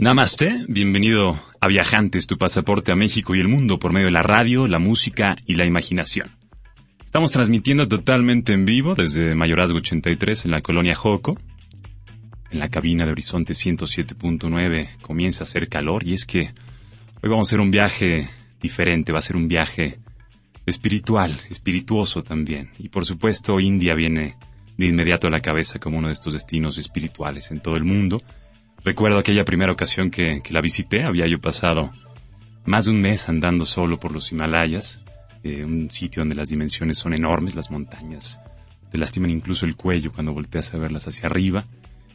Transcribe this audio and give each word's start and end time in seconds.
Namaste, 0.00 0.64
bienvenido 0.66 1.38
a 1.60 1.68
Viajantes, 1.68 2.26
tu 2.26 2.38
pasaporte 2.38 2.90
a 2.90 2.96
México 2.96 3.34
y 3.34 3.40
el 3.40 3.48
mundo 3.48 3.78
por 3.78 3.92
medio 3.92 4.06
de 4.06 4.12
la 4.12 4.22
radio, 4.22 4.66
la 4.66 4.78
música 4.78 5.36
y 5.44 5.56
la 5.56 5.66
imaginación. 5.66 6.38
Estamos 7.04 7.32
transmitiendo 7.32 7.86
totalmente 7.86 8.54
en 8.54 8.64
vivo 8.64 8.94
desde 8.94 9.34
Mayorazgo 9.34 9.76
83 9.76 10.46
en 10.46 10.52
la 10.52 10.62
colonia 10.62 10.94
Joco. 10.94 11.38
En 12.50 12.60
la 12.60 12.70
cabina 12.70 13.04
de 13.04 13.12
Horizonte 13.12 13.52
107.9 13.52 15.02
comienza 15.02 15.42
a 15.42 15.46
hacer 15.46 15.68
calor 15.68 16.08
y 16.08 16.14
es 16.14 16.24
que 16.24 16.50
hoy 17.22 17.28
vamos 17.28 17.48
a 17.48 17.50
hacer 17.50 17.60
un 17.60 17.70
viaje 17.70 18.26
diferente, 18.58 19.12
va 19.12 19.18
a 19.18 19.22
ser 19.22 19.36
un 19.36 19.48
viaje 19.48 19.98
espiritual, 20.64 21.38
espirituoso 21.50 22.22
también. 22.22 22.70
Y 22.78 22.88
por 22.88 23.04
supuesto 23.04 23.60
India 23.60 23.94
viene 23.94 24.38
de 24.78 24.86
inmediato 24.86 25.26
a 25.26 25.30
la 25.30 25.40
cabeza 25.40 25.78
como 25.78 25.98
uno 25.98 26.06
de 26.06 26.14
estos 26.14 26.32
destinos 26.32 26.78
espirituales 26.78 27.50
en 27.50 27.60
todo 27.60 27.76
el 27.76 27.84
mundo. 27.84 28.22
Recuerdo 28.84 29.18
aquella 29.18 29.44
primera 29.44 29.72
ocasión 29.72 30.10
que, 30.10 30.42
la 30.50 30.60
visité, 30.60 31.04
había 31.04 31.26
yo 31.26 31.40
pasado 31.40 31.90
más 32.64 32.86
de 32.86 32.92
un 32.92 33.00
mes 33.00 33.28
andando 33.28 33.66
solo 33.66 33.98
por 33.98 34.12
los 34.12 34.32
Himalayas, 34.32 35.02
eh, 35.42 35.64
un 35.64 35.90
sitio 35.90 36.22
donde 36.22 36.34
las 36.34 36.48
dimensiones 36.48 36.98
son 36.98 37.14
enormes, 37.14 37.54
las 37.54 37.70
montañas 37.70 38.40
te 38.90 38.98
lastiman 38.98 39.30
incluso 39.30 39.66
el 39.66 39.76
cuello 39.76 40.12
cuando 40.12 40.32
volteas 40.32 40.74
a 40.74 40.78
verlas 40.78 41.06
hacia 41.06 41.26
arriba, 41.26 41.66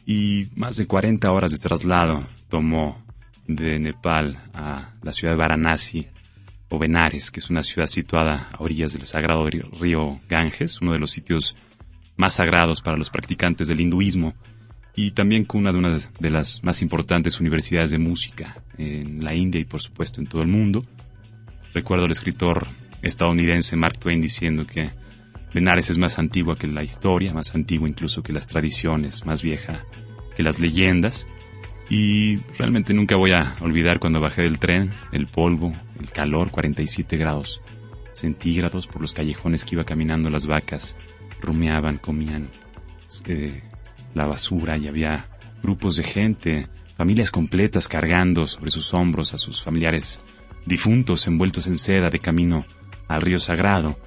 y 0.04 0.48
más 0.54 0.76
de 0.76 0.86
40 0.86 1.30
horas 1.32 1.50
de 1.50 1.58
traslado 1.58 2.26
tomó 2.48 3.02
de 3.46 3.78
Nepal 3.78 4.38
a 4.52 4.90
la 5.02 5.12
ciudad 5.12 5.32
de 5.32 5.38
Varanasi, 5.38 6.06
o 6.68 6.78
Benares, 6.78 7.30
que 7.30 7.40
es 7.40 7.48
una 7.48 7.62
ciudad 7.62 7.86
situada 7.86 8.50
a 8.52 8.62
orillas 8.62 8.92
del 8.92 9.06
sagrado 9.06 9.48
río 9.48 10.20
Ganges, 10.28 10.80
uno 10.80 10.92
de 10.92 10.98
los 10.98 11.12
sitios 11.12 11.56
más 12.16 12.34
sagrados 12.34 12.82
para 12.82 12.96
los 12.96 13.08
practicantes 13.08 13.68
del 13.68 13.80
hinduismo 13.80 14.34
y 14.96 15.10
también 15.10 15.44
cuna 15.44 15.72
de 15.72 15.78
una 15.78 15.98
de 16.18 16.30
las 16.30 16.64
más 16.64 16.80
importantes 16.80 17.38
universidades 17.38 17.90
de 17.90 17.98
música 17.98 18.62
en 18.78 19.22
la 19.22 19.34
India 19.34 19.60
y 19.60 19.64
por 19.64 19.82
supuesto 19.82 20.20
en 20.20 20.26
todo 20.26 20.40
el 20.40 20.48
mundo. 20.48 20.82
Recuerdo 21.74 22.06
al 22.06 22.10
escritor 22.10 22.66
estadounidense 23.02 23.76
Mark 23.76 23.98
Twain 23.98 24.22
diciendo 24.22 24.66
que 24.66 24.90
Benares 25.52 25.90
es 25.90 25.98
más 25.98 26.18
antigua 26.18 26.56
que 26.56 26.66
la 26.66 26.82
historia, 26.82 27.34
más 27.34 27.54
antigua 27.54 27.88
incluso 27.88 28.22
que 28.22 28.32
las 28.32 28.46
tradiciones, 28.46 29.26
más 29.26 29.42
vieja 29.42 29.84
que 30.34 30.42
las 30.42 30.58
leyendas. 30.58 31.26
Y 31.88 32.38
realmente 32.58 32.94
nunca 32.94 33.16
voy 33.16 33.30
a 33.30 33.54
olvidar 33.60 34.00
cuando 34.00 34.20
bajé 34.20 34.42
del 34.42 34.58
tren, 34.58 34.92
el 35.12 35.26
polvo, 35.26 35.72
el 36.00 36.10
calor, 36.10 36.50
47 36.50 37.16
grados 37.16 37.60
centígrados 38.12 38.86
por 38.86 39.02
los 39.02 39.12
callejones 39.12 39.64
que 39.64 39.74
iba 39.74 39.84
caminando 39.84 40.30
las 40.30 40.46
vacas, 40.46 40.96
rumeaban, 41.40 41.98
comían 41.98 42.48
eh, 43.26 43.62
la 44.16 44.26
basura 44.26 44.78
y 44.78 44.88
había 44.88 45.26
grupos 45.62 45.96
de 45.96 46.02
gente, 46.02 46.68
familias 46.96 47.30
completas 47.30 47.86
cargando 47.86 48.46
sobre 48.46 48.70
sus 48.70 48.94
hombros 48.94 49.34
a 49.34 49.38
sus 49.38 49.62
familiares 49.62 50.22
difuntos 50.64 51.26
envueltos 51.26 51.66
en 51.66 51.76
seda 51.76 52.08
de 52.08 52.18
camino 52.18 52.64
al 53.08 53.20
río 53.20 53.38
sagrado. 53.38 53.98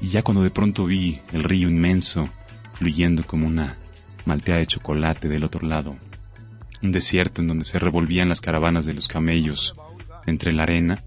Y 0.00 0.08
ya 0.08 0.22
cuando 0.22 0.42
de 0.42 0.50
pronto 0.50 0.84
vi 0.84 1.20
el 1.32 1.44
río 1.44 1.68
inmenso 1.68 2.28
fluyendo 2.74 3.24
como 3.24 3.46
una 3.46 3.76
maltea 4.24 4.56
de 4.56 4.66
chocolate 4.66 5.28
del 5.28 5.44
otro 5.44 5.66
lado, 5.66 5.96
un 6.82 6.90
desierto 6.90 7.40
en 7.40 7.46
donde 7.46 7.64
se 7.64 7.78
revolvían 7.78 8.28
las 8.28 8.40
caravanas 8.40 8.84
de 8.84 8.94
los 8.94 9.06
camellos 9.06 9.74
entre 10.26 10.52
la 10.52 10.64
arena 10.64 11.04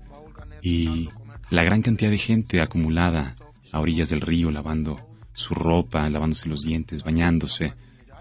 y 0.61 1.09
la 1.49 1.63
gran 1.63 1.81
cantidad 1.81 2.09
de 2.09 2.17
gente 2.17 2.61
acumulada 2.61 3.35
a 3.73 3.81
orillas 3.81 4.09
del 4.09 4.21
río 4.21 4.49
lavando 4.49 5.09
su 5.33 5.53
ropa, 5.53 6.09
lavándose 6.09 6.47
los 6.47 6.63
dientes, 6.63 7.03
bañándose, 7.03 7.73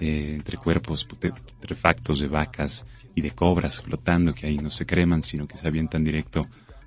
entre 0.04 0.56
cuerpos 0.56 1.04
putrefactos 1.04 2.20
de 2.20 2.28
vacas 2.28 2.86
y 3.14 3.20
de 3.20 3.30
cobras 3.30 3.82
flotando 3.82 4.34
que 4.34 4.46
ahí 4.46 4.58
no 4.58 4.70
se 4.70 4.86
creman, 4.86 5.22
sino 5.22 5.46
que 5.46 5.56
se 5.56 5.66
avientan 5.66 6.04
directo 6.04 6.42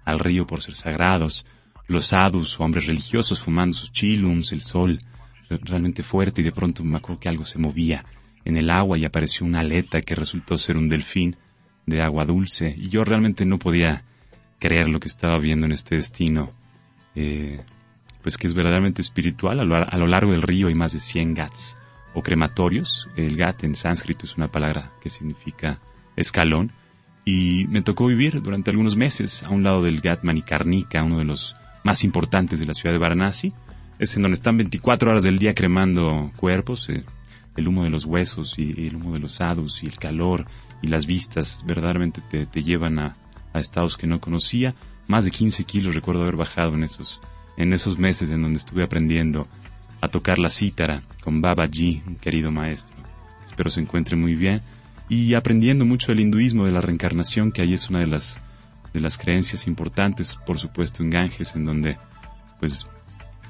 al 0.06 0.20
río 0.20 0.46
por 0.46 0.62
ser 0.62 0.76
sagrados, 0.76 1.46
los 1.88 2.08
sadhus 2.08 2.60
o 2.60 2.64
hombres 2.64 2.86
religiosos 2.86 3.42
fumando 3.42 3.76
sus 3.76 3.92
chilums, 3.92 4.52
el 4.52 4.62
sol 4.62 5.00
realmente 5.50 6.04
fuerte 6.04 6.42
y 6.42 6.44
de 6.44 6.52
pronto 6.52 6.84
me 6.84 6.98
acuerdo 6.98 7.20
que 7.20 7.30
algo 7.30 7.46
se 7.46 7.60
movía 7.60 8.04
en 8.44 8.58
el 8.58 8.70
agua 8.70 8.98
y 8.98 9.06
apareció 9.06 9.46
una 9.46 9.62
aleta 9.62 10.02
que 10.02 10.16
resultó 10.16 10.58
ser 10.58 10.78
un 10.78 10.90
delfín 10.90 11.38
de 11.86 12.02
agua 12.02 12.26
dulce 12.26 12.76
y 12.78 12.90
yo 12.90 13.06
realmente 13.06 13.46
no 13.46 13.58
podía 13.58 14.04
creer 14.60 14.90
lo 14.90 15.00
que 15.00 15.08
estaba 15.08 15.38
viendo 15.40 15.66
en 15.66 15.72
este 15.72 15.96
destino, 15.96 16.52
eh, 17.16 17.62
pues 18.22 18.38
que 18.38 18.48
es 18.48 18.54
verdaderamente 18.54 19.02
espiritual. 19.02 19.60
A 19.62 19.64
lo, 19.64 19.76
a 19.76 19.98
lo 19.98 20.08
largo 20.08 20.32
del 20.32 20.42
río 20.42 20.68
hay 20.68 20.76
más 20.76 20.92
de 20.92 21.00
100 21.00 21.34
gats 21.34 21.78
o 22.18 22.24
crematorios. 22.24 23.08
El 23.16 23.38
gat 23.38 23.64
en 23.64 23.76
sánscrito 23.76 24.26
es 24.26 24.38
una 24.38 24.48
palabra 24.48 24.92
que 25.02 25.10
significa 25.10 25.80
escalón. 26.16 26.72
Y 27.24 27.68
me 27.70 27.84
tocó 27.84 28.08
vivir 28.08 28.42
durante 28.42 28.72
algunos 28.72 28.96
meses 28.96 29.44
a 29.44 29.50
un 29.52 29.62
lado 29.62 29.84
del 29.84 30.02
Gat 30.02 30.24
Manikarnika, 30.24 31.04
uno 31.04 31.20
de 31.20 31.26
los 31.26 31.56
más 31.84 32.04
importantes 32.04 32.60
de 32.60 32.66
la 32.66 32.74
ciudad 32.74 32.94
de 32.94 33.00
Varanasi. 33.00 33.54
Es 34.00 34.16
en 34.16 34.24
donde 34.24 34.36
están 34.36 34.58
24 34.58 35.12
horas 35.12 35.24
del 35.24 35.38
día 35.38 35.54
cremando 35.54 36.32
cuerpos, 36.38 36.90
eh, 36.90 37.04
el 37.56 37.68
humo 37.68 37.84
de 37.84 37.90
los 37.90 38.06
huesos 38.06 38.58
y 38.58 38.88
el 38.88 38.96
humo 38.96 39.14
de 39.14 39.20
los 39.20 39.42
hados 39.42 39.84
y 39.84 39.88
el 39.88 39.98
calor 39.98 40.46
y 40.82 40.88
las 40.88 41.06
vistas 41.06 41.64
verdaderamente 41.68 42.22
te, 42.22 42.64
llevan 42.64 42.98
a, 43.00 43.16
a, 43.54 43.60
estados 43.60 43.98
que 43.98 44.08
no 44.08 44.20
conocía. 44.20 44.74
Más 45.08 45.26
de 45.26 45.32
15 45.32 45.66
kilos 45.66 45.94
recuerdo 45.94 46.22
haber 46.22 46.36
bajado 46.36 46.74
en 46.76 46.84
esos, 46.84 47.20
en 47.58 47.74
esos 47.74 48.00
meses 48.00 48.32
en 48.32 48.42
donde 48.42 48.60
estuve 48.60 48.84
aprendiendo 48.84 49.48
a 50.02 50.08
tocar 50.10 50.40
la 50.40 50.50
cítara 50.50 51.04
con 51.24 51.42
Babaji, 51.42 52.04
un 52.06 52.16
querido 52.16 52.52
maestro. 52.52 52.96
Espero 53.46 53.70
se 53.70 53.82
encuentre 53.82 54.16
muy 54.16 54.36
bien. 54.36 54.62
Y 55.10 55.34
aprendiendo 55.34 55.86
mucho 55.86 56.12
del 56.12 56.20
hinduismo, 56.20 56.66
de 56.66 56.72
la 56.72 56.82
reencarnación, 56.82 57.52
que 57.52 57.62
ahí 57.62 57.74
es 57.74 57.90
una 57.90 58.00
de 58.00 58.08
las, 58.08 58.40
de 58.94 59.00
las 59.00 59.18
creencias 59.18 59.68
importantes, 59.68 60.38
por 60.46 60.60
supuesto, 60.60 61.02
en 61.02 61.10
Ganges, 61.10 61.56
en 61.56 61.66
donde 61.66 61.98
pues 62.60 62.88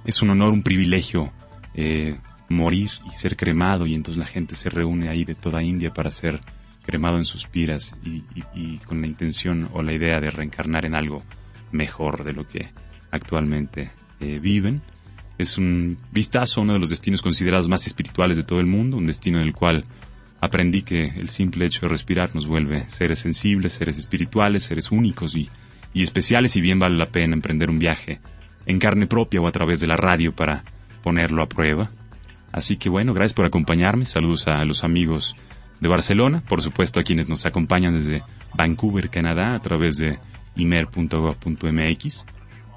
es 0.05 0.21
un 0.21 0.29
honor, 0.29 0.53
un 0.53 0.63
privilegio 0.63 1.31
eh, 1.73 2.17
morir 2.49 2.91
y 3.11 3.15
ser 3.15 3.35
cremado, 3.35 3.85
y 3.85 3.93
entonces 3.93 4.19
la 4.19 4.27
gente 4.27 4.55
se 4.55 4.69
reúne 4.69 5.09
ahí 5.09 5.25
de 5.25 5.35
toda 5.35 5.63
India 5.63 5.93
para 5.93 6.11
ser 6.11 6.39
cremado 6.87 7.17
en 7.17 7.25
sus 7.25 7.45
piras 7.45 7.97
y, 8.03 8.77
con 8.79 9.01
la 9.01 9.07
intención 9.07 9.69
o 9.73 9.83
la 9.83 9.93
idea 9.93 10.21
de 10.21 10.31
reencarnar 10.31 10.85
en 10.85 10.95
algo 10.95 11.21
mejor 11.71 12.23
de 12.23 12.31
lo 12.31 12.47
que 12.47 12.69
actualmente 13.11 13.91
eh, 14.21 14.39
viven. 14.39 14.81
Es 15.37 15.57
un 15.57 15.97
vistazo 16.11 16.59
a 16.59 16.63
uno 16.63 16.73
de 16.73 16.79
los 16.79 16.89
destinos 16.89 17.21
considerados 17.21 17.67
más 17.67 17.85
espirituales 17.85 18.37
de 18.37 18.43
todo 18.43 18.59
el 18.59 18.65
mundo, 18.65 18.97
un 18.97 19.07
destino 19.07 19.39
en 19.39 19.45
el 19.45 19.53
cual 19.53 19.83
aprendí 20.39 20.81
que 20.81 21.05
el 21.05 21.29
simple 21.29 21.65
hecho 21.65 21.81
de 21.81 21.89
respirar 21.89 22.33
nos 22.35 22.47
vuelve 22.47 22.89
seres 22.89 23.19
sensibles, 23.19 23.73
seres 23.73 23.97
espirituales, 23.97 24.63
seres 24.63 24.91
únicos 24.91 25.35
y, 25.35 25.49
especiales 25.93 26.55
y 26.55 26.61
bien 26.61 26.77
vale 26.77 26.95
la 26.95 27.07
pena 27.07 27.33
emprender 27.33 27.69
un 27.71 27.79
viaje 27.79 28.19
en 28.67 28.77
carne 28.77 29.07
propia 29.07 29.41
o 29.41 29.47
a 29.47 29.51
través 29.51 29.79
de 29.79 29.87
la 29.87 29.97
radio 29.97 30.35
para 30.35 30.63
ponerlo 31.01 31.41
a 31.41 31.49
prueba. 31.49 31.89
Así 32.51 32.77
que 32.77 32.89
bueno, 32.89 33.13
gracias 33.13 33.33
por 33.33 33.45
acompañarme, 33.45 34.05
saludos 34.05 34.47
a 34.47 34.63
los 34.65 34.83
amigos 34.83 35.35
de 35.79 35.87
Barcelona, 35.87 36.43
por 36.47 36.61
supuesto 36.61 36.99
a 36.99 37.03
quienes 37.03 37.29
nos 37.29 37.45
acompañan 37.45 37.93
desde 37.93 38.23
Vancouver, 38.55 39.09
Canadá, 39.09 39.55
a 39.55 39.59
través 39.59 39.97
de 39.97 40.19
imer.gov.mx 40.55 42.25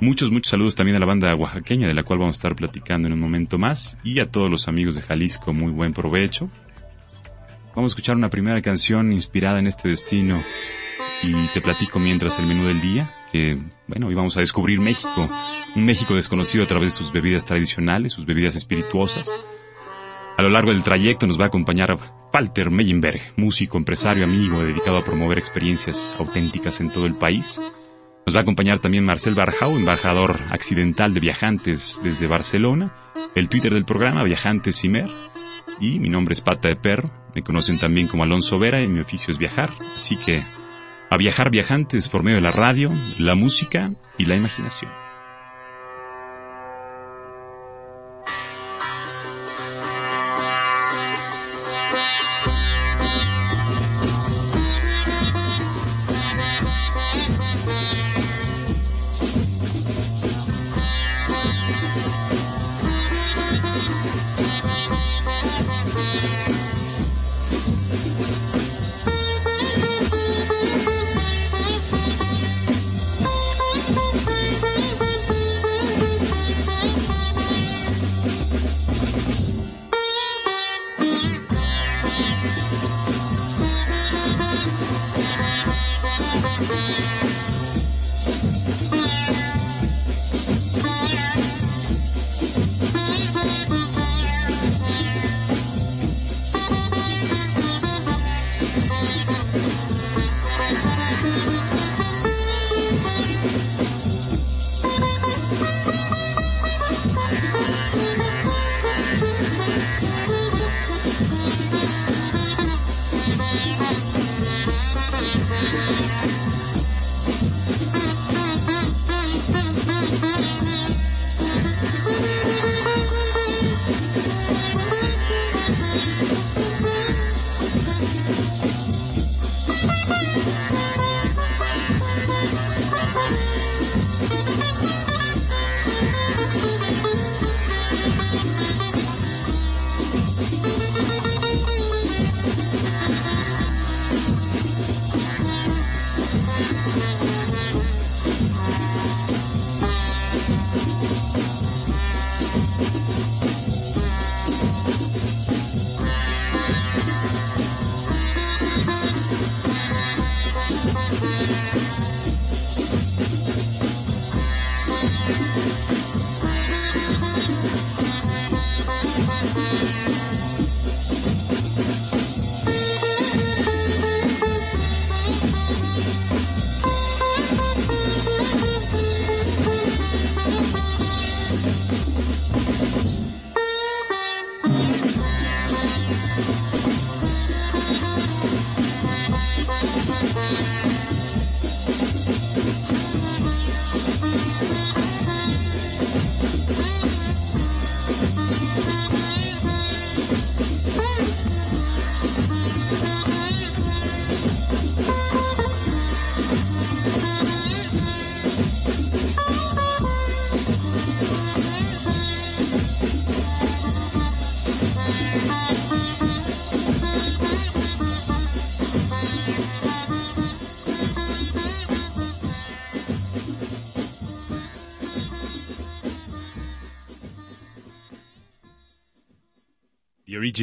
Muchos, 0.00 0.30
muchos 0.30 0.50
saludos 0.50 0.74
también 0.74 0.96
a 0.96 0.98
la 0.98 1.04
banda 1.04 1.34
oaxaqueña, 1.34 1.86
de 1.86 1.92
la 1.92 2.04
cual 2.04 2.20
vamos 2.20 2.36
a 2.36 2.38
estar 2.38 2.56
platicando 2.56 3.06
en 3.06 3.12
un 3.12 3.20
momento 3.20 3.58
más, 3.58 3.98
y 4.02 4.20
a 4.20 4.30
todos 4.30 4.50
los 4.50 4.66
amigos 4.66 4.94
de 4.94 5.02
Jalisco, 5.02 5.52
muy 5.52 5.70
buen 5.70 5.92
provecho. 5.92 6.48
Vamos 7.76 7.92
a 7.92 7.92
escuchar 7.92 8.16
una 8.16 8.30
primera 8.30 8.62
canción 8.62 9.12
inspirada 9.12 9.58
en 9.58 9.66
este 9.66 9.90
destino 9.90 10.42
y 11.22 11.34
te 11.48 11.60
platico 11.60 11.98
mientras 11.98 12.38
el 12.38 12.46
menú 12.46 12.64
del 12.64 12.80
día, 12.80 13.14
que, 13.30 13.58
bueno, 13.86 14.06
hoy 14.06 14.14
vamos 14.14 14.38
a 14.38 14.40
descubrir 14.40 14.80
México, 14.80 15.28
un 15.76 15.84
México 15.84 16.14
desconocido 16.14 16.64
a 16.64 16.66
través 16.66 16.94
de 16.94 16.98
sus 16.98 17.12
bebidas 17.12 17.44
tradicionales, 17.44 18.12
sus 18.12 18.24
bebidas 18.24 18.56
espirituosas. 18.56 19.30
A 20.38 20.42
lo 20.42 20.48
largo 20.48 20.72
del 20.72 20.82
trayecto 20.82 21.26
nos 21.26 21.38
va 21.38 21.44
a 21.44 21.48
acompañar 21.48 21.98
Walter 22.32 22.70
Meyenberg, 22.70 23.20
músico, 23.36 23.76
empresario, 23.76 24.24
amigo, 24.24 24.64
dedicado 24.64 24.96
a 24.96 25.04
promover 25.04 25.36
experiencias 25.36 26.14
auténticas 26.18 26.80
en 26.80 26.90
todo 26.90 27.04
el 27.04 27.14
país. 27.14 27.60
Nos 28.30 28.36
va 28.36 28.42
a 28.42 28.42
acompañar 28.42 28.78
también 28.78 29.04
Marcel 29.04 29.34
Barjau, 29.34 29.76
embajador 29.76 30.38
accidental 30.50 31.12
de 31.12 31.18
viajantes 31.18 32.00
desde 32.04 32.28
Barcelona, 32.28 32.94
el 33.34 33.48
Twitter 33.48 33.74
del 33.74 33.84
programa 33.84 34.22
Viajantes 34.22 34.76
Cimer, 34.76 35.10
y 35.80 35.98
mi 35.98 36.08
nombre 36.08 36.34
es 36.34 36.40
Pata 36.40 36.68
de 36.68 36.76
Perro, 36.76 37.10
Me 37.34 37.42
conocen 37.42 37.80
también 37.80 38.06
como 38.06 38.22
Alonso 38.22 38.56
Vera 38.60 38.82
y 38.82 38.86
mi 38.86 39.00
oficio 39.00 39.32
es 39.32 39.38
viajar, 39.38 39.72
así 39.96 40.16
que 40.16 40.44
a 41.10 41.16
viajar 41.16 41.50
viajantes 41.50 42.08
por 42.08 42.22
medio 42.22 42.36
de 42.36 42.42
la 42.42 42.52
radio, 42.52 42.92
la 43.18 43.34
música 43.34 43.94
y 44.16 44.26
la 44.26 44.36
imaginación. 44.36 45.09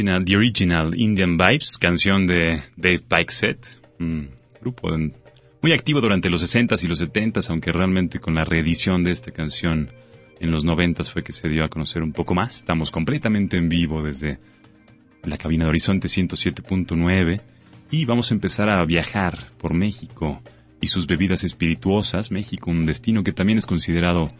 The 0.07 0.38
Original 0.38 0.95
Indian 0.95 1.36
Vibes, 1.36 1.77
canción 1.77 2.25
de 2.27 2.62
Dave 2.77 3.25
Set, 3.27 3.77
un 4.00 4.30
grupo 4.62 4.89
muy 5.62 5.74
activo 5.74 6.00
durante 6.00 6.30
los 6.30 6.42
60s 6.42 6.81
y 6.86 6.88
los 6.88 7.01
70s, 7.01 7.50
aunque 7.50 7.74
realmente 7.74 8.19
con 8.19 8.33
la 8.33 8.45
reedición 8.45 9.04
de 9.04 9.12
esta 9.12 9.31
canción 9.31 9.92
en 10.39 10.51
los 10.51 10.65
90s 10.65 11.12
fue 11.12 11.24
que 11.24 11.33
se 11.33 11.50
dio 11.50 11.65
a 11.65 11.68
conocer 11.68 12.04
un 12.04 12.13
poco 12.13 12.33
más. 12.33 12.56
Estamos 12.56 12.89
completamente 12.89 13.57
en 13.57 13.68
vivo 13.68 14.01
desde 14.01 14.39
la 15.24 15.38
cabina 15.38 15.65
de 15.65 15.69
Horizonte 15.71 16.07
107.9 16.07 17.42
y 17.92 18.06
vamos 18.06 18.31
a 18.31 18.33
empezar 18.33 18.69
a 18.69 18.85
viajar 18.85 19.52
por 19.57 19.73
México 19.73 20.42
y 20.80 20.87
sus 20.87 21.06
bebidas 21.06 21.44
espirituosas. 21.44 22.31
México, 22.31 22.71
un 22.71 22.85
destino 22.85 23.26
que 23.26 23.33
también 23.33 23.57
es 23.57 23.66
considerado 23.66 24.31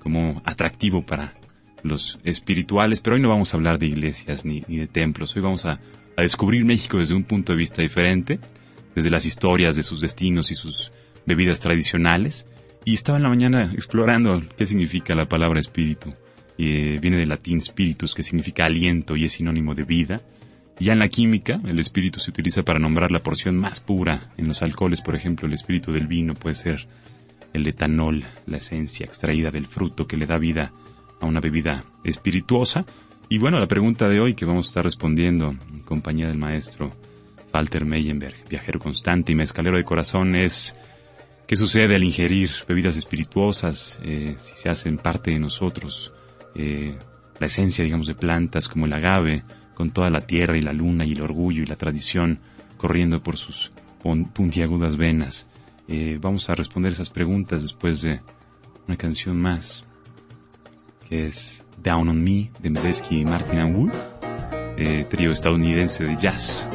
como 0.00 0.42
atractivo 0.44 1.06
para 1.06 1.34
los 1.82 2.18
espirituales, 2.24 3.00
pero 3.00 3.16
hoy 3.16 3.22
no 3.22 3.28
vamos 3.28 3.52
a 3.52 3.56
hablar 3.56 3.78
de 3.78 3.86
iglesias 3.86 4.44
ni, 4.44 4.60
de 4.60 4.86
templos, 4.86 5.34
hoy 5.36 5.42
vamos 5.42 5.66
a, 5.66 5.80
descubrir 6.16 6.64
México 6.64 6.98
desde 6.98 7.14
un 7.14 7.24
punto 7.24 7.52
de 7.52 7.58
vista 7.58 7.82
diferente, 7.82 8.38
desde 8.94 9.10
las 9.10 9.24
historias 9.24 9.74
de 9.74 9.82
sus 9.82 10.00
destinos 10.00 10.50
y 10.50 10.54
sus 10.54 10.92
bebidas 11.26 11.58
tradicionales. 11.58 12.46
Y 12.84 12.94
estaba 12.94 13.16
en 13.16 13.24
la 13.24 13.28
mañana 13.28 13.72
explorando 13.74 14.42
qué 14.56 14.66
significa 14.66 15.14
la 15.14 15.28
palabra 15.28 15.58
espíritu. 15.58 16.10
Eh, 16.58 16.98
viene 17.00 17.16
del 17.16 17.30
latín 17.30 17.60
spiritus, 17.60 18.14
que 18.14 18.22
significa 18.22 18.66
aliento 18.66 19.16
y 19.16 19.24
es 19.24 19.32
sinónimo 19.32 19.74
de 19.74 19.84
vida. 19.84 20.20
Ya 20.78 20.92
en 20.92 20.98
la 20.98 21.08
química, 21.08 21.60
el 21.64 21.78
espíritu 21.78 22.20
se 22.20 22.30
utiliza 22.30 22.62
para 22.62 22.78
nombrar 22.78 23.10
la 23.10 23.20
porción 23.20 23.56
más 23.56 23.80
pura. 23.80 24.20
En 24.36 24.48
los 24.48 24.62
alcoholes, 24.62 25.00
por 25.00 25.16
ejemplo, 25.16 25.48
el 25.48 25.54
espíritu 25.54 25.92
del 25.92 26.06
vino 26.06 26.34
puede 26.34 26.54
ser 26.54 26.86
el 27.52 27.66
etanol, 27.66 28.24
la 28.46 28.58
esencia 28.58 29.06
extraída 29.06 29.50
del 29.50 29.66
fruto 29.66 30.06
que 30.06 30.16
le 30.16 30.26
da 30.26 30.38
vida 30.38 30.72
a 31.22 31.26
una 31.26 31.40
bebida 31.40 31.84
espirituosa. 32.04 32.84
Y 33.28 33.38
bueno, 33.38 33.58
la 33.58 33.68
pregunta 33.68 34.08
de 34.08 34.20
hoy 34.20 34.34
que 34.34 34.44
vamos 34.44 34.66
a 34.66 34.70
estar 34.70 34.84
respondiendo 34.84 35.54
en 35.72 35.80
compañía 35.80 36.26
del 36.26 36.36
maestro 36.36 36.92
Walter 37.54 37.84
Meyenberg, 37.84 38.34
viajero 38.48 38.78
constante 38.78 39.32
y 39.32 39.34
mezcalero 39.34 39.76
de 39.76 39.84
corazón, 39.84 40.34
es 40.34 40.76
qué 41.46 41.56
sucede 41.56 41.94
al 41.94 42.02
ingerir 42.02 42.50
bebidas 42.66 42.96
espirituosas, 42.96 44.00
eh, 44.02 44.34
si 44.38 44.54
se 44.54 44.68
hacen 44.68 44.98
parte 44.98 45.30
de 45.30 45.38
nosotros, 45.38 46.14
eh, 46.54 46.94
la 47.38 47.46
esencia, 47.46 47.84
digamos, 47.84 48.06
de 48.06 48.14
plantas 48.14 48.68
como 48.68 48.86
el 48.86 48.92
agave, 48.92 49.44
con 49.74 49.90
toda 49.90 50.10
la 50.10 50.22
tierra 50.22 50.56
y 50.56 50.62
la 50.62 50.72
luna 50.72 51.04
y 51.04 51.12
el 51.12 51.22
orgullo 51.22 51.62
y 51.62 51.66
la 51.66 51.76
tradición 51.76 52.40
corriendo 52.76 53.20
por 53.20 53.36
sus 53.36 53.72
puntiagudas 54.34 54.96
venas. 54.96 55.48
Eh, 55.88 56.18
vamos 56.20 56.50
a 56.50 56.54
responder 56.54 56.92
esas 56.92 57.10
preguntas 57.10 57.62
después 57.62 58.02
de 58.02 58.20
una 58.88 58.96
canción 58.96 59.40
más 59.40 59.84
es 61.12 61.62
Down 61.82 62.08
on 62.08 62.22
Me 62.22 62.50
de 62.60 62.70
Medeski 62.70 63.20
y 63.20 63.24
Martin 63.24 63.58
and 63.58 63.76
Wood, 63.76 63.92
eh, 64.78 65.04
trío 65.10 65.30
estadounidense 65.30 66.04
de 66.04 66.16
jazz 66.16 66.68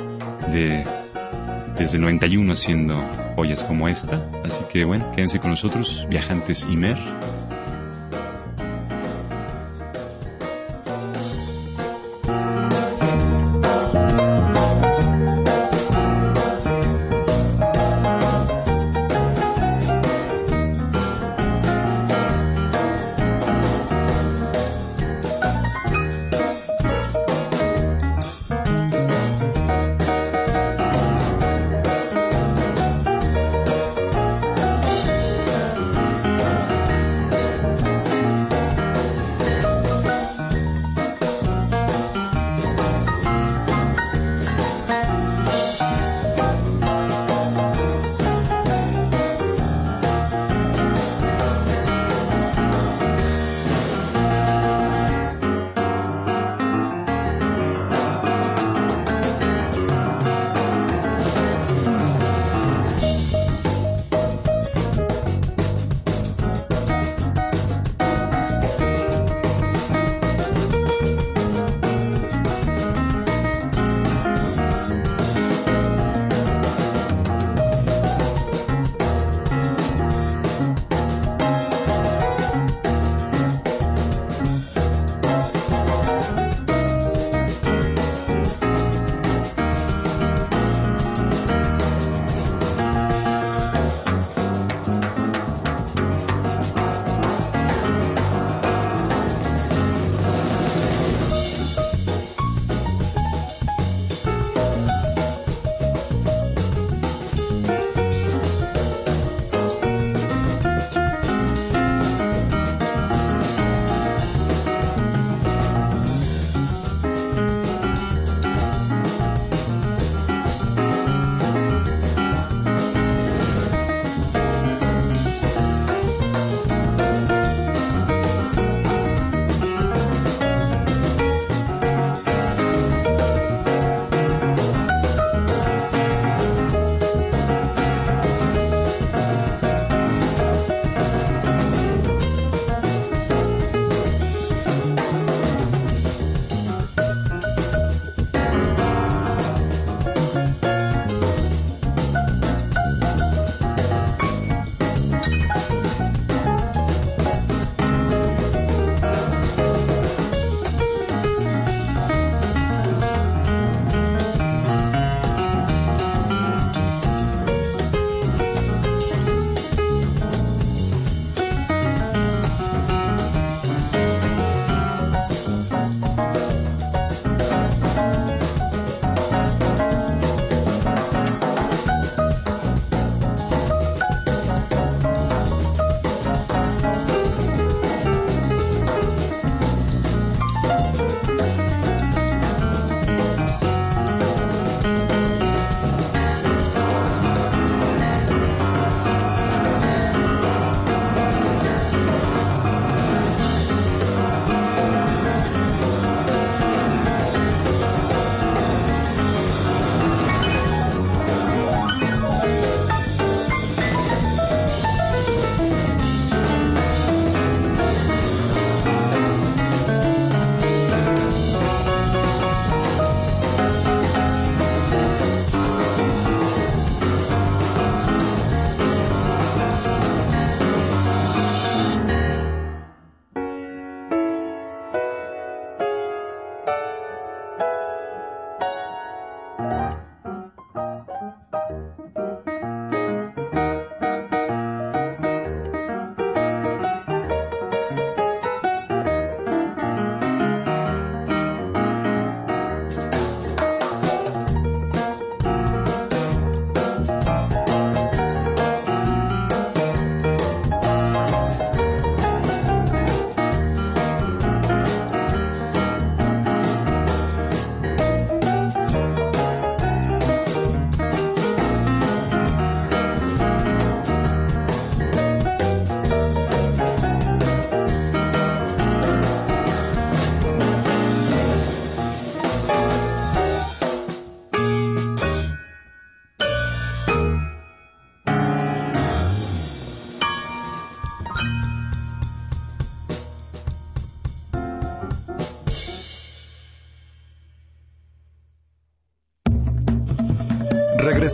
de, 0.51 0.86
desde 1.77 1.98
el 1.98 2.03
91 2.03 2.53
haciendo 2.53 3.01
joyas 3.36 3.63
como 3.63 3.88
esta. 3.88 4.22
Así 4.44 4.63
que 4.72 4.86
bueno, 4.86 5.12
quédense 5.12 5.39
con 5.39 5.51
nosotros, 5.51 6.06
viajantes 6.10 6.67
Imer. 6.70 6.98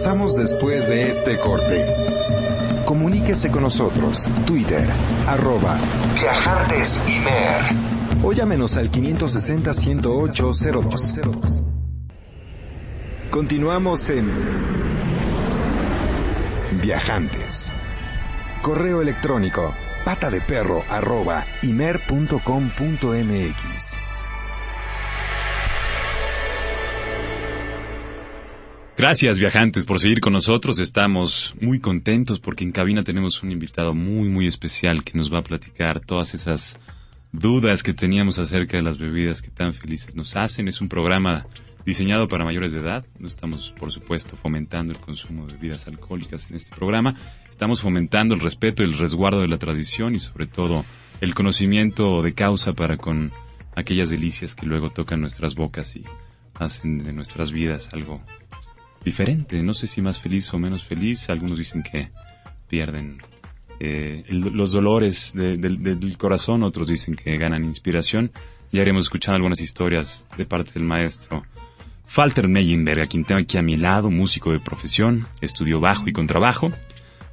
Regresamos 0.03 0.35
después 0.35 0.89
de 0.89 1.07
este 1.07 1.39
corte. 1.39 1.87
Comuníquese 2.83 3.49
con 3.49 3.63
nosotros. 3.63 4.27
Twitter, 4.45 4.85
arroba 5.25 5.77
Viajantes. 6.13 7.01
O 8.21 8.33
llámenos 8.33 8.75
al 8.75 8.91
560-108-02. 8.91 11.63
Continuamos 13.29 14.09
en 14.09 14.29
Viajantes. 16.81 17.71
Correo 18.61 19.01
electrónico 19.01 19.73
pata 20.03 20.29
arroba 20.89 21.45
imer.com.mx. 21.61 22.33
Gracias 29.05 29.37
viajantes 29.37 29.83
por 29.83 29.99
seguir 29.99 30.21
con 30.21 30.31
nosotros. 30.31 30.79
Estamos 30.79 31.55
muy 31.59 31.81
contentos 31.81 32.39
porque 32.39 32.63
en 32.63 32.71
cabina 32.71 33.03
tenemos 33.03 33.43
un 33.43 33.51
invitado 33.51 33.93
muy 33.93 34.29
muy 34.29 34.47
especial 34.47 35.03
que 35.03 35.17
nos 35.17 35.31
va 35.31 35.39
a 35.39 35.43
platicar 35.43 35.99
todas 35.99 36.33
esas 36.33 36.79
dudas 37.33 37.83
que 37.83 37.93
teníamos 37.93 38.39
acerca 38.39 38.77
de 38.77 38.83
las 38.83 38.97
bebidas 38.97 39.41
que 39.41 39.49
tan 39.49 39.73
felices 39.73 40.15
nos 40.15 40.37
hacen. 40.37 40.69
Es 40.69 40.79
un 40.79 40.87
programa 40.87 41.45
diseñado 41.85 42.29
para 42.29 42.45
mayores 42.45 42.71
de 42.71 42.79
edad. 42.79 43.05
No 43.19 43.27
estamos, 43.27 43.73
por 43.77 43.91
supuesto, 43.91 44.37
fomentando 44.37 44.93
el 44.93 44.99
consumo 44.99 45.47
de 45.47 45.55
bebidas 45.55 45.85
alcohólicas 45.85 46.49
en 46.49 46.55
este 46.55 46.73
programa. 46.73 47.13
Estamos 47.49 47.81
fomentando 47.81 48.35
el 48.35 48.39
respeto 48.39 48.83
el 48.83 48.97
resguardo 48.97 49.41
de 49.41 49.49
la 49.49 49.57
tradición 49.57 50.15
y 50.15 50.19
sobre 50.19 50.47
todo 50.47 50.85
el 51.19 51.35
conocimiento 51.35 52.21
de 52.21 52.33
causa 52.33 52.71
para 52.71 52.95
con 52.95 53.33
aquellas 53.75 54.09
delicias 54.09 54.55
que 54.55 54.65
luego 54.65 54.91
tocan 54.91 55.19
nuestras 55.19 55.55
bocas 55.55 55.93
y 55.97 56.05
hacen 56.57 56.99
de 56.99 57.11
nuestras 57.11 57.51
vidas 57.51 57.89
algo 57.91 58.21
diferente. 59.03 59.61
No 59.63 59.73
sé 59.73 59.87
si 59.87 60.01
más 60.01 60.19
feliz 60.19 60.53
o 60.53 60.59
menos 60.59 60.83
feliz. 60.83 61.29
Algunos 61.29 61.57
dicen 61.57 61.83
que 61.83 62.09
pierden 62.67 63.17
eh, 63.79 64.23
los 64.29 64.71
dolores 64.71 65.33
del 65.33 66.17
corazón, 66.17 66.63
otros 66.63 66.87
dicen 66.87 67.15
que 67.15 67.37
ganan 67.37 67.63
inspiración. 67.63 68.31
Ya 68.71 68.81
haremos 68.81 69.03
escuchando 69.03 69.35
algunas 69.35 69.61
historias 69.61 70.27
de 70.37 70.45
parte 70.45 70.73
del 70.73 70.83
maestro 70.83 71.43
Falter 72.05 72.47
Meyenberg, 72.47 73.01
a 73.01 73.07
quien 73.07 73.25
tengo 73.25 73.41
aquí 73.41 73.57
a 73.57 73.61
mi 73.61 73.75
lado, 73.75 74.11
músico 74.11 74.51
de 74.51 74.59
profesión, 74.59 75.27
estudió 75.41 75.79
bajo 75.79 76.07
y 76.07 76.13
contrabajo. 76.13 76.71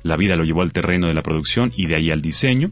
La 0.03 0.17
vida 0.17 0.37
lo 0.37 0.45
llevó 0.45 0.63
al 0.63 0.73
terreno 0.73 1.07
de 1.07 1.15
la 1.15 1.23
producción 1.23 1.73
y 1.77 1.87
de 1.87 1.97
ahí 1.97 2.11
al 2.11 2.23
diseño. 2.23 2.71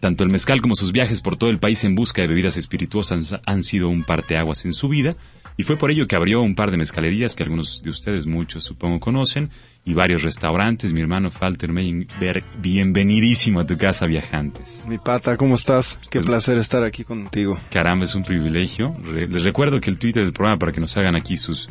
Tanto 0.00 0.24
el 0.24 0.30
mezcal 0.30 0.60
como 0.62 0.74
sus 0.74 0.92
viajes 0.92 1.20
por 1.20 1.36
todo 1.36 1.50
el 1.50 1.58
país 1.58 1.84
en 1.84 1.94
busca 1.94 2.22
de 2.22 2.28
bebidas 2.28 2.56
espirituosas 2.56 3.38
han 3.44 3.62
sido 3.62 3.88
un 3.88 4.02
parteaguas 4.02 4.64
en 4.64 4.72
su 4.72 4.88
vida 4.88 5.14
y 5.56 5.64
fue 5.64 5.76
por 5.76 5.90
ello 5.90 6.06
que 6.06 6.16
abrió 6.16 6.42
un 6.42 6.54
par 6.54 6.70
de 6.70 6.76
mezcalerías 6.76 7.34
que 7.34 7.42
algunos 7.42 7.82
de 7.82 7.90
ustedes, 7.90 8.26
muchos 8.26 8.64
supongo, 8.64 9.00
conocen, 9.00 9.50
y 9.84 9.94
varios 9.94 10.22
restaurantes. 10.22 10.92
Mi 10.92 11.00
hermano 11.00 11.30
Falter 11.30 11.72
Meinberg, 11.72 12.44
bienvenidísimo 12.58 13.60
a 13.60 13.66
tu 13.66 13.76
casa, 13.76 14.06
viajantes. 14.06 14.86
Mi 14.88 14.98
pata, 14.98 15.36
¿cómo 15.36 15.54
estás? 15.56 15.98
Qué 16.10 16.20
pues, 16.20 16.26
placer 16.26 16.58
estar 16.58 16.82
aquí 16.82 17.04
contigo. 17.04 17.58
Caramba, 17.70 18.04
es 18.04 18.14
un 18.14 18.22
privilegio. 18.22 18.94
les 19.12 19.42
recuerdo 19.42 19.80
que 19.80 19.90
el 19.90 19.98
Twitter 19.98 20.22
del 20.22 20.32
programa 20.32 20.58
para 20.58 20.72
que 20.72 20.80
nos 20.80 20.96
hagan 20.96 21.16
aquí 21.16 21.36
sus 21.36 21.68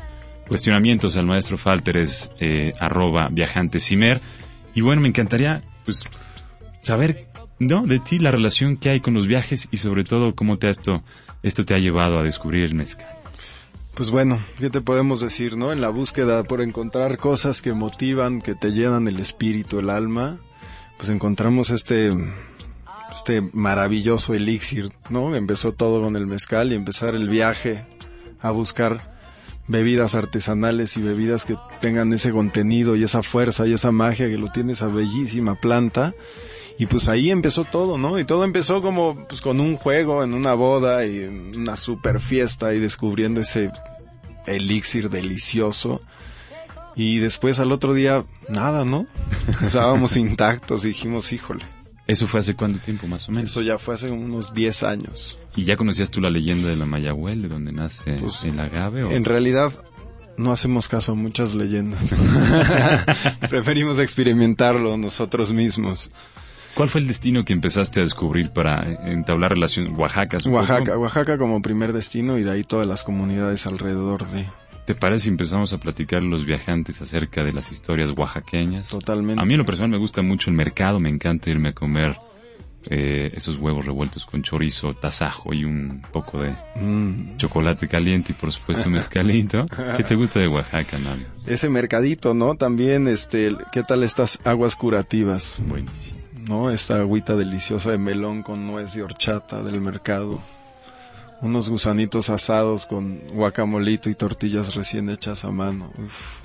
cuestionamientos 0.48 1.16
al 1.16 1.26
maestro 1.26 1.58
Falter 1.58 1.98
es 1.98 2.32
eh, 2.40 2.74
arroba 2.80 3.30
viajantesimer. 3.32 4.20
Y 4.76 4.82
bueno, 4.82 5.02
me 5.02 5.08
encantaría 5.08 5.62
pues 5.86 6.04
saber 6.82 7.28
¿no? 7.60 7.86
de 7.86 8.00
ti 8.00 8.20
la 8.20 8.32
relación 8.32 8.76
que 8.78 8.90
hay 8.90 9.00
con 9.00 9.14
los 9.14 9.28
viajes 9.28 9.70
y 9.72 9.78
sobre 9.78 10.04
todo 10.04 10.36
cómo 10.36 10.58
te 10.58 10.70
esto, 10.70 11.04
esto 11.44 11.64
te 11.64 11.74
ha 11.74 11.80
llevado 11.80 12.20
a 12.20 12.24
descubrir 12.24 12.64
el 12.66 12.76
mezcal. 12.76 13.21
Pues 13.94 14.10
bueno, 14.10 14.40
¿qué 14.60 14.70
te 14.70 14.82
podemos 14.82 15.20
decir, 15.20 15.58
no? 15.58 15.74
En 15.74 15.82
la 15.82 15.90
búsqueda 15.90 16.44
por 16.44 16.62
encontrar 16.62 17.18
cosas 17.18 17.62
que 17.62 17.74
motivan, 17.74 18.42
que 18.42 18.56
te 18.56 18.72
llenan 18.72 19.08
el 19.08 19.20
espíritu, 19.20 19.80
el 19.80 19.90
alma, 19.90 20.38
pues 20.98 21.10
encontramos 21.10 21.70
este 21.70 22.14
este 23.12 23.42
maravilloso 23.54 24.34
elixir, 24.34 24.92
¿no? 25.10 25.36
Empezó 25.36 25.74
todo 25.74 26.02
con 26.02 26.16
el 26.16 26.26
mezcal 26.26 26.72
y 26.72 26.76
empezar 26.76 27.14
el 27.16 27.30
viaje 27.30 27.86
a 28.40 28.52
buscar 28.52 29.12
bebidas 29.68 30.16
artesanales 30.16 30.98
y 30.98 31.02
bebidas 31.02 31.46
que 31.46 31.58
tengan 31.82 32.12
ese 32.14 32.32
contenido 32.32 32.96
y 32.96 33.04
esa 33.04 33.22
fuerza 33.22 33.68
y 33.68 33.74
esa 33.74 33.92
magia 33.92 34.30
que 34.30 34.38
lo 34.38 34.52
tiene 34.52 34.74
esa 34.74 34.88
bellísima 34.88 35.56
planta. 35.56 36.14
Y 36.82 36.88
pues 36.88 37.08
ahí 37.10 37.30
empezó 37.30 37.64
todo, 37.64 38.00
¿no? 38.00 38.18
Y 38.18 38.26
todo 38.26 38.44
empezó 38.44 38.82
como 38.82 39.28
pues 39.28 39.40
con 39.40 39.60
un 39.60 39.78
juego 39.78 40.24
en 40.24 40.34
una 40.34 40.56
boda 40.56 41.06
y 41.06 41.26
una 41.26 41.76
super 41.76 42.20
fiesta 42.20 42.74
y 42.74 42.80
descubriendo 42.80 43.40
ese 43.40 43.70
elixir 44.48 45.12
delicioso. 45.12 46.02
Y 46.96 47.20
después 47.20 47.60
al 47.60 47.72
otro 47.72 47.94
día, 47.94 48.26
nada, 48.50 48.84
¿no? 48.84 49.06
Estábamos 49.62 50.18
intactos 50.18 50.84
y 50.84 50.88
dijimos, 50.88 51.32
híjole. 51.32 51.64
¿Eso 52.08 52.26
fue 52.26 52.40
hace 52.40 52.56
cuánto 52.56 52.80
tiempo, 52.80 53.06
más 53.06 53.30
o 53.30 53.32
menos? 53.32 53.52
Eso 53.52 53.62
ya 53.62 53.78
fue 53.78 53.94
hace 53.94 54.10
unos 54.10 54.52
10 54.56 54.82
años. 54.82 55.38
¿Y 55.56 55.66
ya 55.66 55.78
conocías 55.78 56.10
tú 56.10 56.20
la 56.20 56.32
leyenda 56.32 56.68
de 56.68 56.78
la 56.78 56.88
Mayahuel, 56.88 57.44
de 57.44 57.48
donde 57.48 57.72
nace 57.74 58.14
pues, 58.14 58.44
el 58.46 58.60
agave? 58.60 59.16
En 59.16 59.24
realidad, 59.24 59.72
no 60.36 60.52
hacemos 60.52 60.88
caso 60.88 61.12
a 61.12 61.16
muchas 61.16 61.54
leyendas. 61.54 62.16
Preferimos 63.52 64.00
experimentarlo 64.00 64.98
nosotros 64.98 65.54
mismos. 65.54 66.10
¿Cuál 66.74 66.90
fue 66.90 67.02
el 67.02 67.08
destino 67.08 67.44
que 67.44 67.54
empezaste 67.54 68.00
a 68.00 68.04
descubrir 68.04 68.52
para 68.52 68.84
entablar 69.06 69.52
relación? 69.52 69.94
Oaxaca. 69.98 70.38
Oaxaca, 70.46 70.98
Oaxaca 70.98 71.38
como 71.38 71.62
primer 71.62 71.94
destino 71.94 72.38
y 72.38 72.44
de 72.44 72.52
ahí 72.52 72.64
todas 72.64 72.88
las 72.88 73.04
comunidades 73.04 73.68
alrededor 73.68 74.26
de. 74.28 74.46
¿Te 74.86 74.96
parece 74.96 75.26
si 75.26 75.30
empezamos 75.30 75.74
a 75.74 75.80
platicar 75.80 76.24
los 76.24 76.46
viajantes 76.46 77.02
acerca 77.02 77.44
de 77.44 77.54
las 77.54 77.72
historias 77.72 78.10
oaxaqueñas? 78.16 78.90
Totalmente. 78.90 79.42
A 79.42 79.46
mí 79.46 79.54
en 79.54 79.60
lo 79.60 79.66
personal 79.66 79.92
me 79.92 79.98
gusta 79.98 80.22
mucho 80.22 80.50
el 80.50 80.56
mercado, 80.56 81.00
me 81.00 81.10
encanta 81.10 81.50
irme 81.50 81.70
a 81.70 81.74
comer 81.74 82.18
eh, 82.90 83.32
esos 83.36 83.58
huevos 83.58 83.86
revueltos 83.86 84.26
con 84.26 84.42
chorizo, 84.42 84.94
tasajo 84.96 85.54
y 85.54 85.66
un 85.66 86.02
poco 86.12 86.42
de 86.42 86.56
mm. 86.76 87.38
chocolate 87.38 87.88
caliente 87.88 88.32
y 88.32 88.36
por 88.36 88.52
supuesto 88.52 88.90
mezcalito. 88.90 89.66
¿Qué 89.98 90.04
te 90.04 90.16
gusta 90.16 90.40
de 90.40 90.48
Oaxaca, 90.48 90.98
Navi? 90.98 91.26
Ese 91.46 91.70
mercadito, 91.70 92.34
¿no? 92.34 92.56
También, 92.56 93.08
este, 93.08 93.56
¿qué 93.72 93.84
tal 93.84 94.04
estas 94.04 94.40
aguas 94.46 94.76
curativas? 94.76 95.60
Buenísimo. 95.60 96.21
¿No? 96.48 96.70
Esta 96.70 96.98
agüita 97.00 97.36
deliciosa 97.36 97.92
de 97.92 97.98
melón 97.98 98.44
con 98.44 98.68
nuez 98.68 98.96
y 98.96 99.02
horchata 99.02 99.64
del 99.64 99.82
mercado. 99.82 100.42
Unos 101.42 101.70
gusanitos 101.70 102.30
asados 102.30 102.86
con 102.86 103.20
guacamolito 103.30 104.10
y 104.10 104.16
tortillas 104.16 104.76
recién 104.76 105.10
hechas 105.10 105.44
a 105.44 105.52
mano. 105.52 105.92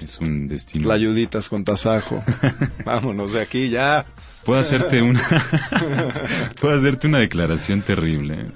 Es 0.01 0.19
un 0.19 0.49
destino. 0.49 0.89
Layuditas 0.89 1.51
con 1.51 1.65
tasajo. 1.65 2.25
Vámonos 2.85 3.35
de 3.35 3.43
aquí 3.43 3.69
ya. 3.69 4.07
Puedo 4.45 4.61
hacerte 4.61 5.03
una 5.03 5.21
Puedo 6.61 6.77
hacerte 6.77 7.09
una 7.09 7.19
declaración 7.19 7.83
terrible. 7.83 8.47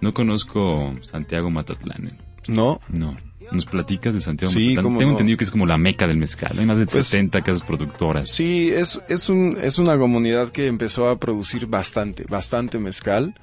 No 0.00 0.12
conozco 0.12 0.94
Santiago 1.02 1.50
Matatlán. 1.50 2.08
¿eh? 2.08 2.12
¿No? 2.46 2.80
No. 2.88 3.16
¿Nos 3.52 3.66
platicas 3.66 4.14
de 4.14 4.20
Santiago 4.20 4.52
sí, 4.52 4.74
Tengo 4.74 5.00
entendido 5.00 5.36
que 5.36 5.44
es 5.44 5.50
como 5.50 5.66
la 5.66 5.78
meca 5.78 6.06
del 6.06 6.16
mezcal. 6.16 6.58
Hay 6.58 6.66
más 6.66 6.78
de 6.78 6.86
60 6.86 7.30
pues, 7.30 7.44
casas 7.44 7.62
productoras. 7.62 8.30
Sí, 8.30 8.70
es, 8.72 9.00
es, 9.08 9.28
un, 9.28 9.56
es 9.60 9.78
una 9.78 9.98
comunidad 9.98 10.50
que 10.50 10.66
empezó 10.66 11.08
a 11.08 11.18
producir 11.18 11.66
bastante, 11.66 12.24
bastante 12.28 12.78
mezcal. 12.78 13.34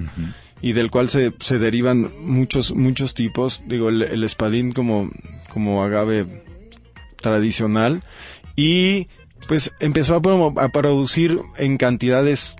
Y 0.61 0.73
del 0.73 0.89
cual 0.89 1.09
se, 1.09 1.33
se 1.39 1.59
derivan 1.59 2.11
muchos, 2.21 2.73
muchos 2.73 3.13
tipos. 3.13 3.61
Digo, 3.67 3.89
el, 3.89 4.23
espadín 4.23 4.71
como, 4.71 5.11
como 5.49 5.83
agave 5.83 6.43
tradicional 7.21 8.01
y 8.55 9.07
pues 9.47 9.71
empezó 9.79 10.15
a, 10.15 10.63
a 10.63 10.69
producir 10.69 11.39
en 11.57 11.77
cantidades 11.77 12.55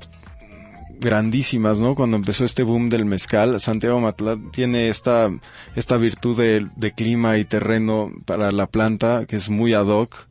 grandísimas, 1.00 1.80
¿no? 1.80 1.96
Cuando 1.96 2.18
empezó 2.18 2.46
este 2.46 2.64
boom 2.64 2.90
del 2.90 3.06
mezcal, 3.06 3.60
Santiago 3.60 4.00
Matlán 4.00 4.52
tiene 4.52 4.90
esta, 4.90 5.30
esta 5.76 5.98
virtud 5.98 6.38
de, 6.38 6.68
de, 6.76 6.92
clima 6.92 7.38
y 7.38 7.46
terreno 7.46 8.12
para 8.26 8.52
la 8.52 8.68
planta 8.68 9.26
que 9.26 9.36
es 9.36 9.50
muy 9.50 9.74
ad 9.74 9.88
hoc. 9.88 10.28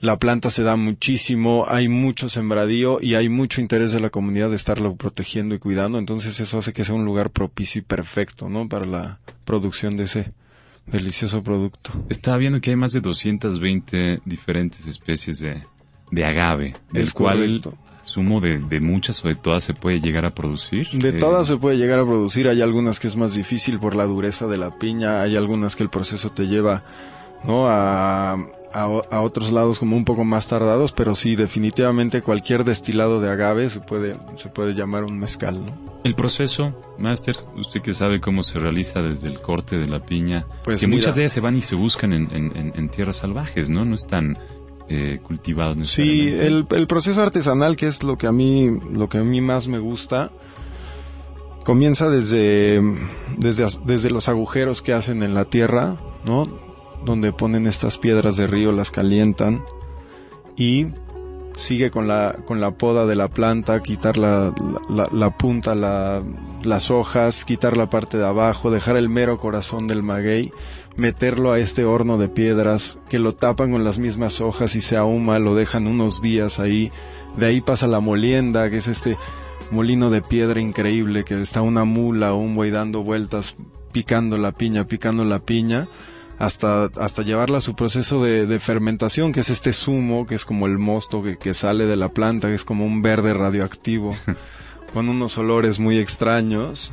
La 0.00 0.18
planta 0.18 0.50
se 0.50 0.64
da 0.64 0.74
muchísimo, 0.74 1.64
hay 1.68 1.86
mucho 1.86 2.28
sembradío 2.28 2.98
y 3.00 3.14
hay 3.14 3.28
mucho 3.28 3.60
interés 3.60 3.92
de 3.92 4.00
la 4.00 4.10
comunidad 4.10 4.50
de 4.50 4.56
estarlo 4.56 4.96
protegiendo 4.96 5.54
y 5.54 5.60
cuidando, 5.60 5.98
entonces 5.98 6.40
eso 6.40 6.58
hace 6.58 6.72
que 6.72 6.84
sea 6.84 6.96
un 6.96 7.04
lugar 7.04 7.30
propicio 7.30 7.78
y 7.78 7.82
perfecto, 7.82 8.48
¿no? 8.48 8.68
Para 8.68 8.84
la 8.84 9.20
producción 9.44 9.96
de 9.96 10.04
ese 10.04 10.32
delicioso 10.86 11.44
producto. 11.44 11.92
Estaba 12.08 12.36
viendo 12.36 12.60
que 12.60 12.70
hay 12.70 12.76
más 12.76 12.92
de 12.92 13.00
220 13.00 14.22
diferentes 14.24 14.86
especies 14.88 15.38
de, 15.38 15.62
de 16.10 16.24
agave, 16.24 16.76
del 16.92 17.12
cual 17.12 17.60
sumo 18.02 18.40
de, 18.40 18.58
de, 18.58 18.80
muchas 18.80 19.24
o 19.24 19.28
de 19.28 19.34
todas 19.34 19.64
se 19.64 19.74
puede 19.74 20.00
llegar 20.00 20.24
a 20.24 20.34
producir. 20.34 20.88
De 20.90 21.10
eh, 21.10 21.12
todas 21.12 21.46
se 21.46 21.56
puede 21.56 21.76
llegar 21.76 22.00
a 22.00 22.04
producir, 22.04 22.48
hay 22.48 22.60
algunas 22.60 23.00
que 23.00 23.06
es 23.06 23.16
más 23.16 23.34
difícil 23.34 23.78
por 23.78 23.94
la 23.94 24.04
dureza 24.04 24.46
de 24.46 24.58
la 24.58 24.78
piña, 24.78 25.22
hay 25.22 25.36
algunas 25.36 25.76
que 25.76 25.82
el 25.82 25.90
proceso 25.90 26.30
te 26.30 26.46
lleva 26.46 26.84
¿no? 27.44 27.68
a, 27.68 28.36
a, 28.72 29.20
otros 29.20 29.52
lados 29.52 29.78
como 29.78 29.96
un 29.96 30.04
poco 30.04 30.24
más 30.24 30.48
tardados, 30.48 30.92
pero 30.92 31.14
sí, 31.14 31.36
definitivamente 31.36 32.22
cualquier 32.22 32.64
destilado 32.64 33.20
de 33.20 33.30
agave 33.30 33.70
se 33.70 33.80
puede, 33.80 34.16
se 34.36 34.48
puede 34.48 34.74
llamar 34.74 35.04
un 35.04 35.18
mezcal. 35.18 35.64
¿no? 35.64 35.72
El 36.04 36.14
proceso, 36.14 36.74
Master, 36.98 37.36
usted 37.56 37.82
que 37.82 37.94
sabe 37.94 38.20
cómo 38.20 38.42
se 38.42 38.58
realiza 38.58 39.02
desde 39.02 39.28
el 39.28 39.40
corte 39.40 39.78
de 39.78 39.88
la 39.88 40.00
piña, 40.00 40.46
pues 40.64 40.80
que 40.80 40.88
muchas 40.88 41.14
de 41.14 41.22
ellas 41.22 41.32
se 41.32 41.40
van 41.40 41.56
y 41.56 41.62
se 41.62 41.74
buscan 41.74 42.12
en, 42.12 42.34
en, 42.34 42.72
en 42.74 42.88
tierras 42.88 43.18
salvajes, 43.18 43.70
¿no? 43.70 43.84
No 43.84 43.94
están 43.94 44.38
eh, 44.94 45.20
cultivados. 45.22 45.88
Sí, 45.88 46.28
el, 46.28 46.66
el, 46.68 46.86
proceso 46.86 47.22
artesanal, 47.22 47.76
que 47.76 47.86
es 47.86 48.02
lo 48.02 48.18
que 48.18 48.26
a 48.26 48.32
mí, 48.32 48.68
lo 48.92 49.08
que 49.08 49.16
a 49.16 49.22
mí 49.22 49.40
más 49.40 49.66
me 49.66 49.78
gusta, 49.78 50.30
comienza 51.64 52.10
desde, 52.10 52.82
desde, 53.38 53.66
desde 53.86 54.10
los 54.10 54.28
agujeros 54.28 54.82
que 54.82 54.92
hacen 54.92 55.22
en 55.22 55.32
la 55.32 55.46
tierra, 55.46 55.96
¿no? 56.26 56.46
Donde 57.06 57.32
ponen 57.32 57.66
estas 57.66 57.96
piedras 57.96 58.36
de 58.36 58.46
río, 58.46 58.70
las 58.70 58.90
calientan 58.90 59.64
y 60.56 60.88
sigue 61.54 61.90
con 61.90 62.06
la, 62.06 62.36
con 62.44 62.60
la 62.60 62.72
poda 62.72 63.06
de 63.06 63.16
la 63.16 63.28
planta, 63.28 63.82
quitar 63.82 64.18
la, 64.18 64.54
la, 64.90 65.08
la 65.10 65.38
punta, 65.38 65.74
la, 65.74 66.22
las 66.62 66.90
hojas, 66.90 67.46
quitar 67.46 67.78
la 67.78 67.88
parte 67.88 68.18
de 68.18 68.26
abajo, 68.26 68.70
dejar 68.70 68.98
el 68.98 69.08
mero 69.08 69.38
corazón 69.38 69.86
del 69.86 70.02
maguey 70.02 70.52
meterlo 70.96 71.52
a 71.52 71.58
este 71.58 71.84
horno 71.84 72.18
de 72.18 72.28
piedras 72.28 72.98
que 73.08 73.18
lo 73.18 73.34
tapan 73.34 73.72
con 73.72 73.84
las 73.84 73.98
mismas 73.98 74.40
hojas 74.40 74.74
y 74.74 74.80
se 74.80 74.96
ahuma, 74.96 75.38
lo 75.38 75.54
dejan 75.54 75.86
unos 75.86 76.22
días 76.22 76.58
ahí. 76.58 76.92
De 77.36 77.46
ahí 77.46 77.60
pasa 77.60 77.86
la 77.86 78.00
molienda, 78.00 78.68
que 78.70 78.76
es 78.76 78.88
este 78.88 79.16
molino 79.70 80.10
de 80.10 80.20
piedra 80.20 80.60
increíble, 80.60 81.24
que 81.24 81.40
está 81.40 81.62
una 81.62 81.84
mula 81.84 82.34
o 82.34 82.38
un 82.38 82.54
buey 82.54 82.70
dando 82.70 83.02
vueltas, 83.02 83.56
picando 83.92 84.36
la 84.36 84.52
piña, 84.52 84.86
picando 84.86 85.24
la 85.24 85.38
piña, 85.38 85.88
hasta, 86.38 86.84
hasta 86.96 87.22
llevarla 87.22 87.58
a 87.58 87.62
su 87.62 87.74
proceso 87.74 88.22
de, 88.22 88.58
fermentación, 88.58 89.32
que 89.32 89.40
es 89.40 89.50
este 89.50 89.72
zumo, 89.72 90.26
que 90.26 90.34
es 90.34 90.44
como 90.44 90.66
el 90.66 90.76
mosto 90.76 91.22
que, 91.22 91.38
que 91.38 91.54
sale 91.54 91.86
de 91.86 91.96
la 91.96 92.10
planta, 92.10 92.48
que 92.48 92.54
es 92.54 92.64
como 92.64 92.84
un 92.84 93.00
verde 93.00 93.32
radioactivo, 93.32 94.14
con 94.92 95.08
unos 95.08 95.38
olores 95.38 95.78
muy 95.78 95.98
extraños. 95.98 96.92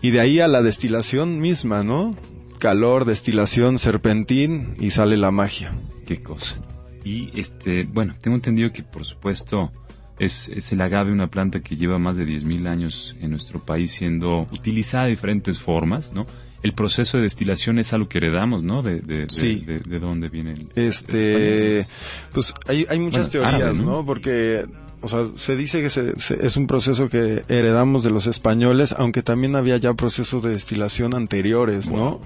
Y 0.00 0.10
de 0.10 0.20
ahí 0.20 0.40
a 0.40 0.48
la 0.48 0.62
destilación 0.62 1.40
misma, 1.40 1.82
¿no? 1.82 2.16
Calor, 2.62 3.06
destilación, 3.06 3.76
serpentín 3.76 4.76
y 4.78 4.90
sale 4.90 5.16
la 5.16 5.32
magia. 5.32 5.72
Qué 6.06 6.22
cosa. 6.22 6.60
Y 7.02 7.28
este, 7.34 7.82
bueno, 7.82 8.14
tengo 8.20 8.36
entendido 8.36 8.72
que 8.72 8.84
por 8.84 9.04
supuesto 9.04 9.72
es, 10.20 10.48
es 10.48 10.70
el 10.70 10.80
agave 10.80 11.10
una 11.10 11.26
planta 11.26 11.58
que 11.58 11.76
lleva 11.76 11.98
más 11.98 12.16
de 12.16 12.24
10.000 12.24 12.68
años 12.68 13.16
en 13.20 13.30
nuestro 13.32 13.58
país 13.58 13.90
siendo 13.90 14.46
utilizada 14.52 15.06
de 15.06 15.10
diferentes 15.10 15.58
formas, 15.58 16.12
¿no? 16.12 16.24
El 16.62 16.72
proceso 16.72 17.16
de 17.16 17.24
destilación 17.24 17.80
es 17.80 17.92
algo 17.92 18.08
que 18.08 18.18
heredamos, 18.18 18.62
¿no? 18.62 18.80
De, 18.82 19.00
de, 19.00 19.26
sí. 19.28 19.64
de, 19.66 19.80
de, 19.80 19.98
dónde 19.98 20.28
viene 20.28 20.52
el, 20.52 20.68
Este, 20.76 21.84
pues 22.32 22.54
hay, 22.68 22.86
hay 22.88 23.00
muchas 23.00 23.28
teorías, 23.28 23.82
¿no? 23.82 24.06
Porque 24.06 24.66
o 25.00 25.08
sea, 25.08 25.26
se 25.34 25.56
dice 25.56 25.82
que 25.82 25.90
se, 25.90 26.14
es 26.16 26.56
un 26.56 26.68
proceso 26.68 27.08
que 27.08 27.42
heredamos 27.48 28.04
de 28.04 28.10
los 28.10 28.28
españoles, 28.28 28.94
aunque 28.96 29.24
también 29.24 29.56
había 29.56 29.76
ya 29.78 29.94
procesos 29.94 30.44
de 30.44 30.50
destilación 30.50 31.12
anteriores, 31.12 31.90
¿no? 31.90 32.20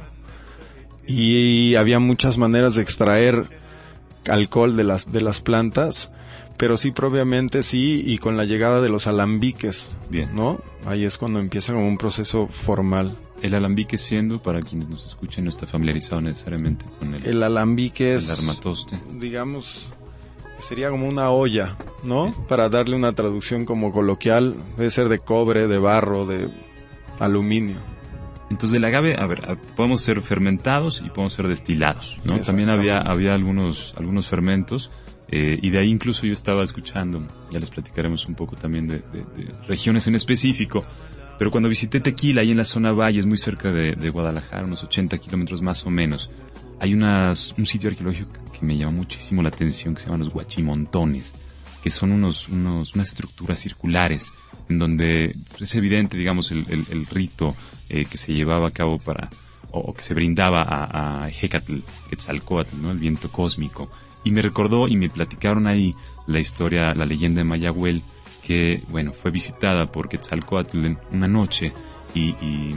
Y 1.07 1.75
había 1.77 1.99
muchas 1.99 2.38
maneras 2.38 2.75
de 2.75 2.83
extraer 2.83 3.45
alcohol 4.29 4.77
de 4.77 4.85
las 4.85 5.12
de 5.12 5.21
las 5.21 5.40
plantas 5.40 6.11
pero 6.57 6.77
sí 6.77 6.90
propiamente 6.90 7.62
sí 7.62 8.03
y 8.05 8.19
con 8.19 8.37
la 8.37 8.45
llegada 8.45 8.81
de 8.81 8.88
los 8.88 9.07
alambiques 9.07 9.95
bien. 10.11 10.35
no 10.35 10.61
ahí 10.87 11.05
es 11.05 11.19
cuando 11.19 11.40
empieza 11.40 11.73
como 11.73 11.87
un 11.87 11.99
proceso 11.99 12.49
formal. 12.49 13.19
El 13.42 13.55
alambique 13.55 13.99
siendo 13.99 14.38
para 14.40 14.62
quienes 14.62 14.88
nos 14.88 15.05
escuchen 15.05 15.45
no 15.45 15.51
está 15.51 15.66
familiarizado 15.66 16.21
necesariamente 16.23 16.87
con 16.99 17.14
el 17.14 17.27
el 17.27 17.42
alambique 17.42 18.14
es 18.14 18.40
armatoste. 18.40 18.99
digamos 19.12 19.92
sería 20.59 20.88
como 20.88 21.07
una 21.07 21.31
olla 21.31 21.77
no 22.03 22.35
para 22.49 22.71
darle 22.71 22.97
una 22.97 23.12
traducción 23.12 23.66
como 23.66 23.92
coloquial 23.92 24.57
debe 24.79 24.88
ser 24.88 25.11
de 25.11 25.19
cobre 25.19 25.66
de 25.66 25.79
barro 25.79 26.25
de 26.25 26.49
aluminio 27.19 27.77
entonces 28.51 28.77
el 28.77 28.85
agave, 28.85 29.17
a 29.19 29.27
ver, 29.27 29.59
podemos 29.75 30.03
ser 30.03 30.21
fermentados 30.21 31.03
y 31.05 31.09
podemos 31.09 31.33
ser 31.33 31.49
destilados, 31.49 32.17
¿no? 32.25 32.39
También 32.41 32.69
había, 32.69 32.99
había 32.99 33.35
algunos, 33.35 33.93
algunos 33.97 34.29
fermentos 34.29 34.91
eh, 35.29 35.59
y 35.61 35.71
de 35.71 35.81
ahí 35.81 35.91
incluso 35.91 36.27
yo 36.27 36.33
estaba 36.33 36.63
escuchando, 36.63 37.27
ya 37.51 37.59
les 37.59 37.71
platicaremos 37.71 38.27
un 38.27 38.37
poco 38.37 38.55
también 38.55 38.87
de, 38.87 39.03
regiones 39.67 40.07
en 40.07 40.15
específico, 40.15 40.85
pero 41.39 41.51
cuando 41.51 41.69
visité 41.69 42.01
Tequila, 42.01 42.43
ahí 42.43 42.53
en 42.53 42.57
la 42.57 42.65
zona 42.65 42.93
valle, 42.93 43.19
es 43.19 43.27
muy 43.27 43.39
cerca 43.39 43.73
de, 43.73 44.11
Guadalajara, 44.11 44.65
unos 44.65 44.85
80 44.85 45.19
kilómetros 45.19 45.61
más 45.61 45.85
o 45.85 45.91
menos, 45.91 46.31
hay 46.79 46.95
unas, 46.95 47.55
un 47.59 47.67
sitio 47.67 47.91
arqueológico 47.91 48.33
que 48.53 48.65
me 48.65 48.77
llama 48.77 48.93
muchísimo 48.93 49.43
la 49.43 49.49
atención 49.49 49.95
que 49.95 50.01
se 50.01 50.07
llaman 50.07 50.21
los 50.21 50.31
guachimontones, 50.31 51.35
que 51.83 51.91
son 51.91 52.13
unos, 52.13 52.49
unos, 52.49 52.95
unas 52.95 53.09
estructuras 53.09 53.59
circulares 53.59 54.33
en 54.68 54.79
donde 54.79 55.35
es 55.61 55.74
evidente, 55.74 56.16
digamos, 56.16 56.50
el, 56.50 56.66
el 56.68 57.07
rito 57.07 57.55
eh, 57.88 58.05
que 58.05 58.18
se 58.18 58.33
llevaba 58.33 58.68
a 58.68 58.72
cabo 58.72 58.98
para, 58.98 59.31
o, 59.70 59.94
que 59.94 60.02
se 60.02 60.12
brindaba 60.12 60.62
a, 60.62 61.24
a 61.24 61.31
Hecatl, 61.31 61.79
Quetzalcoatl, 62.11 62.81
¿no? 62.81 62.90
El 62.90 62.98
viento 62.98 63.31
cósmico. 63.31 63.88
Y 64.24 64.33
me 64.33 64.42
recordó 64.42 64.88
y 64.88 64.96
me 64.96 65.09
platicaron 65.09 65.68
ahí 65.68 65.94
la 66.26 66.40
historia, 66.40 66.94
la 66.94 67.07
leyenda 67.07 67.38
de 67.38 67.44
Mayahuel, 67.44 68.02
que, 68.42 68.83
bueno, 68.88 69.12
fue 69.12 69.31
visitada 69.31 69.90
por 69.92 70.09
Quetzalcoatl 70.09 70.96
una 71.12 71.29
noche 71.29 71.72
y, 72.12 72.31
y, 72.44 72.74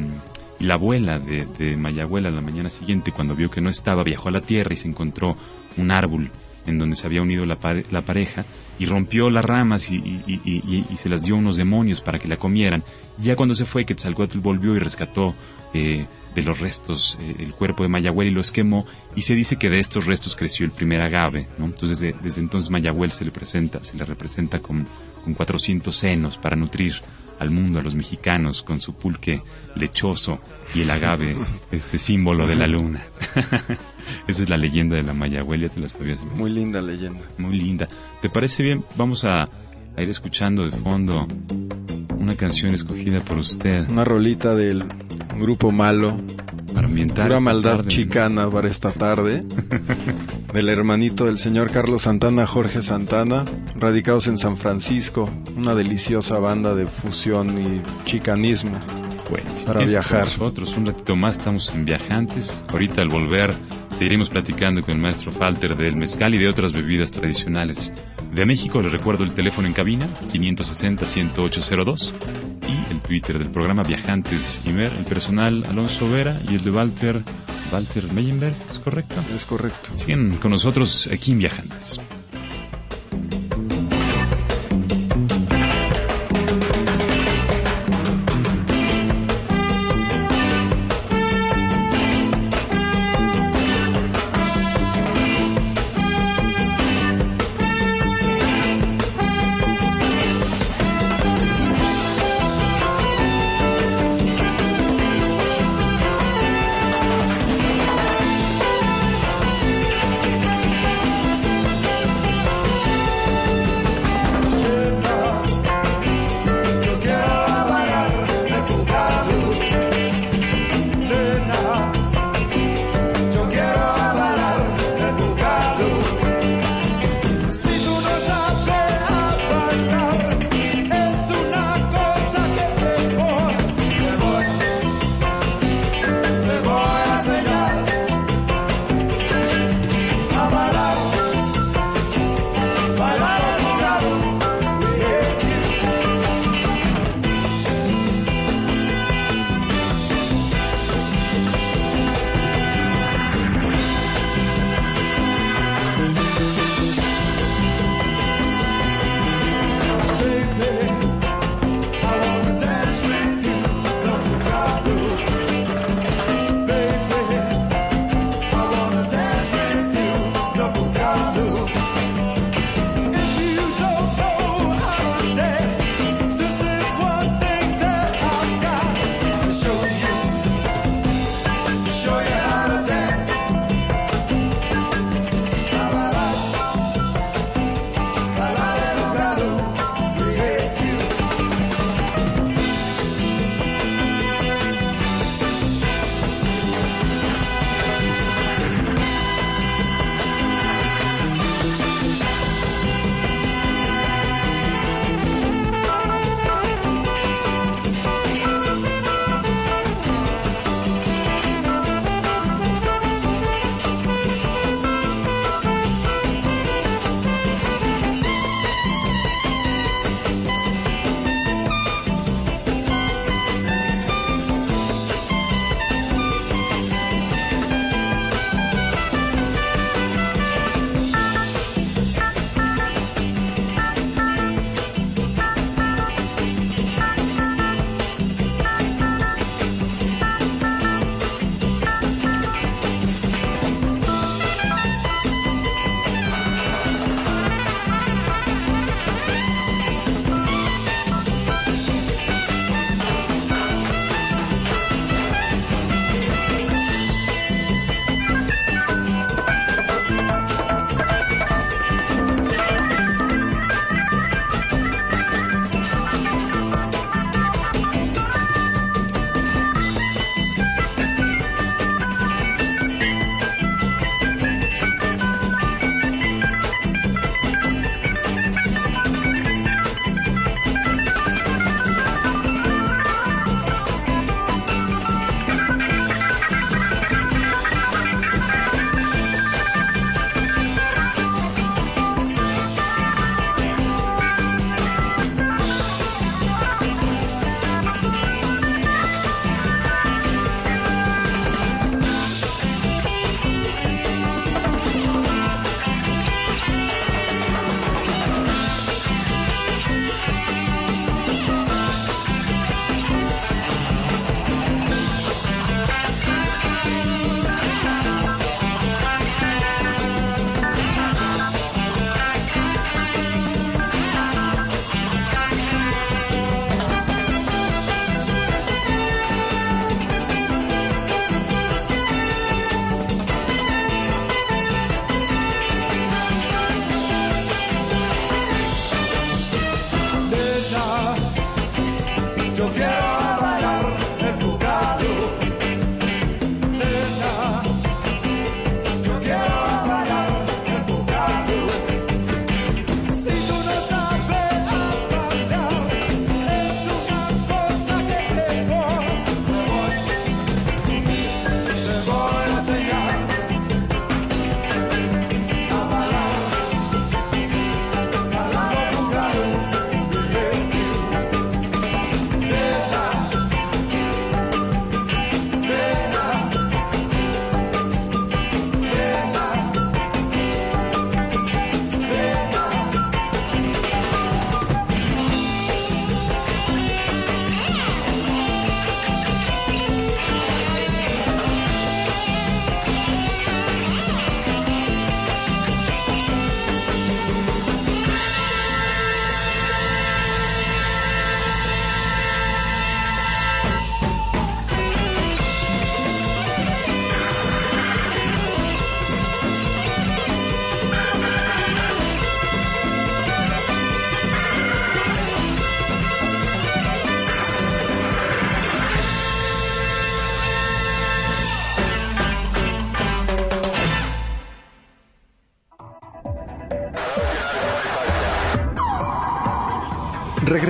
la 0.60 0.74
abuela 0.74 1.20
de, 1.20 1.46
de 1.46 1.78
Mayahuel 1.78 2.26
a 2.26 2.32
la 2.32 2.42
mañana 2.42 2.70
siguiente, 2.70 3.14
cuando 3.14 3.34
vio 3.34 3.50
que 3.50 3.62
no 3.62 3.70
estaba, 3.70 4.04
viajó 4.04 4.28
a 4.28 4.34
la 4.34 4.42
tierra 4.42 4.74
y 4.74 4.76
se 4.76 4.90
encontró 4.90 5.38
un 5.78 5.90
árbol 5.90 6.30
en 6.70 6.78
donde 6.78 6.96
se 6.96 7.08
había 7.08 7.22
unido 7.22 7.46
la, 7.46 7.58
la 7.92 8.02
pareja 8.02 8.46
y 8.80 8.86
rompió 8.86 9.30
las 9.30 9.44
ramas 9.44 9.92
y, 9.92 9.98
y, 9.98 10.98
se 10.98 11.10
las 11.10 11.24
dio 11.24 11.36
a 11.36 11.38
unos 11.38 11.58
demonios 11.58 12.00
para 12.00 12.18
que 12.18 12.28
la 12.28 12.38
comieran. 12.38 12.84
Ya 13.18 13.36
cuando 13.36 13.54
se 13.54 13.66
fue, 13.66 13.86
Quetzalcoatl 13.86 14.40
volvió 14.40 14.76
y 14.76 14.80
rescató 14.80 15.36
eh, 15.74 16.06
de 16.34 16.42
los 16.42 16.60
restos 16.60 17.18
eh, 17.22 17.36
el 17.40 17.52
cuerpo 17.52 17.84
de 17.84 17.90
Mayahuel 17.90 18.30
y 18.30 18.32
los 18.32 18.52
quemó. 18.52 18.86
Y 19.16 19.24
se 19.24 19.36
dice 19.36 19.58
que 19.58 19.70
de 19.70 19.80
estos 19.80 20.06
restos 20.06 20.36
creció 20.36 20.66
el 20.66 20.72
primer 20.72 21.02
agave. 21.02 21.48
¿no? 21.58 21.66
Entonces, 21.66 22.16
desde, 22.22 22.40
entonces 22.40 22.70
Mayahuel 22.70 23.12
se 23.12 23.26
le 23.26 23.32
presenta, 23.32 23.84
se 23.84 23.98
le 23.98 24.06
representa 24.06 24.60
con, 24.60 24.88
con 25.26 25.34
400 25.34 25.94
senos 25.96 26.38
para 26.38 26.56
nutrir 26.56 26.96
al 27.40 27.52
mundo, 27.52 27.80
a 27.80 27.82
los 27.82 27.96
mexicanos, 27.96 28.64
con 28.64 28.80
su 28.80 28.94
pulque 28.94 29.42
lechoso 29.76 30.40
y 30.74 30.82
el 30.82 30.92
agave, 30.92 31.36
este 31.72 31.98
símbolo 31.98 32.48
de 32.48 32.56
la 32.56 32.68
luna. 32.68 33.04
Esa 34.28 34.44
es 34.44 34.50
la 34.50 34.58
leyenda 34.58 34.96
de 34.96 35.04
la 35.04 35.14
Mayahuel, 35.14 35.62
ya 35.62 35.70
te 35.70 35.80
la 35.80 35.90
sabías. 35.90 36.20
Muy 36.36 36.52
linda 36.52 36.82
leyenda. 36.82 37.22
Muy 37.38 37.58
linda. 37.58 37.88
¿Te 38.22 38.30
parece 38.30 38.64
bien? 38.64 38.84
Vamos 38.96 39.26
a, 39.26 39.46
ir 39.98 40.10
escuchando 40.10 40.66
de 40.70 40.78
fondo 40.78 41.28
una 42.18 42.36
canción 42.36 42.74
escogida 42.74 43.20
por 43.22 43.38
usted. 43.38 43.90
Una 43.90 44.04
rolita 44.06 44.56
del 44.56 44.86
grupo 45.38 45.72
malo. 45.72 46.18
Para 46.74 46.88
ambientar. 46.88 47.26
Pura 47.28 47.40
maldad 47.40 47.86
chicana 47.88 48.50
para 48.50 48.68
esta 48.68 48.92
tarde. 48.92 49.44
del 50.54 50.70
hermanito 50.70 51.26
del 51.26 51.38
señor 51.38 51.72
Carlos 51.72 52.04
Santana, 52.04 52.46
Jorge 52.46 52.82
Santana, 52.82 53.46
radicados 53.76 54.28
en 54.28 54.38
San 54.38 54.58
Francisco. 54.58 55.30
Una 55.58 55.76
deliciosa 55.76 56.38
banda 56.38 56.76
de 56.76 56.86
fusión 56.88 57.60
y 57.60 57.82
chicanismo. 58.06 58.78
para 59.66 59.86
viajar. 59.86 60.26
Nosotros 60.26 60.78
un 60.78 60.88
ratito 60.88 61.16
más 61.16 61.38
estamos 61.38 61.70
en 61.74 61.86
Viajantes. 61.86 62.64
Ahorita 62.70 63.02
al 63.02 63.10
volver 63.10 63.56
Seguiremos 64.00 64.30
platicando 64.30 64.82
con 64.82 64.92
el 64.92 65.02
maestro 65.02 65.34
Falter 65.34 65.76
del 65.76 65.98
mezcal 65.98 66.34
y 66.34 66.38
de 66.38 66.48
otras 66.48 66.72
bebidas 66.72 67.12
tradicionales. 67.12 67.94
De 68.34 68.46
México 68.46 68.82
les 68.82 68.94
recuerdo 68.94 69.26
el 69.26 69.34
teléfono 69.34 69.68
en 69.68 69.74
cabina 69.74 70.08
560-1802 70.32 72.14
y 72.66 72.94
el 72.94 73.02
Twitter 73.02 73.38
del 73.38 73.50
programa 73.50 73.84
Viajantes 73.84 74.62
Imer, 74.64 74.94
el 74.98 75.04
personal 75.04 75.66
Alonso 75.68 76.10
Vera 76.10 76.40
y 76.50 76.56
el 76.56 76.64
de 76.64 76.72
Walter 76.72 77.22
Walter 77.74 78.14
Meyenberg, 78.14 78.56
¿es 78.72 78.80
correcto? 78.80 79.16
Es 79.36 79.44
correcto. 79.44 79.90
Siguen 79.96 80.38
con 80.38 80.52
nosotros 80.52 81.10
aquí 81.12 81.34
en 81.34 81.40
Viajantes. 81.40 82.00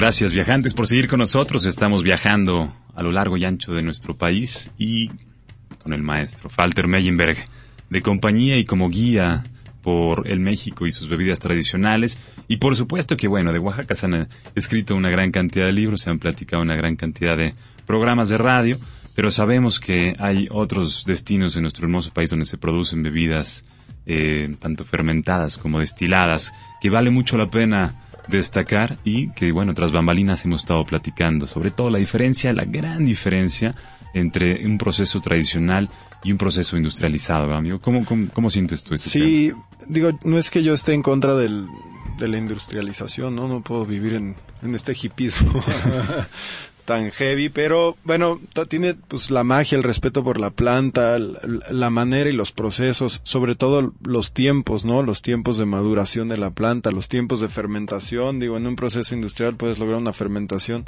Gracias 0.00 0.32
viajantes 0.32 0.72
por 0.72 0.86
seguir 0.86 1.08
con 1.08 1.18
nosotros. 1.18 1.66
Estamos 1.66 2.02
viajando 2.02 2.72
a 2.94 3.02
lo 3.02 3.12
largo 3.12 3.36
y 3.36 3.44
ancho 3.44 3.74
de 3.74 3.82
nuestro 3.82 4.16
país 4.16 4.70
y 4.78 5.10
con 5.82 5.92
el 5.92 6.02
maestro 6.02 6.48
Falter 6.48 6.88
Meyenberg 6.88 7.36
de 7.90 8.00
compañía 8.00 8.56
y 8.56 8.64
como 8.64 8.88
guía 8.88 9.44
por 9.82 10.26
el 10.26 10.40
México 10.40 10.86
y 10.86 10.90
sus 10.90 11.10
bebidas 11.10 11.38
tradicionales. 11.38 12.18
Y 12.48 12.56
por 12.56 12.76
supuesto 12.76 13.14
que, 13.18 13.28
bueno, 13.28 13.52
de 13.52 13.58
Oaxaca 13.58 13.94
se 13.94 14.06
han 14.06 14.28
escrito 14.54 14.96
una 14.96 15.10
gran 15.10 15.32
cantidad 15.32 15.66
de 15.66 15.72
libros, 15.72 16.00
se 16.00 16.08
han 16.08 16.18
platicado 16.18 16.62
una 16.62 16.76
gran 16.76 16.96
cantidad 16.96 17.36
de 17.36 17.52
programas 17.84 18.30
de 18.30 18.38
radio, 18.38 18.78
pero 19.14 19.30
sabemos 19.30 19.80
que 19.80 20.16
hay 20.18 20.48
otros 20.50 21.04
destinos 21.04 21.56
en 21.56 21.62
nuestro 21.62 21.84
hermoso 21.84 22.10
país 22.10 22.30
donde 22.30 22.46
se 22.46 22.56
producen 22.56 23.02
bebidas 23.02 23.66
eh, 24.06 24.56
tanto 24.60 24.86
fermentadas 24.86 25.58
como 25.58 25.78
destiladas, 25.78 26.54
que 26.80 26.88
vale 26.88 27.10
mucho 27.10 27.36
la 27.36 27.48
pena 27.48 28.00
destacar 28.28 28.98
y 29.04 29.30
que, 29.30 29.52
bueno, 29.52 29.74
tras 29.74 29.92
bambalinas 29.92 30.44
hemos 30.44 30.62
estado 30.62 30.84
platicando, 30.84 31.46
sobre 31.46 31.70
todo 31.70 31.90
la 31.90 31.98
diferencia, 31.98 32.52
la 32.52 32.64
gran 32.64 33.04
diferencia 33.04 33.74
entre 34.14 34.66
un 34.66 34.78
proceso 34.78 35.20
tradicional 35.20 35.88
y 36.22 36.32
un 36.32 36.38
proceso 36.38 36.76
industrializado, 36.76 37.54
amigo. 37.54 37.78
¿Cómo, 37.80 38.04
cómo, 38.04 38.50
sientes 38.50 38.82
tú 38.82 38.94
este 38.94 39.08
Sí, 39.08 39.52
digo, 39.88 40.18
no 40.24 40.38
es 40.38 40.50
que 40.50 40.62
yo 40.62 40.74
esté 40.74 40.92
en 40.92 41.02
contra 41.02 41.34
del, 41.34 41.66
de 42.18 42.28
la 42.28 42.38
industrialización, 42.38 43.34
¿no? 43.34 43.48
No 43.48 43.62
puedo 43.62 43.86
vivir 43.86 44.14
en, 44.14 44.36
en 44.62 44.74
este 44.74 44.92
hipismo 45.00 45.62
tan 46.90 47.12
heavy, 47.12 47.50
pero 47.50 47.96
bueno, 48.02 48.40
tiene 48.68 48.94
pues 48.94 49.30
la 49.30 49.44
magia, 49.44 49.78
el 49.78 49.84
respeto 49.84 50.24
por 50.24 50.40
la 50.40 50.50
planta, 50.50 51.20
la, 51.20 51.88
manera 51.88 52.28
y 52.28 52.32
los 52.32 52.50
procesos, 52.50 53.20
sobre 53.22 53.54
todo 53.54 53.92
los 54.02 54.32
tiempos, 54.32 54.84
¿no? 54.84 55.04
Los 55.04 55.22
tiempos 55.22 55.56
de 55.56 55.66
maduración 55.66 56.26
de 56.26 56.36
la 56.36 56.50
planta, 56.50 56.90
los 56.90 57.08
tiempos 57.08 57.40
de 57.40 57.48
fermentación, 57.48 58.40
digo, 58.40 58.56
en 58.56 58.66
un 58.66 58.74
proceso 58.74 59.14
industrial 59.14 59.54
puedes 59.54 59.78
lograr 59.78 59.98
una 59.98 60.12
fermentación 60.12 60.84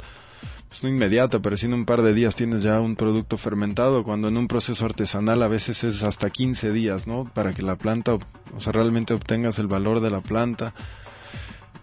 pues 0.67 0.83
no 0.83 0.89
inmediata, 0.89 1.39
pero 1.39 1.55
si 1.55 1.67
en 1.67 1.73
un 1.73 1.85
par 1.85 2.01
de 2.01 2.13
días 2.13 2.35
tienes 2.35 2.63
ya 2.63 2.81
un 2.81 2.97
producto 2.97 3.37
fermentado, 3.37 4.03
cuando 4.03 4.27
en 4.27 4.35
un 4.35 4.49
proceso 4.49 4.83
artesanal 4.83 5.41
a 5.41 5.47
veces 5.47 5.85
es 5.85 6.03
hasta 6.03 6.29
15 6.29 6.73
días, 6.73 7.07
¿no? 7.07 7.31
Para 7.33 7.53
que 7.53 7.61
la 7.61 7.77
planta, 7.77 8.15
o 8.15 8.59
sea, 8.59 8.73
realmente 8.73 9.13
obtengas 9.13 9.57
el 9.57 9.67
valor 9.67 10.01
de 10.01 10.09
la 10.09 10.19
planta 10.19 10.73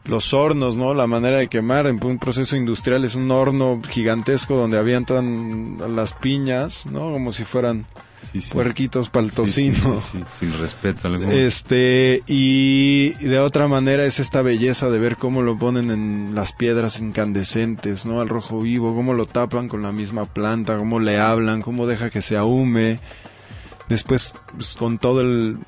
los 0.05 0.33
hornos, 0.35 0.77
¿no? 0.77 0.95
La 0.95 1.07
manera 1.07 1.39
de 1.39 1.49
quemar 1.49 1.87
en 1.87 2.03
un 2.05 2.19
proceso 2.19 2.57
industrial 2.57 3.05
es 3.05 3.15
un 3.15 3.31
horno 3.31 3.81
gigantesco 3.89 4.57
donde 4.57 4.79
avientan 4.79 5.79
las 5.95 6.13
piñas, 6.13 6.87
¿no? 6.87 7.13
Como 7.13 7.33
si 7.33 7.45
fueran 7.45 7.87
puerquitos 8.53 9.11
para 9.11 9.27
el 9.27 9.33
tocino. 9.33 9.99
sin 10.31 10.59
respeto 10.59 11.09
Este, 11.31 12.23
y 12.27 13.11
de 13.15 13.39
otra 13.39 13.69
manera 13.69 14.05
es 14.05 14.21
esta 14.21 14.43
belleza 14.43 14.89
de 14.89 14.99
ver 14.99 15.17
cómo 15.17 15.43
lo 15.43 15.59
ponen 15.59 15.91
en 15.91 16.35
las 16.35 16.53
piedras 16.53 17.01
incandescentes, 17.01 18.07
¿no? 18.07 18.21
Al 18.21 18.29
rojo 18.29 18.61
vivo, 18.61 18.95
cómo 18.95 19.15
lo 19.15 19.27
tapan 19.27 19.69
con 19.69 19.83
la 19.83 19.93
misma 19.93 20.25
planta, 20.25 20.77
cómo 20.79 21.01
le 21.01 21.19
hablan, 21.19 21.63
cómo 21.63 21.87
deja 21.87 22.11
que 22.11 22.23
se 22.23 22.37
ahume 22.37 23.01
Después, 23.91 24.35
pues, 24.55 24.75
con 24.75 24.99
todo 24.99 25.21
el, 25.21 25.59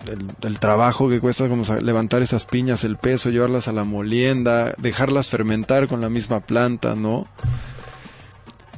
trabajo 0.60 1.08
que 1.08 1.18
cuesta 1.18 1.48
como 1.48 1.64
levantar 1.82 2.22
esas 2.22 2.46
piñas, 2.46 2.84
el 2.84 2.96
peso, 2.96 3.30
llevarlas 3.30 3.66
a 3.66 3.72
la 3.72 3.82
molienda, 3.82 4.74
dejarlas 4.78 5.28
fermentar 5.28 5.88
con 5.88 6.00
la 6.00 6.08
misma 6.08 6.38
planta, 6.38 6.94
¿no? 6.94 7.26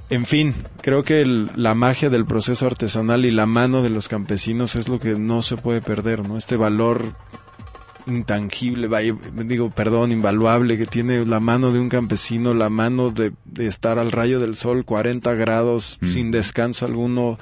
En 0.08 0.24
fin, 0.24 0.54
creo 0.80 1.02
que 1.02 1.26
la 1.26 1.74
magia 1.74 2.08
del 2.08 2.24
proceso 2.24 2.64
artesanal 2.64 3.26
y 3.26 3.30
la 3.30 3.44
mano 3.44 3.82
de 3.82 3.90
los 3.90 4.08
campesinos 4.08 4.76
es 4.76 4.88
lo 4.88 4.98
que 4.98 5.18
no 5.18 5.42
se 5.42 5.58
puede 5.58 5.82
perder, 5.82 6.26
¿no? 6.26 6.38
Este 6.38 6.56
valor 6.56 7.14
intangible, 8.06 8.88
digo, 9.44 9.68
perdón, 9.68 10.10
invaluable 10.10 10.78
que 10.78 10.86
tiene 10.86 11.26
la 11.26 11.40
mano 11.40 11.70
de 11.70 11.80
un 11.80 11.90
campesino, 11.90 12.54
la 12.54 12.70
mano 12.70 13.10
de, 13.10 13.34
estar 13.58 13.98
al 13.98 14.10
rayo 14.10 14.40
del 14.40 14.56
sol 14.56 14.86
40 14.86 15.34
grados 15.34 15.98
mm. 16.00 16.08
sin 16.08 16.30
descanso 16.30 16.86
alguno 16.86 17.36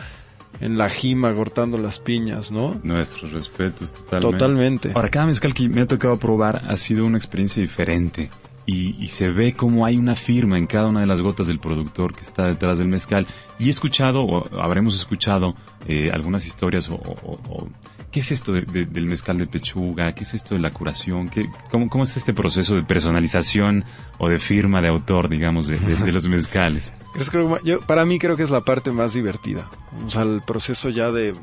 en 0.60 0.78
la 0.78 0.88
jima 0.88 1.34
cortando 1.34 1.78
las 1.78 1.98
piñas, 1.98 2.50
¿no? 2.50 2.80
Nuestros 2.82 3.32
respetos, 3.32 3.92
totalmente. 3.92 4.38
Totalmente. 4.38 4.92
Ahora, 4.94 5.08
cada 5.10 5.26
mezcal 5.26 5.54
que 5.54 5.68
me 5.68 5.82
ha 5.82 5.86
tocado 5.86 6.18
probar 6.18 6.62
ha 6.68 6.76
sido 6.76 7.04
una 7.04 7.18
experiencia 7.18 7.60
diferente. 7.60 8.30
Y, 8.64 9.08
se 9.08 9.30
ve 9.30 9.54
como 9.54 9.84
hay 9.84 9.96
una 9.96 10.14
firma 10.14 10.56
en 10.56 10.66
cada 10.66 10.86
una 10.86 11.00
de 11.00 11.06
las 11.06 11.20
gotas 11.20 11.48
del 11.48 11.58
productor 11.58 12.14
que 12.14 12.22
está 12.22 12.46
detrás 12.46 12.78
del 12.78 12.88
mezcal. 12.88 13.26
Y 13.58 13.66
he 13.66 13.70
escuchado, 13.70 14.22
o 14.22 14.60
habremos 14.60 14.96
escuchado, 14.96 15.56
eh, 15.88 16.10
algunas 16.12 16.46
historias 16.46 16.88
o, 16.88 17.68
¿Qué 18.12 18.20
es 18.20 18.30
esto 18.30 18.52
del 18.52 19.06
mezcal 19.06 19.38
de 19.38 19.46
pechuga? 19.46 20.14
¿Qué 20.14 20.24
es 20.24 20.34
esto 20.34 20.54
de 20.54 20.60
la 20.60 20.70
curación? 20.70 21.30
¿Qué, 21.30 21.48
cómo, 21.70 21.88
¿Cómo 21.88 22.04
es 22.04 22.14
este 22.18 22.34
proceso 22.34 22.74
de 22.74 22.82
personalización 22.82 23.86
o 24.18 24.28
de 24.28 24.38
firma 24.38 24.82
de 24.82 24.88
autor, 24.88 25.30
digamos, 25.30 25.66
de, 25.66 25.78
los 26.12 26.28
mezcales? 26.28 26.92
para 27.86 28.04
mí 28.04 28.18
creo 28.18 28.36
que 28.36 28.42
es 28.42 28.50
la 28.50 28.60
parte 28.60 28.90
más 28.90 29.14
divertida. 29.14 29.70
O 30.06 30.10
sea, 30.10 30.22
el 30.22 30.42
proceso 30.42 30.90
ya 30.90 31.10
de 31.10 31.34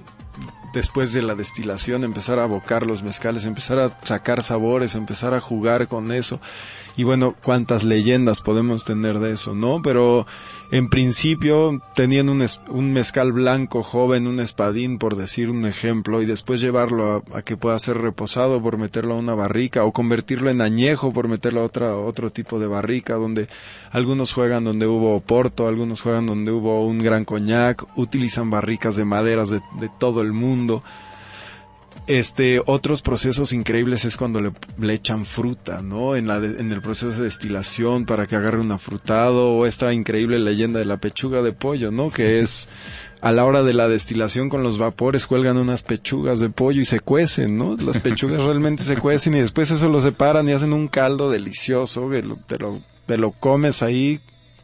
después 0.71 1.11
de 1.13 1.23
la 1.23 1.33
destilación, 1.33 2.03
empezar 2.03 2.37
a 2.37 2.43
abocar 2.43 2.85
los 2.85 3.01
mezcales, 3.01 3.45
empezar 3.45 3.79
a 3.79 3.99
sacar 4.03 4.43
sabores, 4.43 4.93
empezar 4.93 5.33
a 5.33 5.41
jugar 5.41 5.87
con 5.87 6.11
eso. 6.11 6.39
Y 6.99 7.05
bueno, 7.05 7.33
cuántas 7.45 7.85
leyendas 7.85 8.41
podemos 8.41 8.83
tener 8.83 9.19
de 9.19 9.31
eso, 9.31 9.55
¿no? 9.55 9.81
Pero 9.81 10.27
en 10.69 10.89
principio 10.89 11.81
tenían 11.95 12.27
un, 12.27 12.45
un, 12.67 12.91
mezcal 12.91 13.31
blanco 13.31 13.83
joven, 13.83 14.27
un 14.27 14.41
espadín, 14.41 14.97
por 14.97 15.15
decir 15.15 15.49
un 15.49 15.65
ejemplo, 15.65 16.21
y 16.21 16.25
después 16.25 16.59
llevarlo 16.59 17.23
a, 17.33 17.41
que 17.43 17.55
pueda 17.55 17.79
ser 17.79 17.99
reposado 17.99 18.61
por 18.61 18.77
meterlo 18.77 19.13
a 19.13 19.17
una 19.17 19.33
barrica 19.33 19.85
o 19.85 19.93
convertirlo 19.93 20.49
en 20.49 20.59
añejo 20.59 21.13
por 21.13 21.29
meterlo 21.29 21.61
a 21.61 21.63
otra, 21.63 21.95
otro 21.95 22.31
tipo 22.31 22.59
de 22.59 22.67
barrica, 22.67 23.13
donde 23.13 23.47
algunos 23.91 24.33
juegan 24.33 24.65
donde 24.65 24.85
hubo 24.85 25.21
porto, 25.21 25.69
algunos 25.69 26.01
juegan 26.01 26.25
donde 26.25 26.51
hubo 26.51 26.85
un 26.85 26.99
gran 26.99 27.23
coñac, 27.23 27.85
utilizan 27.97 28.49
barricas 28.49 28.97
de 28.97 29.05
maderas 29.05 29.49
de, 29.49 29.61
de 29.79 29.89
todo 29.99 30.19
el 30.19 30.33
mundo. 30.33 30.83
Este, 32.09 32.59
otros 32.65 33.03
procesos 33.03 33.53
increíbles 33.53 34.03
es 34.03 34.17
cuando 34.17 34.41
le, 34.41 34.93
echan 34.95 35.25
fruta, 35.25 35.83
¿no? 35.83 36.15
En, 36.15 36.27
la 36.27 36.37
en 36.37 36.71
el 36.71 36.81
proceso 36.81 37.15
de 37.15 37.25
destilación 37.25 38.07
para 38.07 38.25
que 38.25 38.35
agarre 38.35 38.59
un 38.59 38.71
afrutado 38.71 39.51
o 39.51 39.67
esta 39.67 39.93
increíble 39.93 40.39
leyenda 40.39 40.79
de 40.79 40.85
la 40.85 40.97
pechuga 40.97 41.43
de 41.43 41.51
pollo, 41.51 41.91
¿no? 41.91 42.09
Que 42.09 42.39
es 42.39 42.67
a 43.21 43.31
la 43.31 43.45
hora 43.45 43.61
de 43.61 43.75
la 43.75 43.87
destilación 43.87 44.49
con 44.49 44.63
los 44.63 44.79
vapores 44.79 45.27
cuelgan 45.27 45.57
unas 45.57 45.83
pechugas 45.83 46.39
de 46.39 46.49
pollo 46.49 46.81
y 46.81 46.85
se 46.85 46.99
cuecen, 46.99 47.59
¿no? 47.59 47.77
Las 47.77 47.99
pechugas 47.99 48.43
realmente 48.43 48.81
se 48.81 48.97
cuecen 48.97 49.35
y 49.35 49.41
después 49.41 49.69
eso 49.69 49.87
lo 49.87 50.01
separan 50.01 50.49
y 50.49 50.53
hacen 50.53 50.73
un 50.73 50.87
caldo 50.87 51.29
delicioso 51.29 52.09
que 52.09 52.23
te 52.47 52.57
lo, 52.57 52.81
te 53.05 53.17
lo 53.19 53.33
comes 53.33 53.83
ahí 53.83 54.19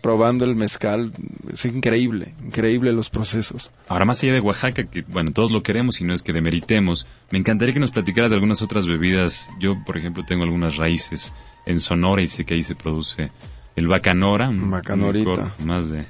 probando 0.05 0.45
el 0.45 0.55
mezcal. 0.55 1.11
Es 1.51 1.65
increíble, 1.65 2.35
increíble 2.45 2.93
los 2.93 3.09
procesos. 3.09 3.71
Ahora, 3.87 4.05
más 4.05 4.21
allá 4.21 4.33
de 4.33 4.39
Oaxaca, 4.39 4.83
que 4.83 5.01
bueno, 5.01 5.31
todos 5.31 5.49
lo 5.49 5.63
queremos 5.63 5.99
y 5.99 6.03
no 6.03 6.13
es 6.13 6.21
que 6.21 6.31
demeritemos, 6.31 7.07
me 7.31 7.39
encantaría 7.39 7.73
que 7.73 7.79
nos 7.79 7.89
platicaras 7.89 8.29
de 8.29 8.35
algunas 8.35 8.61
otras 8.61 8.85
bebidas. 8.85 9.49
Yo, 9.59 9.83
por 9.83 9.97
ejemplo, 9.97 10.23
tengo 10.23 10.43
algunas 10.43 10.77
raíces 10.77 11.33
en 11.65 11.79
Sonora 11.79 12.21
y 12.21 12.27
sé 12.27 12.45
que 12.45 12.53
ahí 12.53 12.61
se 12.61 12.75
produce 12.75 13.31
el 13.75 13.87
bacanora. 13.87 14.51
Bacanorita. 14.53 15.55
Más 15.65 15.89
de... 15.89 16.05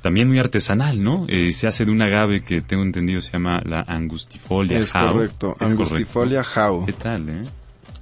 También 0.00 0.28
muy 0.28 0.38
artesanal, 0.38 1.02
¿no? 1.02 1.26
Eh, 1.26 1.52
se 1.52 1.66
hace 1.66 1.86
de 1.86 1.90
un 1.90 2.00
agave 2.00 2.44
que 2.44 2.60
tengo 2.60 2.84
entendido 2.84 3.20
se 3.20 3.32
llama 3.32 3.60
la 3.64 3.80
angustifolia 3.80 4.78
es 4.78 4.92
Correcto. 4.92 5.56
angustifolia 5.58 6.44
jau. 6.44 6.86
¿Qué 6.86 6.92
tal, 6.92 7.28
eh? 7.30 7.42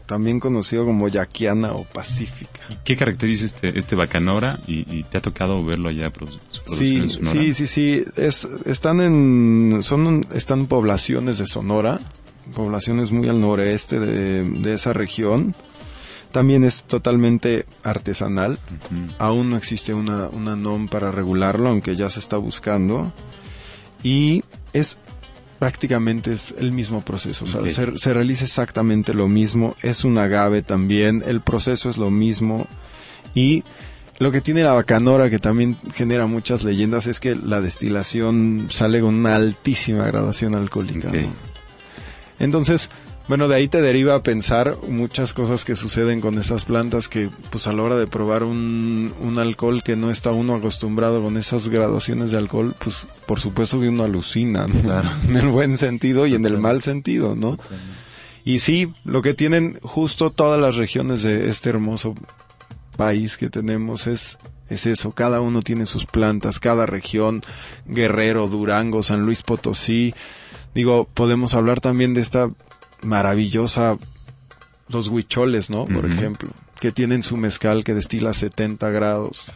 También 0.06 0.40
conocido 0.40 0.84
como 0.84 1.08
yaquiana 1.08 1.72
o 1.72 1.84
pacífica. 1.84 2.60
¿Qué 2.84 2.96
caracteriza 2.96 3.44
este, 3.44 3.78
este 3.78 3.96
bacanora 3.96 4.60
y, 4.66 5.02
te 5.04 5.18
ha 5.18 5.20
tocado 5.20 5.64
verlo 5.64 5.88
allá 5.88 6.12
sí, 6.66 6.96
en 6.96 7.10
Sonora? 7.10 7.30
Sí, 7.32 7.54
sí, 7.54 7.66
sí, 7.66 8.04
es, 8.16 8.48
están 8.64 9.00
en, 9.00 9.80
son, 9.82 10.24
están 10.32 10.66
poblaciones 10.66 11.38
de 11.38 11.46
Sonora, 11.46 12.00
poblaciones 12.54 13.12
muy 13.12 13.28
al 13.28 13.40
noreste 13.40 13.98
de, 14.00 14.74
esa 14.74 14.92
región. 14.92 15.54
También 16.32 16.64
es 16.64 16.84
totalmente 16.84 17.66
artesanal. 17.82 18.58
Aún 19.18 19.50
no 19.50 19.56
existe 19.56 19.94
una, 19.94 20.28
una 20.28 20.54
NOM 20.54 20.88
para 20.88 21.10
regularlo, 21.10 21.68
aunque 21.70 21.96
ya 21.96 22.10
se 22.10 22.20
está 22.20 22.36
buscando. 22.36 23.12
Y 24.02 24.44
es 24.72 24.98
prácticamente 25.58 26.32
es 26.32 26.54
el 26.58 26.72
mismo 26.72 27.00
proceso, 27.00 27.44
o 27.44 27.48
sea, 27.48 27.60
se, 27.96 28.14
realiza 28.14 28.44
exactamente 28.44 29.14
lo 29.14 29.28
mismo, 29.28 29.74
es 29.82 30.04
un 30.04 30.18
agave 30.18 30.62
también, 30.62 31.22
el 31.26 31.40
proceso 31.40 31.90
es 31.90 31.96
lo 31.96 32.10
mismo, 32.10 32.66
Y 33.34 33.64
lo 34.18 34.32
que 34.32 34.40
tiene 34.40 34.62
la 34.62 34.72
bacanora, 34.72 35.28
que 35.28 35.38
también 35.38 35.76
genera 35.94 36.26
muchas 36.26 36.64
leyendas, 36.64 37.06
es 37.06 37.20
que 37.20 37.34
la 37.36 37.60
destilación 37.60 38.68
sale 38.70 39.00
con 39.00 39.14
una 39.14 39.34
altísima 39.34 40.06
graduación 40.06 40.56
alcohólica. 40.56 41.10
¿no? 41.12 41.28
Entonces, 42.38 42.88
bueno, 43.28 43.48
de 43.48 43.56
ahí 43.56 43.68
te 43.68 43.80
deriva 43.80 44.14
a 44.14 44.22
pensar 44.22 44.76
muchas 44.88 45.32
cosas 45.32 45.64
que 45.64 45.74
suceden 45.74 46.20
con 46.20 46.38
estas 46.38 46.64
plantas 46.64 47.08
que, 47.08 47.30
pues 47.50 47.66
a 47.66 47.72
la 47.72 47.82
hora 47.82 47.96
de 47.96 48.06
probar 48.06 48.44
un, 48.44 49.12
un 49.20 49.38
alcohol 49.38 49.82
que 49.82 49.96
no 49.96 50.10
está 50.10 50.30
uno 50.30 50.54
acostumbrado 50.54 51.22
con 51.22 51.36
esas 51.36 51.68
graduaciones 51.68 52.30
de 52.30 52.38
alcohol, 52.38 52.74
pues 52.78 53.06
por 53.26 53.40
supuesto 53.40 53.80
que 53.80 53.88
uno 53.88 54.04
alucina, 54.04 54.66
¿no? 54.66 54.80
Claro. 54.80 55.10
en 55.28 55.36
el 55.36 55.48
buen 55.48 55.76
sentido 55.76 56.26
y 56.26 56.34
en 56.34 56.44
el 56.44 56.58
mal 56.58 56.82
sentido, 56.82 57.34
¿no? 57.34 57.58
Y 58.44 58.60
sí, 58.60 58.92
lo 59.04 59.22
que 59.22 59.34
tienen 59.34 59.78
justo 59.82 60.30
todas 60.30 60.60
las 60.60 60.76
regiones 60.76 61.22
de 61.22 61.50
este 61.50 61.70
hermoso 61.70 62.14
país 62.96 63.36
que 63.36 63.50
tenemos 63.50 64.06
es 64.06 64.38
es 64.68 64.86
eso, 64.86 65.12
cada 65.12 65.40
uno 65.40 65.62
tiene 65.62 65.86
sus 65.86 66.06
plantas, 66.06 66.58
cada 66.58 66.86
región, 66.86 67.42
Guerrero, 67.86 68.48
Durango, 68.48 69.02
San 69.02 69.22
Luis 69.22 69.42
Potosí. 69.42 70.12
Digo, 70.74 71.08
podemos 71.14 71.54
hablar 71.54 71.80
también 71.80 72.14
de 72.14 72.20
esta 72.20 72.50
maravillosa 73.06 73.96
los 74.88 75.08
huicholes, 75.08 75.70
¿no? 75.70 75.84
Por 75.86 76.06
ejemplo, 76.06 76.50
que 76.80 76.92
tienen 76.92 77.22
su 77.22 77.36
mezcal 77.36 77.82
que 77.84 77.94
destila 77.94 78.32
70 78.34 78.90
grados, 78.90 79.46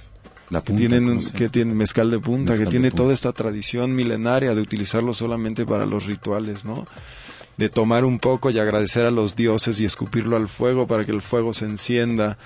La 0.49 0.61
que 0.61 0.67
punta, 0.67 0.79
tienen 0.81 1.05
¿cómo 1.05 1.17
un- 1.19 1.23
se 1.23 1.33
que 1.33 1.49
tienen 1.49 1.77
mezcal 1.77 2.11
de 2.11 2.19
punta, 2.19 2.53
Mezcal 2.53 2.67
que 2.67 2.71
tiene 2.71 2.91
punta. 2.91 3.03
toda 3.03 3.15
esta 3.15 3.33
tradición 3.33 3.95
milenaria 3.95 4.55
de 4.55 4.61
utilizarlo 4.61 5.13
solamente 5.15 5.65
para 5.67 5.87
los 5.87 6.07
rituales, 6.07 6.65
¿no? 6.65 6.87
De 7.57 7.69
tomar 7.69 8.05
un 8.05 8.19
poco 8.19 8.51
y 8.51 8.59
agradecer 8.59 9.05
a 9.07 9.11
los 9.11 9.37
dioses 9.37 9.79
y 9.81 9.85
escupirlo 9.85 10.37
al 10.37 10.49
fuego 10.49 10.87
para 10.87 11.05
que 11.05 11.13
el 11.13 11.21
fuego 11.23 11.53
se 11.55 11.67
encienda, 11.67 12.39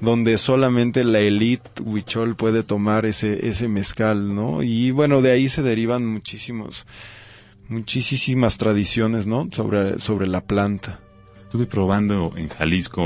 donde 0.00 0.38
solamente 0.38 1.04
la 1.04 1.18
elite 1.20 1.82
huichol 1.82 2.34
puede 2.36 2.62
tomar 2.62 3.04
ese 3.04 3.46
ese 3.48 3.68
mezcal, 3.68 4.34
¿no? 4.34 4.62
Y 4.62 4.90
bueno, 4.90 5.20
de 5.20 5.32
ahí 5.32 5.48
se 5.48 5.62
derivan 5.62 6.06
muchísimos 6.06 6.86
muchísimas 7.72 8.58
tradiciones, 8.58 9.26
¿no? 9.26 9.48
Sobre 9.52 9.98
sobre 9.98 10.26
la 10.28 10.42
planta. 10.44 11.00
Estuve 11.36 11.66
probando 11.66 12.32
en 12.36 12.48
Jalisco 12.48 13.02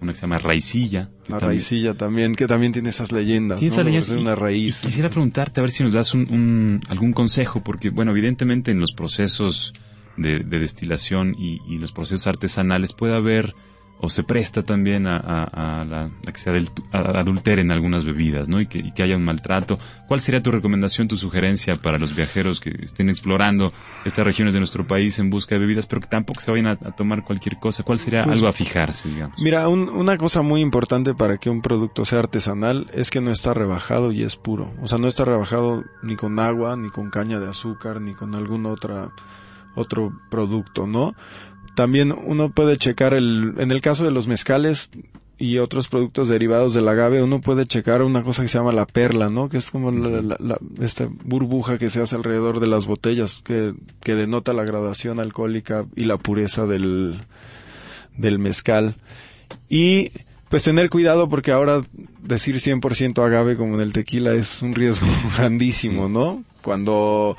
una 0.00 0.12
que 0.12 0.14
se 0.14 0.22
llama 0.22 0.38
raicilla. 0.38 1.10
La 1.28 1.38
también- 1.38 1.40
raicilla 1.50 1.94
también, 1.94 2.34
que 2.34 2.46
también 2.46 2.72
tiene 2.72 2.88
esas 2.90 3.12
leyendas, 3.12 3.58
Tiene 3.60 3.70
¿no? 3.70 3.80
esas 3.80 3.84
leyendas 3.86 4.10
y- 4.10 4.14
una 4.22 4.34
raíz. 4.34 4.82
y 4.82 4.86
quisiera 4.86 5.10
preguntarte 5.10 5.60
a 5.60 5.62
ver 5.62 5.70
si 5.70 5.82
nos 5.82 5.92
das 5.92 6.14
un, 6.14 6.20
un- 6.30 6.80
algún 6.88 7.12
consejo, 7.12 7.62
porque, 7.62 7.90
bueno, 7.90 8.12
evidentemente 8.12 8.70
en 8.70 8.80
los 8.80 8.92
procesos 8.92 9.72
de, 10.16 10.40
de 10.40 10.58
destilación 10.58 11.34
y, 11.38 11.60
y 11.68 11.78
los 11.78 11.92
procesos 11.92 12.26
artesanales 12.26 12.92
puede 12.94 13.14
haber 13.16 13.54
o 13.98 14.08
se 14.10 14.22
presta 14.22 14.62
también 14.62 15.06
a, 15.06 15.16
a- 15.16 15.80
a 15.80 15.84
la, 15.84 16.02
a 16.26 16.32
que 16.32 16.38
se 16.38 16.50
adulteren 16.92 17.70
algunas 17.70 18.04
bebidas, 18.04 18.48
¿no? 18.48 18.60
Y 18.60 18.66
que, 18.66 18.78
y 18.78 18.92
que 18.92 19.02
haya 19.02 19.16
un 19.16 19.24
maltrato. 19.24 19.78
¿Cuál 20.06 20.20
sería 20.20 20.42
tu 20.42 20.50
recomendación, 20.50 21.08
tu 21.08 21.16
sugerencia 21.16 21.76
para 21.76 21.98
los 21.98 22.14
viajeros 22.14 22.60
que 22.60 22.70
estén 22.82 23.08
explorando 23.08 23.72
estas 24.04 24.24
regiones 24.24 24.54
de 24.54 24.60
nuestro 24.60 24.86
país 24.86 25.18
en 25.18 25.30
busca 25.30 25.54
de 25.54 25.60
bebidas, 25.60 25.86
pero 25.86 26.00
que 26.02 26.08
tampoco 26.08 26.40
se 26.40 26.50
vayan 26.50 26.66
a, 26.66 26.72
a 26.72 26.92
tomar 26.94 27.24
cualquier 27.24 27.58
cosa? 27.58 27.82
¿Cuál 27.82 27.98
sería 27.98 28.22
Pues- 28.24 28.36
algo 28.36 28.48
a 28.48 28.52
fijarse, 28.52 29.08
digamos? 29.08 29.38
Mira, 29.40 29.68
un- 29.68 29.88
una 29.88 30.16
cosa 30.18 30.42
muy 30.42 30.60
importante 30.60 31.14
para 31.14 31.38
que 31.38 31.50
un 31.50 31.62
producto 31.62 32.04
sea 32.04 32.18
artesanal 32.20 32.86
es 32.92 33.10
que 33.10 33.20
no 33.20 33.30
está 33.30 33.54
rebajado 33.54 34.12
y 34.12 34.22
es 34.22 34.36
puro. 34.36 34.72
O 34.82 34.86
sea, 34.88 34.98
no 34.98 35.08
está 35.08 35.24
rebajado 35.24 35.84
ni 36.02 36.16
con 36.16 36.38
agua, 36.38 36.76
ni 36.76 36.90
con 36.90 37.10
caña 37.10 37.40
de 37.40 37.48
azúcar, 37.48 38.00
ni 38.00 38.14
con 38.14 38.34
algún 38.34 38.66
otra, 38.66 39.10
otro 39.74 40.12
producto, 40.30 40.86
¿no? 40.86 41.14
También 41.76 42.10
uno 42.12 42.50
puede 42.50 42.76
checar 42.76 43.14
el, 43.14 43.54
en 43.58 43.70
el 43.70 43.80
caso 43.80 44.04
de 44.04 44.10
los 44.10 44.26
mezcales 44.26 44.90
y 45.38 45.58
otros 45.58 45.88
productos 45.88 46.30
derivados 46.30 46.72
del 46.72 46.88
agave, 46.88 47.22
uno 47.22 47.42
puede 47.42 47.66
checar 47.66 48.02
una 48.02 48.22
cosa 48.22 48.40
que 48.42 48.48
se 48.48 48.56
llama 48.58 48.72
la 48.72 48.86
perla, 48.86 49.28
¿no? 49.28 49.50
Que 49.50 49.58
es 49.58 49.70
como 49.70 49.90
la, 49.92 50.22
la- 50.22 50.36
la- 50.40 50.58
esta 50.80 51.08
burbuja 51.24 51.76
que 51.76 51.90
se 51.90 52.00
hace 52.00 52.16
alrededor 52.16 52.58
de 52.58 52.66
las 52.66 52.86
botellas, 52.86 53.42
que, 53.44 53.74
que 54.00 54.14
denota 54.14 54.54
la 54.54 54.64
gradación 54.64 55.20
alcohólica 55.20 55.84
y 55.94 56.04
la 56.04 56.16
pureza 56.16 56.66
del, 56.66 57.20
del 58.16 58.38
mezcal. 58.38 58.96
Y 59.68 60.10
pues 60.48 60.62
tener 60.64 60.88
cuidado 60.88 61.28
porque 61.28 61.52
ahora 61.52 61.82
decir 62.22 62.56
100% 62.56 63.22
agave 63.22 63.56
como 63.56 63.74
en 63.74 63.82
el 63.82 63.92
tequila 63.92 64.32
es 64.32 64.62
un 64.62 64.74
riesgo 64.74 65.06
grandísimo, 65.36 66.08
¿no? 66.08 66.42
Cuando 66.62 67.36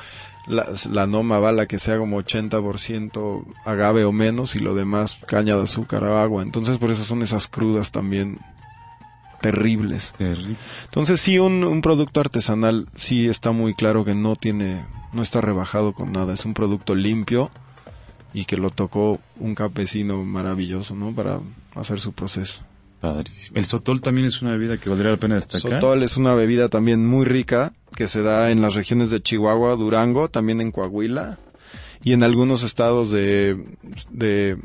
la, 0.48 0.66
la 0.90 1.08
noma 1.08 1.40
bala 1.40 1.66
que 1.66 1.80
sea 1.80 1.98
como 1.98 2.22
80% 2.22 3.46
agave 3.66 4.06
o 4.06 4.12
menos 4.12 4.56
y 4.56 4.60
lo 4.60 4.76
demás 4.76 5.18
caña 5.28 5.56
de 5.56 5.64
azúcar 5.64 6.04
o 6.04 6.18
agua. 6.18 6.44
Entonces 6.44 6.78
por 6.78 6.92
eso 6.92 7.04
son 7.04 7.22
esas 7.22 7.48
crudas 7.48 7.92
también 7.92 8.40
terribles. 9.42 10.14
Terrible. 10.18 10.56
Entonces 10.86 11.20
sí, 11.20 11.40
un, 11.40 11.64
un 11.64 11.82
producto 11.82 12.20
artesanal 12.20 12.88
sí 12.96 13.28
está 13.28 13.52
muy 13.52 13.74
claro 13.74 14.06
que 14.06 14.16
no 14.16 14.36
tiene, 14.36 14.86
no 15.14 15.22
está 15.22 15.42
rebajado 15.42 15.94
con 15.94 16.12
nada. 16.12 16.34
Es 16.34 16.46
un 16.46 16.54
producto 16.54 16.96
limpio 16.96 17.52
y 18.34 18.46
que 18.46 18.58
lo 18.58 18.70
tocó 18.70 19.20
un 19.38 19.56
campesino 19.56 20.24
maravilloso, 20.24 20.96
¿no? 20.96 21.12
Para 21.14 21.40
hacer 21.76 22.00
su 22.00 22.14
proceso. 22.14 22.62
Padrísimo. 23.02 23.58
El 23.58 23.66
sotol 23.66 24.02
también 24.02 24.28
es 24.28 24.42
una 24.42 24.52
bebida 24.52 24.78
que 24.78 24.90
valdría 24.90 25.12
la 25.12 25.18
pena 25.18 25.36
destacar. 25.36 25.62
Sotol 25.80 26.02
es 26.04 26.18
una 26.18 26.34
bebida 26.34 26.68
también 26.70 27.06
muy 27.06 27.26
rica 27.26 27.74
que 27.96 28.08
se 28.08 28.22
da 28.24 28.50
en 28.52 28.62
las 28.62 28.74
regiones 28.76 29.12
de 29.12 29.20
Chihuahua, 29.20 29.76
Durango, 29.76 30.30
también 30.30 30.62
en 30.62 30.72
Coahuila 30.72 31.38
y 32.04 32.14
en 32.14 32.24
algunos 32.24 32.64
estados 32.64 33.12
de, 33.12 33.64
de 34.10 34.58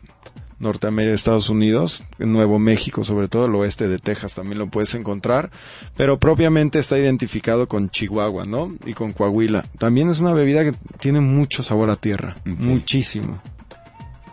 Norteamérica, 0.59 1.15
Estados 1.15 1.51
Unidos, 1.51 2.05
en 2.19 2.33
Nuevo 2.33 2.59
México, 2.59 3.05
sobre 3.05 3.29
todo 3.29 3.47
el 3.47 3.55
oeste 3.55 3.89
de 3.89 3.99
Texas 3.99 4.35
también 4.35 4.59
lo 4.59 4.69
puedes 4.69 4.95
encontrar, 4.95 5.51
pero 5.97 6.19
propiamente 6.19 6.79
está 6.79 6.99
identificado 6.99 7.67
con 7.69 7.91
Chihuahua, 7.91 8.45
¿no? 8.45 8.75
Y 8.87 8.95
con 8.95 9.13
Coahuila. 9.13 9.65
También 9.79 10.09
es 10.09 10.21
una 10.21 10.33
bebida 10.35 10.63
que 10.65 10.73
tiene 11.01 11.21
mucho 11.21 11.63
sabor 11.63 11.91
a 11.91 11.97
tierra, 11.97 12.37
muchísimo. 12.45 13.43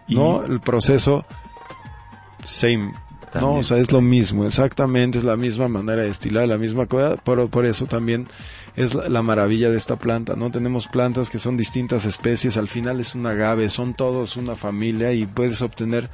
Y- 0.08 0.16
¿No? 0.16 0.44
El 0.44 0.60
proceso 0.60 1.26
same. 2.44 2.94
No, 3.36 3.56
o 3.56 3.64
sea, 3.64 3.78
es 3.78 3.92
lo 3.92 4.02
mismo, 4.02 4.46
exactamente, 4.46 5.20
es 5.20 5.24
la 5.24 5.38
misma 5.38 5.68
manera 5.68 6.02
de 6.02 6.08
destilar, 6.08 6.48
la 6.48 6.58
misma 6.58 6.88
cosa, 6.88 7.16
pero 7.24 7.48
por 7.48 7.66
eso 7.66 7.86
también 7.86 8.28
es 8.76 8.96
la, 8.96 9.08
la 9.08 9.22
maravilla 9.22 9.70
de 9.70 9.78
esta 9.78 9.98
planta, 9.98 10.36
¿no? 10.36 10.50
Tenemos 10.50 10.88
plantas 10.88 11.30
que 11.30 11.38
son 11.38 11.56
distintas 11.56 12.06
especies, 12.06 12.58
al 12.58 12.68
final 12.68 13.00
es 13.00 13.14
un 13.14 13.26
agave, 13.28 13.70
son 13.70 13.94
todos 13.94 14.36
una 14.36 14.56
familia 14.56 15.14
y 15.14 15.28
puedes 15.28 15.62
obtener 15.62 16.10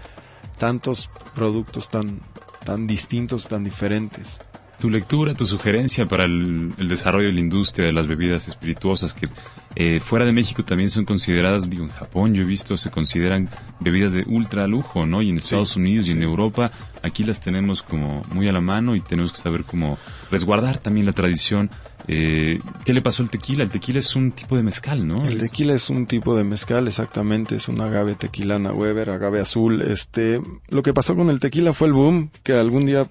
tantos 0.57 1.09
productos 1.34 1.89
tan, 1.89 2.20
tan 2.66 2.88
distintos, 2.88 3.47
tan 3.47 3.63
diferentes. 3.63 4.41
Tu 4.80 4.89
lectura, 4.89 5.34
tu 5.34 5.45
sugerencia 5.45 6.05
para 6.05 6.26
el, 6.26 6.74
el 6.78 6.89
desarrollo 6.89 7.28
de 7.28 7.34
la 7.34 7.39
industria 7.39 7.88
de 7.88 7.93
las 7.93 8.07
bebidas 8.07 8.47
espirituosas 8.49 9.13
que 9.13 9.28
eh, 9.76 10.00
fuera 10.00 10.26
de 10.26 10.32
México 10.32 10.64
también 10.64 10.90
son 10.90 11.04
consideradas, 11.06 11.70
digo, 11.70 11.84
en 11.84 11.90
Japón 11.90 12.34
yo 12.34 12.44
he 12.44 12.46
visto, 12.46 12.78
se 12.78 12.92
consideran 12.92 13.50
bebidas 13.80 14.14
de 14.14 14.24
ultra 14.26 14.68
lujo, 14.68 15.06
¿no? 15.06 15.22
Y 15.22 15.30
en 15.30 15.38
Estados 15.38 15.76
Unidos 15.76 16.08
y 16.08 16.12
en. 16.12 16.26
Europa 16.26 16.72
aquí 17.04 17.24
las 17.24 17.40
tenemos 17.40 17.84
como 17.84 18.24
muy 18.32 18.48
a 18.48 18.52
la 18.52 18.62
mano 18.62 18.96
y 18.96 19.02
tenemos 19.02 19.32
que 19.32 19.38
saber 19.38 19.64
cómo 19.64 19.98
resguardar 20.32 20.80
también 20.80 21.06
la 21.06 21.12
tradición. 21.12 21.70
Eh, 22.08 22.60
¿Qué 22.84 22.94
le 22.94 23.02
pasó 23.02 23.22
al 23.22 23.30
tequila? 23.30 23.64
El 23.64 23.70
tequila 23.70 24.00
es 24.00 24.16
un 24.16 24.32
tipo 24.32 24.58
de 24.58 24.64
mezcal, 24.64 25.08
¿no? 25.08 25.24
El 25.26 25.40
tequila 25.40 25.76
es 25.76 25.90
un 25.90 26.08
tipo 26.08 26.36
de 26.36 26.44
mezcal, 26.44 26.88
exactamente, 26.88 27.56
es 27.56 27.68
un 27.68 27.80
agave 27.82 28.16
tequilana 28.16 28.74
Weber, 28.74 29.12
agave 29.12 29.40
azul. 29.40 29.82
Este, 29.82 30.42
lo 30.70 30.82
que 30.82 30.94
pasó 30.94 31.16
con 31.16 31.30
el 31.30 31.40
tequila 31.40 31.74
fue 31.74 31.88
el 31.90 31.94
boom, 31.94 32.32
que 32.44 32.54
algún 32.54 32.86
día 32.86 33.08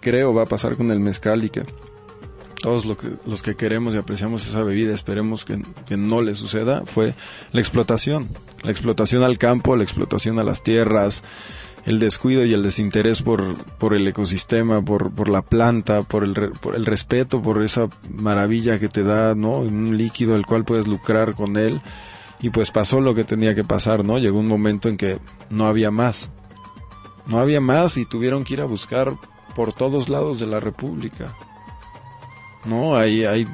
creo 0.00 0.34
va 0.34 0.42
a 0.42 0.46
pasar 0.46 0.76
con 0.76 0.90
el 0.90 1.00
mezcal 1.00 1.44
y 1.44 1.50
que 1.50 1.64
todos 2.60 2.84
que, 2.96 3.08
los 3.26 3.42
que 3.42 3.56
queremos 3.56 3.94
y 3.94 3.98
apreciamos 3.98 4.46
esa 4.46 4.62
bebida 4.62 4.94
esperemos 4.94 5.44
que, 5.44 5.60
no 5.96 6.22
le 6.22 6.34
suceda, 6.34 6.82
fue 6.86 7.14
la 7.52 7.60
explotación. 7.60 8.28
La 8.62 8.70
explotación 8.70 9.22
al 9.22 9.38
campo, 9.38 9.76
la 9.76 9.84
explotación 9.84 10.38
a 10.38 10.44
las 10.44 10.62
tierras, 10.62 11.22
el 11.86 12.00
descuido 12.00 12.44
y 12.44 12.52
el 12.52 12.62
desinterés 12.62 13.22
por, 13.22 13.54
el 13.94 14.08
ecosistema, 14.08 14.82
por, 14.82 15.28
la 15.28 15.42
planta, 15.42 16.02
por 16.02 16.24
el, 16.24 16.34
por 16.34 16.74
el 16.74 16.84
respeto, 16.84 17.40
por 17.40 17.62
esa 17.62 17.88
maravilla 18.10 18.78
que 18.78 18.88
te 18.88 19.04
da, 19.04 19.34
¿no? 19.34 19.60
Un 19.60 19.96
líquido 19.96 20.34
el 20.34 20.44
cual 20.44 20.64
puedes 20.64 20.88
lucrar 20.88 21.34
con 21.34 21.56
él. 21.56 21.80
Y 22.40 22.50
pues 22.50 22.70
pasó 22.70 23.00
lo 23.00 23.14
que 23.14 23.24
tenía 23.24 23.54
que 23.54 23.64
pasar, 23.64 24.04
¿no? 24.04 24.18
Llegó 24.18 24.38
un 24.38 24.48
momento 24.48 24.88
en 24.88 24.96
que 24.96 25.18
no 25.50 25.66
había 25.66 25.90
más. 25.90 26.30
No 27.26 27.38
había 27.38 27.60
más 27.60 27.96
y 27.96 28.06
tuvieron 28.06 28.42
que 28.44 28.54
ir 28.54 28.60
a 28.60 28.66
buscar 28.66 29.14
por 29.54 29.72
todos 29.72 30.08
lados 30.08 30.40
de 30.40 30.46
la 30.46 30.60
República. 30.60 31.34
¿No? 32.68 32.96
Hay, 32.96 33.24
hay 33.24 33.46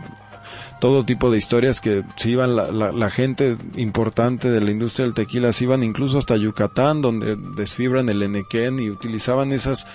todo 0.81 1.05
tipo 1.05 1.31
de 1.31 1.39
historias 1.39 1.81
que 1.81 2.03
se 2.17 2.31
iban, 2.31 2.57
la, 2.57 2.71
la, 2.71 2.93
la 2.93 3.11
gente 3.11 3.57
importante 3.77 4.51
de 4.51 4.61
la 4.61 4.71
industria 4.71 5.07
del 5.07 5.15
tequila 5.15 5.53
se 5.53 5.65
iban 5.65 5.83
incluso 5.83 6.19
hasta 6.19 6.37
Yucatán, 6.37 7.01
donde 7.01 7.37
desfibran 7.57 8.09
el 8.09 8.23
enequén 8.23 8.79
y 8.79 8.91
utilizaban 8.91 9.53
esas 9.53 9.87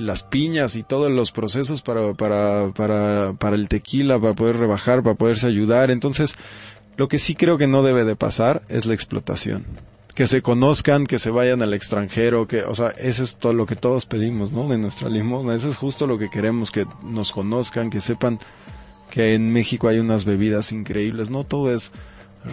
las 0.00 0.22
piñas 0.22 0.76
y 0.76 0.82
todos 0.82 1.10
los 1.10 1.32
procesos 1.32 1.82
para, 1.82 2.14
para, 2.14 2.70
para, 2.74 3.32
para 3.34 3.56
el 3.56 3.68
tequila, 3.68 4.18
para 4.18 4.34
poder 4.34 4.58
rebajar, 4.58 5.02
para 5.02 5.16
poderse 5.16 5.46
ayudar. 5.46 5.90
Entonces, 5.90 6.36
lo 6.96 7.08
que 7.08 7.18
sí 7.18 7.34
creo 7.34 7.58
que 7.58 7.66
no 7.66 7.82
debe 7.82 8.04
de 8.04 8.16
pasar 8.16 8.62
es 8.68 8.86
la 8.86 8.94
explotación. 8.94 9.64
Que 10.16 10.26
se 10.26 10.40
conozcan, 10.40 11.06
que 11.06 11.18
se 11.18 11.28
vayan 11.30 11.60
al 11.60 11.74
extranjero, 11.74 12.48
que, 12.48 12.62
o 12.62 12.74
sea, 12.74 12.88
eso 12.88 13.22
es 13.22 13.36
todo 13.36 13.52
lo 13.52 13.66
que 13.66 13.76
todos 13.76 14.06
pedimos, 14.06 14.50
¿no? 14.50 14.66
De 14.66 14.78
nuestra 14.78 15.10
limosna, 15.10 15.54
eso 15.54 15.68
es 15.68 15.76
justo 15.76 16.06
lo 16.06 16.18
que 16.18 16.30
queremos, 16.30 16.70
que 16.70 16.86
nos 17.04 17.32
conozcan, 17.32 17.90
que 17.90 18.00
sepan 18.00 18.40
que 19.10 19.34
en 19.34 19.52
México 19.52 19.88
hay 19.88 19.98
unas 19.98 20.24
bebidas 20.24 20.72
increíbles, 20.72 21.28
no 21.28 21.44
todo 21.44 21.72
es 21.72 21.92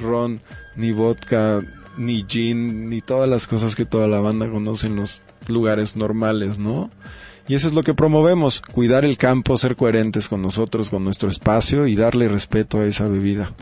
ron, 0.01 0.41
ni 0.76 0.91
vodka, 0.91 1.61
ni 1.97 2.26
gin, 2.28 2.89
ni 2.89 2.99
todas 2.99 3.30
las 3.30 3.47
cosas 3.47 3.76
que 3.76 3.86
toda 3.86 4.09
la 4.09 4.20
banda 4.20 4.51
conoce 4.51 4.88
en 4.88 4.97
los 4.97 5.22
lugares 5.47 5.95
normales, 5.95 6.59
¿no? 6.59 6.91
Y 7.47 7.55
eso 7.55 7.70
es 7.70 7.74
lo 7.74 7.84
que 7.84 7.93
promovemos, 7.93 8.59
cuidar 8.59 9.05
el 9.05 9.18
campo, 9.18 9.57
ser 9.57 9.78
coherentes 9.78 10.28
con 10.28 10.41
nosotros, 10.41 10.89
con 10.89 11.05
nuestro 11.05 11.30
espacio 11.30 11.88
y 11.88 11.95
darle 11.95 12.28
respeto 12.28 12.82
a 12.82 12.86
esa 12.86 13.07
bebida. 13.07 13.53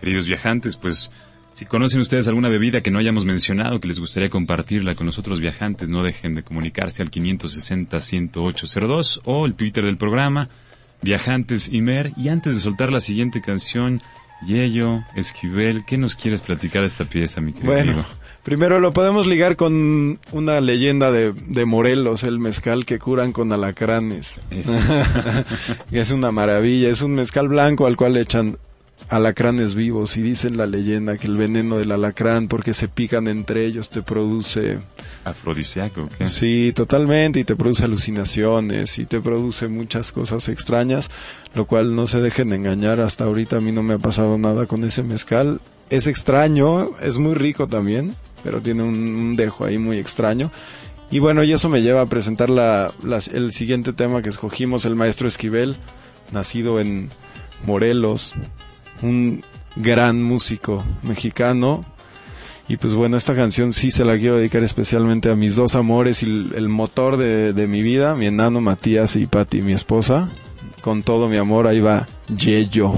Queridos 0.00 0.26
viajantes, 0.26 0.76
pues 0.76 1.10
si 1.58 1.66
conocen 1.66 1.98
ustedes 2.00 2.28
alguna 2.28 2.48
bebida 2.48 2.82
que 2.82 2.92
no 2.92 3.00
hayamos 3.00 3.24
mencionado, 3.24 3.80
que 3.80 3.88
les 3.88 3.98
gustaría 3.98 4.28
compartirla 4.30 4.94
con 4.94 5.06
nosotros 5.06 5.40
viajantes, 5.40 5.88
no 5.88 6.04
dejen 6.04 6.36
de 6.36 6.44
comunicarse 6.44 7.02
al 7.02 7.10
560-10802 7.10 9.20
o 9.24 9.44
el 9.44 9.54
Twitter 9.54 9.84
del 9.84 9.96
programa, 9.96 10.48
Viajantes 11.02 11.68
Imer. 11.68 12.12
Y 12.16 12.28
antes 12.28 12.54
de 12.54 12.60
soltar 12.60 12.92
la 12.92 13.00
siguiente 13.00 13.40
canción, 13.40 14.00
Yello, 14.46 15.02
Esquivel, 15.16 15.84
¿qué 15.84 15.98
nos 15.98 16.14
quieres 16.14 16.40
platicar 16.42 16.82
de 16.82 16.88
esta 16.88 17.06
pieza, 17.06 17.40
mi 17.40 17.52
querido 17.52 17.72
Bueno, 17.72 17.90
amigo? 17.92 18.06
primero 18.44 18.78
lo 18.78 18.92
podemos 18.92 19.26
ligar 19.26 19.56
con 19.56 20.20
una 20.30 20.60
leyenda 20.60 21.10
de, 21.10 21.32
de 21.32 21.64
Morelos, 21.64 22.22
el 22.22 22.38
mezcal 22.38 22.86
que 22.86 23.00
curan 23.00 23.32
con 23.32 23.52
alacranes. 23.52 24.40
Es- 24.52 24.68
es 25.90 26.10
una 26.12 26.30
maravilla, 26.30 26.88
es 26.88 27.02
un 27.02 27.16
mezcal 27.16 27.48
blanco 27.48 27.84
al 27.86 27.96
cual 27.96 28.12
le 28.14 28.20
echan 28.20 28.58
alacranes 29.08 29.74
vivos 29.74 30.16
y 30.16 30.22
dice 30.22 30.50
la 30.50 30.66
leyenda 30.66 31.16
que 31.16 31.26
el 31.26 31.36
veneno 31.36 31.78
del 31.78 31.92
alacrán 31.92 32.48
porque 32.48 32.74
se 32.74 32.88
pican 32.88 33.26
entre 33.26 33.64
ellos 33.64 33.88
te 33.88 34.02
produce 34.02 34.78
Afrodisíaco, 35.24 36.08
¿qué? 36.18 36.26
sí 36.26 36.72
totalmente 36.74 37.40
y 37.40 37.44
te 37.44 37.56
produce 37.56 37.84
alucinaciones 37.84 38.98
y 38.98 39.06
te 39.06 39.20
produce 39.20 39.68
muchas 39.68 40.12
cosas 40.12 40.48
extrañas 40.48 41.10
lo 41.54 41.66
cual 41.66 41.96
no 41.96 42.06
se 42.06 42.20
dejen 42.20 42.50
de 42.50 42.56
engañar 42.56 43.00
hasta 43.00 43.24
ahorita 43.24 43.56
a 43.56 43.60
mí 43.60 43.72
no 43.72 43.82
me 43.82 43.94
ha 43.94 43.98
pasado 43.98 44.36
nada 44.38 44.66
con 44.66 44.84
ese 44.84 45.02
mezcal. 45.02 45.60
Es 45.90 46.06
extraño 46.06 46.90
es 47.00 47.18
muy 47.18 47.34
rico 47.34 47.66
también 47.66 48.14
pero 48.44 48.60
tiene 48.60 48.82
un, 48.82 48.94
un 48.94 49.36
dejo 49.36 49.64
ahí 49.64 49.78
muy 49.78 49.98
extraño. 49.98 50.50
Y 51.10 51.20
bueno 51.20 51.42
y 51.42 51.52
eso 51.52 51.68
me 51.68 51.80
lleva 51.80 52.02
a 52.02 52.06
presentar 52.06 52.50
la, 52.50 52.92
el 53.32 53.52
siguiente 53.52 53.92
tema 53.94 54.20
que 54.20 54.28
escogimos 54.28 54.84
el 54.84 54.94
maestro 54.94 55.26
Esquivel 55.26 55.76
nacido 56.32 56.80
en 56.80 57.08
Morelos 57.64 58.34
un 59.02 59.42
gran 59.76 60.22
músico 60.22 60.84
mexicano. 61.02 61.84
Y 62.68 62.76
pues 62.76 62.94
bueno, 62.94 63.16
esta 63.16 63.34
canción 63.34 63.72
sí 63.72 63.90
se 63.90 64.04
la 64.04 64.18
quiero 64.18 64.36
dedicar 64.36 64.62
especialmente 64.62 65.30
a 65.30 65.36
mis 65.36 65.56
dos 65.56 65.74
amores 65.74 66.22
y 66.22 66.26
el, 66.26 66.68
motor 66.68 67.16
de, 67.16 67.54
de 67.54 67.66
mi 67.66 67.82
vida, 67.82 68.14
mi 68.14 68.26
enano 68.26 68.60
Matías 68.60 69.16
y 69.16 69.26
Patti, 69.26 69.62
mi 69.62 69.72
esposa. 69.72 70.28
Con 70.82 71.02
todo 71.02 71.28
mi 71.28 71.38
amor, 71.38 71.66
ahí 71.66 71.80
va 71.80 72.06
Yeyo. 72.28 72.92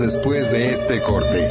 Después 0.00 0.52
de 0.52 0.72
este 0.72 1.02
corte. 1.02 1.50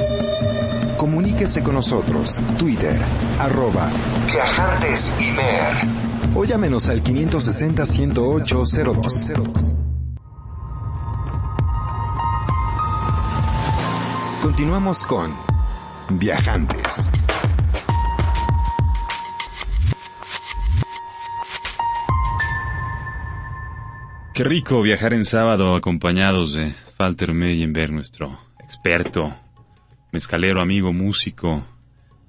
Comuníquese 0.98 1.62
con 1.62 1.76
nosotros. 1.76 2.40
Twitter, 2.58 2.98
arroba 3.40 3.90
Viajantes 4.26 5.14
Imer. 5.20 5.76
O 6.34 6.46
llámenos 6.46 6.88
al 6.88 7.04
560-10802. 7.04 9.76
Continuamos 14.42 15.04
con 15.04 15.36
Viajantes. 16.10 17.12
Qué 24.34 24.44
rico 24.44 24.82
viajar 24.82 25.14
en 25.14 25.26
sábado 25.26 25.76
acompañados 25.76 26.54
de 26.54 26.87
Falter 26.98 27.34
Meyenberg, 27.34 27.92
nuestro 27.94 28.40
experto, 28.60 29.34
mezcalero, 30.12 30.62
amigo, 30.62 30.92
músico 30.94 31.64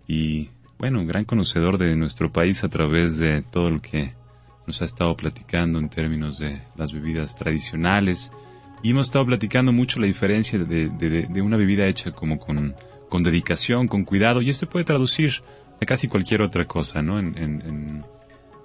y, 0.07 0.51
bueno, 0.79 1.05
gran 1.07 1.25
conocedor 1.25 1.79
de 1.79 1.97
nuestro 1.97 2.31
país 2.33 2.63
a 2.65 2.69
través 2.69 3.19
de 3.19 3.43
todo 3.43 3.71
lo 3.71 3.81
que 3.81 4.13
nos 4.67 4.83
ha 4.83 4.85
estado 4.85 5.17
platicando 5.17 5.79
en 5.79 5.89
términos 5.89 6.39
de 6.39 6.61
las 6.77 6.93
bebidas 6.93 7.35
tradicionales. 7.35 8.31
Y 8.83 8.91
hemos 8.91 9.07
estado 9.07 9.25
platicando 9.27 9.73
mucho 9.73 9.99
la 10.01 10.07
diferencia 10.07 10.59
de, 10.59 11.41
una 11.43 11.57
bebida 11.57 11.87
hecha 11.87 12.13
como 12.13 12.39
con, 12.39 12.75
dedicación, 13.25 13.89
con 13.89 14.05
cuidado, 14.05 14.43
y 14.43 14.51
esto 14.51 14.69
puede 14.69 14.85
traducir 14.85 15.43
a 15.81 15.87
casi 15.87 16.09
cualquier 16.09 16.43
otra 16.43 16.67
cosa, 16.67 17.01
¿no? 17.03 17.19
En, 17.19 17.37
en- 17.39 17.63
en- 17.63 18.05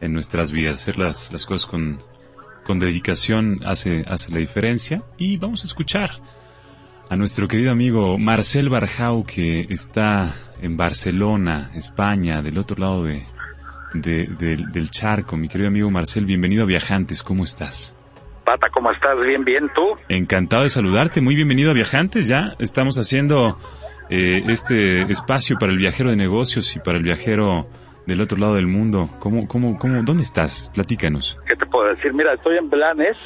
en 0.01 0.12
nuestras 0.12 0.51
vidas, 0.51 0.82
hacer 0.82 0.97
las, 0.97 1.32
las 1.32 1.45
cosas 1.45 1.66
con, 1.66 1.97
con 2.64 2.80
dedicación 2.80 3.59
hace, 3.66 4.03
hace 4.07 4.32
la 4.32 4.39
diferencia. 4.39 5.03
Y 5.18 5.38
vamos 5.38 5.64
a 5.64 5.66
escuchar 5.68 6.11
a 7.09 7.16
nuestro 7.16 7.47
querido 7.47 7.72
amigo 7.72 8.18
Marcel 8.18 8.70
Barjau, 8.70 9.26
que 9.26 9.68
está 9.70 10.34
en 10.61 10.78
Barcelona, 10.78 11.72
España, 11.76 12.41
del 12.41 12.57
otro 12.57 12.78
lado 12.80 13.03
de, 13.03 13.24
de- 13.93 14.28
del- 14.28 14.72
del 14.72 14.89
charco. 14.89 15.36
Mi 15.38 15.47
querido 15.49 15.68
amigo 15.68 15.91
Marcel, 15.91 16.26
bienvenido 16.26 16.64
a 16.64 16.66
Viajantes, 16.66 17.22
¿cómo 17.22 17.43
estás? 17.43 17.95
Pata, 18.45 18.68
¿cómo 18.74 18.91
estás? 18.91 19.11
Bien, 19.26 19.43
bien, 19.45 19.70
¿tú? 19.76 19.82
Encantado 20.09 20.64
de 20.64 20.70
saludarte, 20.70 21.22
muy 21.22 21.36
bienvenido 21.36 21.72
a 21.72 21.74
Viajantes, 21.74 22.28
ya 22.28 22.55
estamos 22.59 22.97
haciendo 22.97 23.57
eh, 24.09 24.43
este 24.47 25.03
espacio 25.03 25.57
para 25.57 25.72
el 25.72 25.78
viajero 25.78 26.09
de 26.09 26.16
negocios 26.18 26.76
y 26.76 26.80
para 26.80 26.97
el 26.97 27.03
viajero 27.03 27.70
del 28.06 28.22
otro 28.22 28.38
lado 28.38 28.56
del 28.56 28.68
mundo. 28.68 29.10
¿Cómo, 29.20 29.47
cómo, 29.47 29.78
cómo, 29.78 30.04
¿Dónde 30.04 30.24
estás? 30.24 30.70
Platícanos. 30.74 31.39
¿Qué 31.47 31.56
te 31.56 31.66
puedo 31.66 31.88
decir? 31.93 32.14
Mira, 32.14 32.34
estoy 32.34 32.58
en 32.58 32.70
Blanes, 32.70 33.18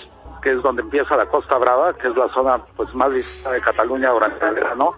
que 0.41 0.53
es 0.53 0.61
donde 0.61 0.81
empieza 0.81 1.15
la 1.15 1.25
Costa 1.25 1.57
Brava, 1.57 1.93
que 1.93 2.07
es 2.07 2.15
la 2.15 2.27
zona 2.29 2.59
pues 2.75 2.93
más 2.93 3.11
visitada 3.11 3.55
de 3.55 3.61
Cataluña 3.61 4.09
durante 4.11 4.45
el 4.45 4.55
verano. 4.55 4.93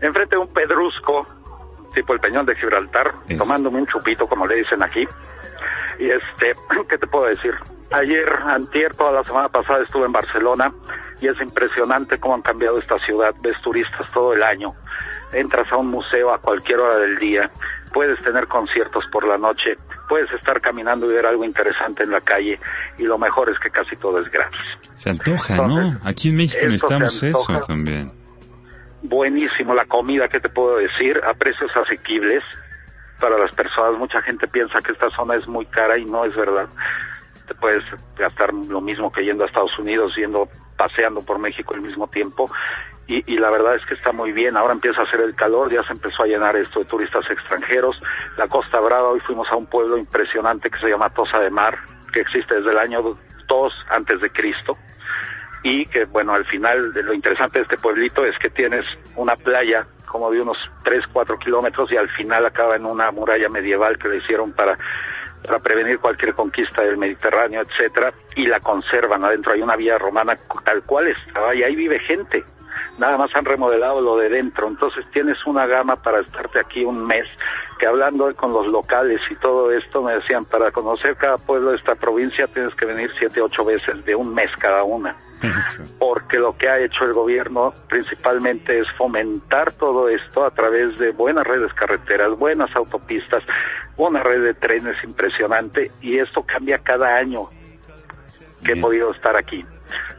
Enfrente 0.00 0.36
de 0.36 0.42
un 0.42 0.52
pedrusco, 0.52 1.26
tipo 1.94 2.12
el 2.12 2.20
Peñón 2.20 2.44
de 2.44 2.54
Gibraltar, 2.56 3.12
tomándome 3.38 3.78
un 3.78 3.86
chupito, 3.86 4.26
como 4.26 4.46
le 4.46 4.56
dicen 4.56 4.82
aquí. 4.82 5.06
Y 5.98 6.10
este, 6.10 6.52
¿qué 6.88 6.98
te 6.98 7.06
puedo 7.06 7.26
decir? 7.26 7.54
Ayer, 7.92 8.28
antier, 8.44 8.94
toda 8.94 9.12
la 9.12 9.24
semana 9.24 9.48
pasada 9.48 9.82
estuve 9.82 10.06
en 10.06 10.12
Barcelona 10.12 10.72
y 11.20 11.28
es 11.28 11.40
impresionante 11.40 12.18
cómo 12.18 12.34
han 12.34 12.42
cambiado 12.42 12.78
esta 12.78 12.98
ciudad. 12.98 13.32
Ves 13.40 13.56
turistas 13.62 14.10
todo 14.12 14.34
el 14.34 14.42
año. 14.42 14.74
Entras 15.32 15.72
a 15.72 15.76
un 15.76 15.88
museo 15.88 16.32
a 16.32 16.38
cualquier 16.38 16.80
hora 16.80 16.98
del 16.98 17.18
día 17.18 17.50
puedes 17.92 18.22
tener 18.22 18.46
conciertos 18.46 19.04
por 19.12 19.26
la 19.26 19.38
noche, 19.38 19.76
puedes 20.08 20.30
estar 20.32 20.60
caminando 20.60 21.10
y 21.10 21.14
ver 21.14 21.26
algo 21.26 21.44
interesante 21.44 22.02
en 22.02 22.10
la 22.10 22.20
calle 22.20 22.58
y 22.98 23.02
lo 23.02 23.18
mejor 23.18 23.50
es 23.50 23.58
que 23.58 23.70
casi 23.70 23.96
todo 23.96 24.20
es 24.20 24.30
gratis. 24.30 24.60
Se 24.94 25.10
antoja, 25.10 25.56
¿no? 25.66 25.98
Aquí 26.04 26.30
en 26.30 26.36
México 26.36 26.64
necesitamos 26.66 27.22
eso 27.22 27.60
también. 27.66 28.12
Buenísimo 29.02 29.74
la 29.74 29.84
comida, 29.84 30.28
¿qué 30.28 30.40
te 30.40 30.48
puedo 30.48 30.78
decir? 30.78 31.20
A 31.24 31.34
precios 31.34 31.70
asequibles 31.76 32.42
para 33.20 33.38
las 33.38 33.54
personas. 33.54 33.98
Mucha 33.98 34.20
gente 34.22 34.46
piensa 34.46 34.80
que 34.80 34.92
esta 34.92 35.10
zona 35.10 35.36
es 35.36 35.46
muy 35.46 35.66
cara 35.66 35.98
y 35.98 36.04
no 36.04 36.24
es 36.24 36.34
verdad. 36.34 36.68
Te 37.46 37.54
puedes 37.54 37.84
gastar 38.16 38.52
lo 38.52 38.80
mismo 38.80 39.12
que 39.12 39.24
yendo 39.24 39.44
a 39.44 39.46
Estados 39.46 39.78
Unidos, 39.78 40.14
yendo 40.16 40.48
paseando 40.76 41.24
por 41.24 41.38
México 41.38 41.74
al 41.74 41.82
mismo 41.82 42.08
tiempo 42.08 42.50
y, 43.08 43.38
la 43.38 43.50
verdad 43.50 43.76
es 43.76 43.86
que 43.86 43.94
está 43.94 44.10
muy 44.10 44.32
bien. 44.32 44.56
Ahora 44.56 44.72
empieza 44.72 45.00
a 45.00 45.04
hacer 45.04 45.20
el 45.20 45.34
calor, 45.36 45.72
ya 45.72 45.82
se 45.84 45.92
empezó 45.92 46.24
a 46.24 46.26
llenar 46.26 46.56
esto 46.56 46.80
de 46.80 46.86
turistas 46.86 47.30
extranjeros. 47.30 48.00
La 48.36 48.48
Costa 48.48 48.80
Brava, 48.80 49.10
hoy 49.10 49.20
fuimos 49.20 49.50
a 49.52 49.56
un 49.56 49.66
pueblo 49.66 49.96
impresionante 49.96 50.70
que 50.70 50.78
se 50.78 50.88
llama 50.88 51.10
Tosa 51.10 51.38
de 51.38 51.50
Mar, 51.50 51.78
que 52.12 52.20
existe 52.20 52.56
desde 52.56 52.70
el 52.70 52.78
año 52.78 53.16
2 53.46 53.74
antes 53.90 54.20
de 54.20 54.30
Cristo. 54.30 54.76
Y 55.62 55.86
que, 55.86 56.04
bueno, 56.06 56.34
al 56.34 56.44
final, 56.46 56.92
lo 56.92 57.14
interesante 57.14 57.60
de 57.60 57.62
este 57.62 57.76
pueblito 57.76 58.24
es 58.24 58.36
que 58.38 58.50
tienes 58.50 58.84
una 59.14 59.34
playa 59.36 59.86
como 60.06 60.30
de 60.30 60.40
unos 60.40 60.58
3, 60.82 61.04
4 61.12 61.38
kilómetros 61.38 61.90
y 61.92 61.96
al 61.96 62.08
final 62.10 62.44
acaba 62.44 62.74
en 62.74 62.86
una 62.86 63.12
muralla 63.12 63.48
medieval 63.48 63.98
que 63.98 64.08
le 64.08 64.16
hicieron 64.16 64.52
para 64.52 64.76
para 65.44 65.58
prevenir 65.60 66.00
cualquier 66.00 66.34
conquista 66.34 66.82
del 66.82 66.96
Mediterráneo, 66.96 67.60
etcétera, 67.60 68.12
y 68.34 68.46
la 68.46 68.58
conservan. 68.58 69.24
Adentro 69.24 69.52
hay 69.52 69.62
una 69.62 69.76
vía 69.76 69.96
romana 69.96 70.36
tal 70.64 70.82
cual 70.82 71.06
estaba 71.06 71.54
y 71.54 71.62
ahí 71.62 71.76
vive 71.76 72.00
gente 72.00 72.42
nada 72.98 73.16
más 73.16 73.30
han 73.34 73.44
remodelado 73.44 74.00
lo 74.00 74.16
de 74.16 74.28
dentro, 74.28 74.68
entonces 74.68 75.04
tienes 75.12 75.38
una 75.46 75.66
gama 75.66 75.96
para 75.96 76.20
estarte 76.20 76.60
aquí 76.60 76.84
un 76.84 77.06
mes, 77.06 77.26
que 77.78 77.86
hablando 77.86 78.34
con 78.34 78.52
los 78.52 78.66
locales 78.66 79.20
y 79.30 79.34
todo 79.36 79.70
esto 79.70 80.02
me 80.02 80.14
decían, 80.14 80.44
para 80.44 80.70
conocer 80.70 81.16
cada 81.16 81.36
pueblo 81.36 81.70
de 81.70 81.76
esta 81.76 81.94
provincia 81.94 82.46
tienes 82.46 82.74
que 82.74 82.86
venir 82.86 83.10
siete, 83.18 83.40
ocho 83.40 83.64
veces 83.64 84.04
de 84.04 84.14
un 84.14 84.34
mes 84.34 84.50
cada 84.58 84.82
una, 84.82 85.16
porque 85.98 86.38
lo 86.38 86.56
que 86.56 86.68
ha 86.68 86.78
hecho 86.78 87.04
el 87.04 87.12
gobierno 87.12 87.72
principalmente 87.88 88.78
es 88.78 88.90
fomentar 88.96 89.72
todo 89.72 90.08
esto 90.08 90.44
a 90.44 90.50
través 90.50 90.98
de 90.98 91.10
buenas 91.10 91.46
redes 91.46 91.72
carreteras, 91.74 92.38
buenas 92.38 92.74
autopistas, 92.74 93.42
una 93.96 94.22
red 94.22 94.42
de 94.42 94.54
trenes 94.54 94.96
impresionante 95.04 95.90
y 96.00 96.18
esto 96.18 96.42
cambia 96.42 96.78
cada 96.78 97.16
año 97.16 97.42
que 98.64 98.72
he 98.72 98.76
podido 98.76 99.12
estar 99.12 99.36
aquí. 99.36 99.64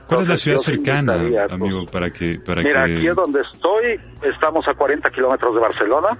¿Cuál 0.07 0.21
es 0.21 0.27
la 0.27 0.37
ciudad 0.37 0.57
cercana, 0.57 1.15
amigo, 1.49 1.85
para 1.85 2.09
que... 2.09 2.39
Para 2.39 2.61
mira, 2.61 2.83
aquí 2.83 3.07
es 3.07 3.15
donde 3.15 3.41
estoy, 3.41 3.99
estamos 4.21 4.67
a 4.67 4.73
40 4.73 5.09
kilómetros 5.09 5.53
de 5.55 5.61
Barcelona. 5.61 6.17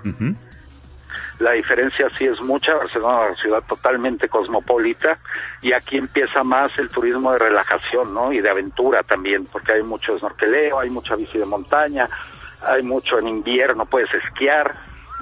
La 1.39 1.51
diferencia 1.51 2.09
sí 2.17 2.25
es 2.25 2.41
mucha, 2.41 2.73
Barcelona 2.73 3.25
es 3.25 3.29
una 3.29 3.41
ciudad 3.41 3.63
totalmente 3.67 4.27
cosmopolita 4.27 5.19
y 5.61 5.71
aquí 5.71 5.97
empieza 5.97 6.43
más 6.43 6.71
el 6.79 6.89
turismo 6.89 7.31
de 7.31 7.37
relajación, 7.39 8.13
¿no? 8.13 8.33
Y 8.33 8.41
de 8.41 8.49
aventura 8.49 9.03
también, 9.03 9.45
porque 9.45 9.73
hay 9.73 9.83
mucho 9.83 10.17
snorkeleo, 10.17 10.79
hay 10.79 10.89
mucha 10.89 11.15
bici 11.15 11.37
de 11.37 11.45
montaña, 11.45 12.09
hay 12.61 12.81
mucho 12.81 13.19
en 13.19 13.27
invierno, 13.27 13.85
puedes 13.85 14.11
esquiar, 14.15 14.73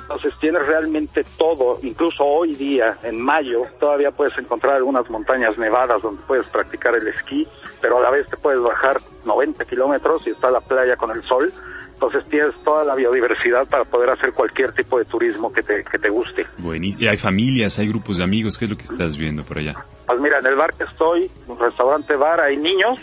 entonces 0.05 0.37
tienes 0.39 0.63
realmente 0.67 1.23
todo, 1.35 1.79
incluso 1.81 2.23
hoy 2.23 2.53
día, 2.53 2.95
en 3.01 3.19
mayo, 3.19 3.63
todavía 3.79 4.11
puedes 4.11 4.37
encontrar 4.37 4.75
algunas 4.75 5.09
montañas 5.09 5.57
nevadas 5.57 5.99
donde 6.03 6.21
puedes 6.27 6.47
practicar 6.49 6.93
el 6.93 7.07
esquí, 7.07 7.47
pero 7.81 7.97
a 7.97 8.01
la 8.01 8.11
vez 8.11 8.27
te 8.27 8.37
puedes 8.37 8.61
bajar 8.61 9.01
90 9.25 9.65
kilómetros 9.65 10.27
y 10.27 10.29
está 10.29 10.51
la 10.51 10.61
playa 10.61 10.95
con 10.95 11.09
el 11.09 11.23
sol. 11.23 11.51
Entonces 11.93 12.23
tienes 12.29 12.53
toda 12.63 12.83
la 12.83 12.93
biodiversidad 12.93 13.67
para 13.67 13.83
poder 13.83 14.11
hacer 14.11 14.31
cualquier 14.33 14.73
tipo 14.73 14.99
de 14.99 15.05
turismo 15.05 15.51
que 15.51 15.63
te, 15.63 15.83
que 15.83 15.97
te 15.97 16.09
guste. 16.09 16.45
Buenísimo. 16.59 17.03
¿Y 17.03 17.07
hay 17.07 17.17
familias, 17.17 17.79
hay 17.79 17.87
grupos 17.87 18.17
de 18.17 18.25
amigos? 18.25 18.59
¿Qué 18.59 18.65
es 18.65 18.71
lo 18.71 18.77
que 18.77 18.83
estás 18.83 19.17
viendo 19.17 19.43
por 19.43 19.57
allá? 19.57 19.73
Pues 20.05 20.19
mira, 20.19 20.37
en 20.37 20.45
el 20.45 20.55
bar 20.55 20.71
que 20.77 20.83
estoy, 20.83 21.31
un 21.47 21.57
restaurante 21.57 22.15
bar, 22.15 22.41
hay 22.41 22.57
niños, 22.57 22.99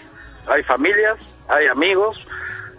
hay 0.46 0.62
familias, 0.62 1.18
hay 1.48 1.66
amigos, 1.66 2.24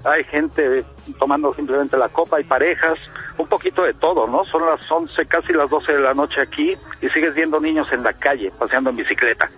hay 0.06 0.24
gente 0.26 0.84
tomando 1.18 1.54
simplemente 1.54 1.98
la 1.98 2.10
copa, 2.10 2.38
hay 2.38 2.44
parejas, 2.44 2.98
un 3.38 3.48
poquito 3.48 3.84
de 3.84 3.94
todo, 3.94 4.28
¿no? 4.28 4.44
Son 4.46 4.66
las 4.66 4.90
11, 4.92 5.26
casi 5.26 5.54
las 5.54 5.70
12 5.70 5.94
de 5.94 6.00
la 6.00 6.14
noche 6.14 6.42
aquí 6.42 6.74
y 7.02 7.10
sigues 7.10 7.34
viendo 7.36 7.60
niños 7.60 7.88
en 7.92 8.04
la 8.04 8.14
calle 8.14 8.52
paseando 8.58 8.90
en 8.90 8.98
bicicleta. 8.98 9.50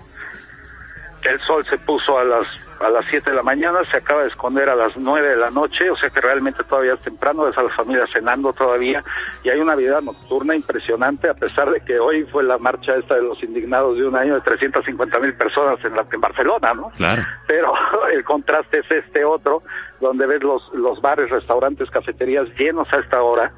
El 1.23 1.39
sol 1.41 1.65
se 1.65 1.77
puso 1.79 2.17
a 2.17 2.23
las 2.23 2.47
a 2.79 2.89
las 2.89 3.05
7 3.09 3.29
de 3.29 3.35
la 3.35 3.43
mañana, 3.43 3.79
se 3.89 3.97
acaba 3.97 4.21
de 4.21 4.29
esconder 4.29 4.69
a 4.69 4.75
las 4.75 4.95
9 4.97 5.29
de 5.29 5.35
la 5.35 5.49
noche, 5.49 5.89
o 5.89 5.95
sea 5.95 6.09
que 6.09 6.21
realmente 6.21 6.63
todavía 6.63 6.93
es 6.93 7.01
temprano, 7.01 7.43
ves 7.43 7.57
a 7.57 7.63
las 7.63 7.75
familias 7.75 8.09
cenando 8.11 8.53
todavía 8.53 9.03
y 9.43 9.49
hay 9.49 9.59
una 9.59 9.75
vida 9.75 10.01
nocturna 10.01 10.55
impresionante 10.55 11.29
a 11.29 11.33
pesar 11.33 11.69
de 11.71 11.81
que 11.81 11.99
hoy 11.99 12.23
fue 12.25 12.43
la 12.43 12.57
marcha 12.57 12.95
esta 12.95 13.15
de 13.15 13.21
los 13.21 13.41
indignados 13.43 13.97
de 13.97 14.05
un 14.05 14.15
año 14.15 14.35
de 14.35 14.41
350 14.41 15.19
mil 15.19 15.33
personas 15.35 15.83
en, 15.83 15.95
la, 15.95 16.05
en 16.11 16.21
Barcelona, 16.21 16.73
¿no? 16.73 16.89
Claro. 16.95 17.23
Pero 17.47 17.73
el 18.13 18.23
contraste 18.23 18.79
es 18.79 18.91
este 18.91 19.23
otro, 19.23 19.63
donde 19.99 20.25
ves 20.25 20.43
los, 20.43 20.61
los 20.73 21.01
bares, 21.01 21.29
restaurantes, 21.29 21.89
cafeterías 21.89 22.47
llenos 22.57 22.91
a 22.93 22.97
esta 22.97 23.21
hora 23.21 23.51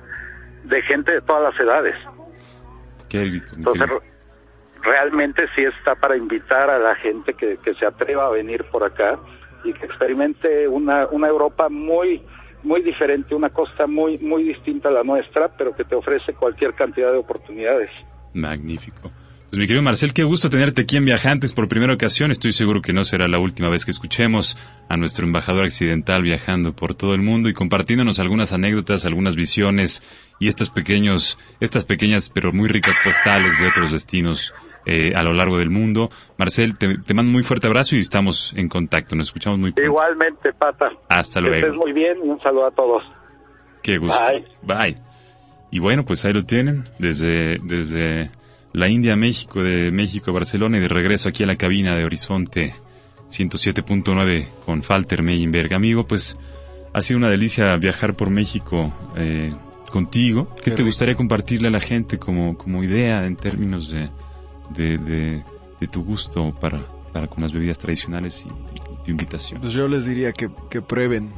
de 0.64 0.82
gente 0.84 1.12
de 1.12 1.22
todas 1.22 1.44
las 1.44 1.60
edades. 1.60 1.96
Qué, 3.10 3.42
Entonces, 3.56 3.90
realmente 4.88 5.44
sí 5.56 5.64
está 5.64 5.96
para 5.96 6.16
invitar 6.16 6.70
a 6.70 6.80
la 6.80 6.96
gente 6.96 7.34
que, 7.34 7.58
que 7.58 7.74
se 7.76 7.86
atreva 7.86 8.28
a 8.28 8.30
venir 8.30 8.64
por 8.72 8.84
acá 8.84 9.20
y 9.64 9.74
que 9.74 9.86
experimente 9.86 10.68
una, 10.68 11.08
una 11.08 11.28
Europa 11.28 11.68
muy 11.70 12.22
muy 12.64 12.82
diferente, 12.82 13.36
una 13.36 13.50
costa 13.50 13.86
muy 13.86 14.18
muy 14.18 14.44
distinta 14.44 14.90
a 14.90 14.92
la 14.92 15.04
nuestra, 15.04 15.50
pero 15.58 15.76
que 15.76 15.84
te 15.84 15.96
ofrece 15.96 16.34
cualquier 16.34 16.74
cantidad 16.74 17.12
de 17.12 17.18
oportunidades. 17.18 17.90
Magnífico. 18.34 19.12
Pues 19.50 19.60
mi 19.60 19.66
querido 19.66 19.82
Marcel, 19.82 20.14
qué 20.14 20.24
gusto 20.24 20.50
tenerte 20.50 20.82
aquí 20.82 20.98
en 20.98 21.06
Viajantes 21.06 21.54
por 21.54 21.70
primera 21.70 21.94
ocasión. 21.94 22.32
Estoy 22.32 22.52
seguro 22.52 22.82
que 22.82 22.92
no 22.92 23.06
será 23.06 23.30
la 23.30 23.40
última 23.40 23.70
vez 23.70 23.86
que 23.86 23.92
escuchemos 23.92 24.58
a 24.90 24.98
nuestro 24.98 25.26
embajador 25.26 25.64
accidental 25.64 26.22
viajando 26.22 26.74
por 26.74 26.96
todo 26.96 27.14
el 27.14 27.22
mundo 27.22 27.48
y 27.48 27.54
compartiéndonos 27.54 28.20
algunas 28.20 28.52
anécdotas, 28.52 29.06
algunas 29.06 29.38
visiones 29.38 30.04
y 30.40 30.50
estos 30.50 30.70
pequeños, 30.70 31.38
estas 31.62 31.86
pequeñas 31.86 32.30
pero 32.30 32.52
muy 32.52 32.68
ricas 32.68 32.98
postales 33.04 33.58
de 33.60 33.68
otros 33.68 33.94
destinos 33.94 34.54
eh, 34.86 35.12
a 35.16 35.24
lo 35.24 35.34
largo 35.34 35.58
del 35.58 35.70
mundo. 35.70 36.10
Marcel, 36.38 36.78
te, 36.78 36.88
mando 37.14 37.30
un 37.30 37.34
muy 37.34 37.44
fuerte 37.44 37.68
abrazo 37.68 37.96
y 37.96 38.00
estamos 38.00 38.54
en 38.56 38.70
contacto. 38.70 39.16
Nos 39.16 39.28
escuchamos 39.28 39.60
muy 39.60 39.72
pronto. 39.72 39.92
Igualmente, 39.92 40.54
Pata. 40.54 40.92
Hasta 41.10 41.40
luego. 41.40 41.56
Que 41.56 41.60
estés 41.62 41.76
muy 41.76 41.94
bien 41.94 42.18
y 42.24 42.30
un 42.30 42.40
saludo 42.42 42.68
a 42.68 42.72
todos. 42.72 43.04
Qué 43.84 43.98
gusto. 43.98 44.20
Bye. 44.64 44.92
Bye. 44.92 44.96
Y 45.72 45.80
bueno, 45.80 46.06
pues 46.06 46.24
ahí 46.26 46.34
lo 46.34 46.44
tienen, 46.44 46.84
desde, 46.98 47.58
desde 47.62 48.32
la 48.74 48.88
India 48.88 49.14
a 49.14 49.18
México, 49.18 49.62
de 49.64 49.92
México 49.92 50.32
a 50.32 50.34
Barcelona 50.34 50.78
y 50.78 50.82
de 50.82 50.88
regreso 50.88 51.30
aquí 51.30 51.44
a 51.44 51.48
la 51.48 51.56
cabina 51.56 51.96
de 51.96 52.06
Horizonte 52.06 52.74
107.9 53.30 54.48
con 54.66 54.84
Falter 54.84 55.24
Meyinberg. 55.24 55.74
Amigo, 55.74 56.06
pues 56.06 56.38
ha 56.94 57.02
sido 57.02 57.18
una 57.18 57.30
delicia 57.30 57.76
viajar 57.78 58.16
por 58.16 58.30
México 58.30 58.94
eh, 59.18 59.54
contigo. 59.92 60.56
¿Qué, 60.64 60.72
te 60.72 60.84
gustaría 60.84 61.16
compartirle 61.16 61.68
a 61.68 61.72
la 61.72 61.82
gente 61.82 62.18
como, 62.18 62.58
como 62.58 62.84
idea 62.84 63.26
en 63.26 63.36
términos 63.36 63.92
de, 63.92 64.10
de, 64.70 64.98
de, 64.98 65.88
tu 65.88 66.04
gusto 66.04 66.54
para, 66.60 66.84
para 67.14 67.28
con 67.28 67.42
las 67.42 67.52
bebidas 67.52 67.78
tradicionales 67.78 68.46
y, 68.46 68.78
tu 69.04 69.12
invitación? 69.12 69.62
Pues 69.62 69.74
yo 69.74 69.88
les 69.88 70.06
diría 70.06 70.34
que, 70.34 70.50
que 70.70 70.82
prueben, 70.82 71.32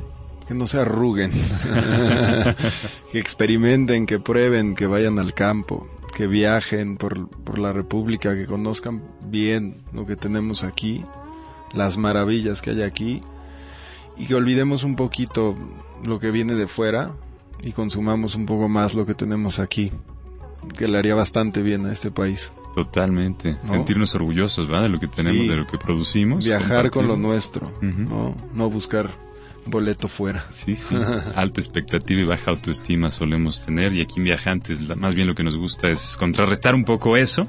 que 0.48 0.56
no 0.56 0.66
se 0.66 0.80
arruguen, 0.80 1.32
que 3.12 3.20
experimenten, 3.20 4.06
que 4.08 4.20
prueben, 4.20 4.76
que 4.76 4.88
vayan 4.88 5.20
al 5.20 5.34
campo, 5.34 5.88
que 6.16 6.26
viajen 6.26 6.98
por, 6.98 7.30
por 7.30 7.60
la 7.60 7.72
República, 7.72 8.34
que 8.34 8.46
conozcan 8.46 9.04
bien 9.22 9.84
lo 9.94 10.06
que 10.06 10.16
tenemos 10.16 10.64
aquí, 10.64 11.06
las 11.74 11.98
maravillas 11.98 12.62
que 12.62 12.72
hay 12.72 12.82
aquí, 12.82 13.22
y 14.18 14.26
que 14.26 14.36
olvidemos 14.36 14.84
un 14.84 14.96
poquito 14.96 15.56
lo 16.04 16.20
que 16.20 16.32
viene 16.32 16.56
de 16.56 16.68
fuera 16.68 17.14
y 17.62 17.72
consumamos 17.72 18.36
un 18.36 18.46
poco 18.46 18.68
más 18.68 18.94
lo 18.94 19.06
que 19.06 19.14
tenemos 19.14 19.60
aquí, 19.60 19.92
que 20.78 20.88
le 20.88 20.98
haría 20.98 21.16
bastante 21.16 21.62
bien 21.62 21.86
a 21.86 21.92
este 21.92 22.12
país. 22.12 22.52
Totalmente, 22.76 23.57
sentirnos 23.63 24.13
orgullosos 24.15 24.67
¿verdad? 24.67 24.84
de 24.84 24.89
lo 24.89 24.99
que 24.99 25.07
tenemos, 25.07 25.47
de 25.47 25.55
lo 25.55 25.67
que 25.67 25.78
producimos. 25.78 26.45
Viajar 26.45 26.91
con 26.91 27.07
lo 27.07 27.17
nuestro, 27.17 27.72
¿no? 27.82 28.36
no 28.53 28.70
buscar 28.70 29.09
boleto 29.65 30.07
fuera. 30.07 30.45
Sí, 30.51 30.76
sí. 30.76 30.88
Alta 31.36 31.61
expectativa 31.61 32.22
y 32.22 32.26
baja 32.26 32.51
autoestima 32.51 33.11
solemos 33.11 33.65
tener 33.65 33.93
y 33.93 34.01
aquí 34.01 34.15
en 34.17 34.26
Viajantes 34.26 34.80
más 34.97 35.15
bien 35.15 35.28
lo 35.28 35.36
que 35.36 35.43
nos 35.43 35.57
gusta 35.57 35.89
es 35.89 36.15
contrarrestar 36.17 36.76
un 36.76 36.86
poco 36.86 37.17
eso. 37.17 37.47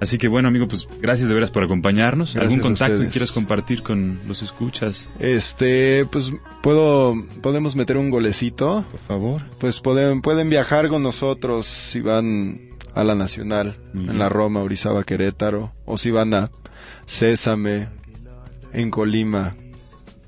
Así 0.00 0.16
que 0.16 0.28
bueno, 0.28 0.46
amigo, 0.48 0.68
pues 0.68 0.86
gracias 1.00 1.28
de 1.28 1.34
veras 1.34 1.50
por 1.50 1.64
acompañarnos. 1.64 2.36
¿Algún 2.36 2.60
contacto 2.60 3.00
que 3.00 3.08
quieras 3.08 3.32
compartir 3.32 3.82
con 3.82 4.20
los 4.28 4.42
escuchas? 4.42 5.08
Este, 5.18 6.06
pues 6.06 6.32
puedo 6.62 7.14
podemos 7.42 7.74
meter 7.74 7.96
un 7.96 8.10
golecito, 8.10 8.84
por 8.90 9.00
favor. 9.00 9.42
Pues 9.58 9.80
pueden 9.80 10.22
pueden 10.22 10.50
viajar 10.50 10.88
con 10.88 11.02
nosotros 11.02 11.66
si 11.66 12.00
van 12.00 12.67
a 12.94 13.04
la 13.04 13.14
Nacional 13.14 13.76
en 13.94 14.18
la 14.18 14.28
Roma, 14.28 14.62
Orizaba, 14.62 15.04
Querétaro 15.04 15.72
o 15.84 15.98
si 15.98 16.10
van 16.10 16.34
a 16.34 16.50
Césame 17.06 17.88
en 18.72 18.90
Colima, 18.90 19.54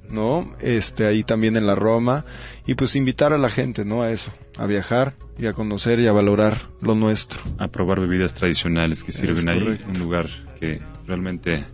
¿no? 0.09 0.53
Este, 0.61 1.07
ahí 1.07 1.23
también 1.23 1.57
en 1.57 1.67
la 1.67 1.75
Roma. 1.75 2.25
Y 2.67 2.75
pues 2.75 2.95
invitar 2.97 3.33
a 3.33 3.39
la 3.39 3.51
gente, 3.51 3.85
¿no? 3.85 4.03
A 4.03 4.13
eso, 4.13 4.33
a 4.59 4.67
viajar 4.67 5.15
y 5.39 5.47
a 5.47 5.53
conocer 5.53 6.01
y 6.01 6.07
a 6.07 6.13
valorar 6.13 6.69
lo 6.81 6.95
nuestro. 6.95 7.41
A 7.59 7.69
probar 7.69 8.01
bebidas 8.01 8.35
tradicionales 8.35 9.03
que 9.03 9.13
sirven 9.13 9.49
ahí, 9.49 9.81
un 9.89 9.99
lugar 9.99 10.29
que 10.59 10.81
realmente 11.07 11.65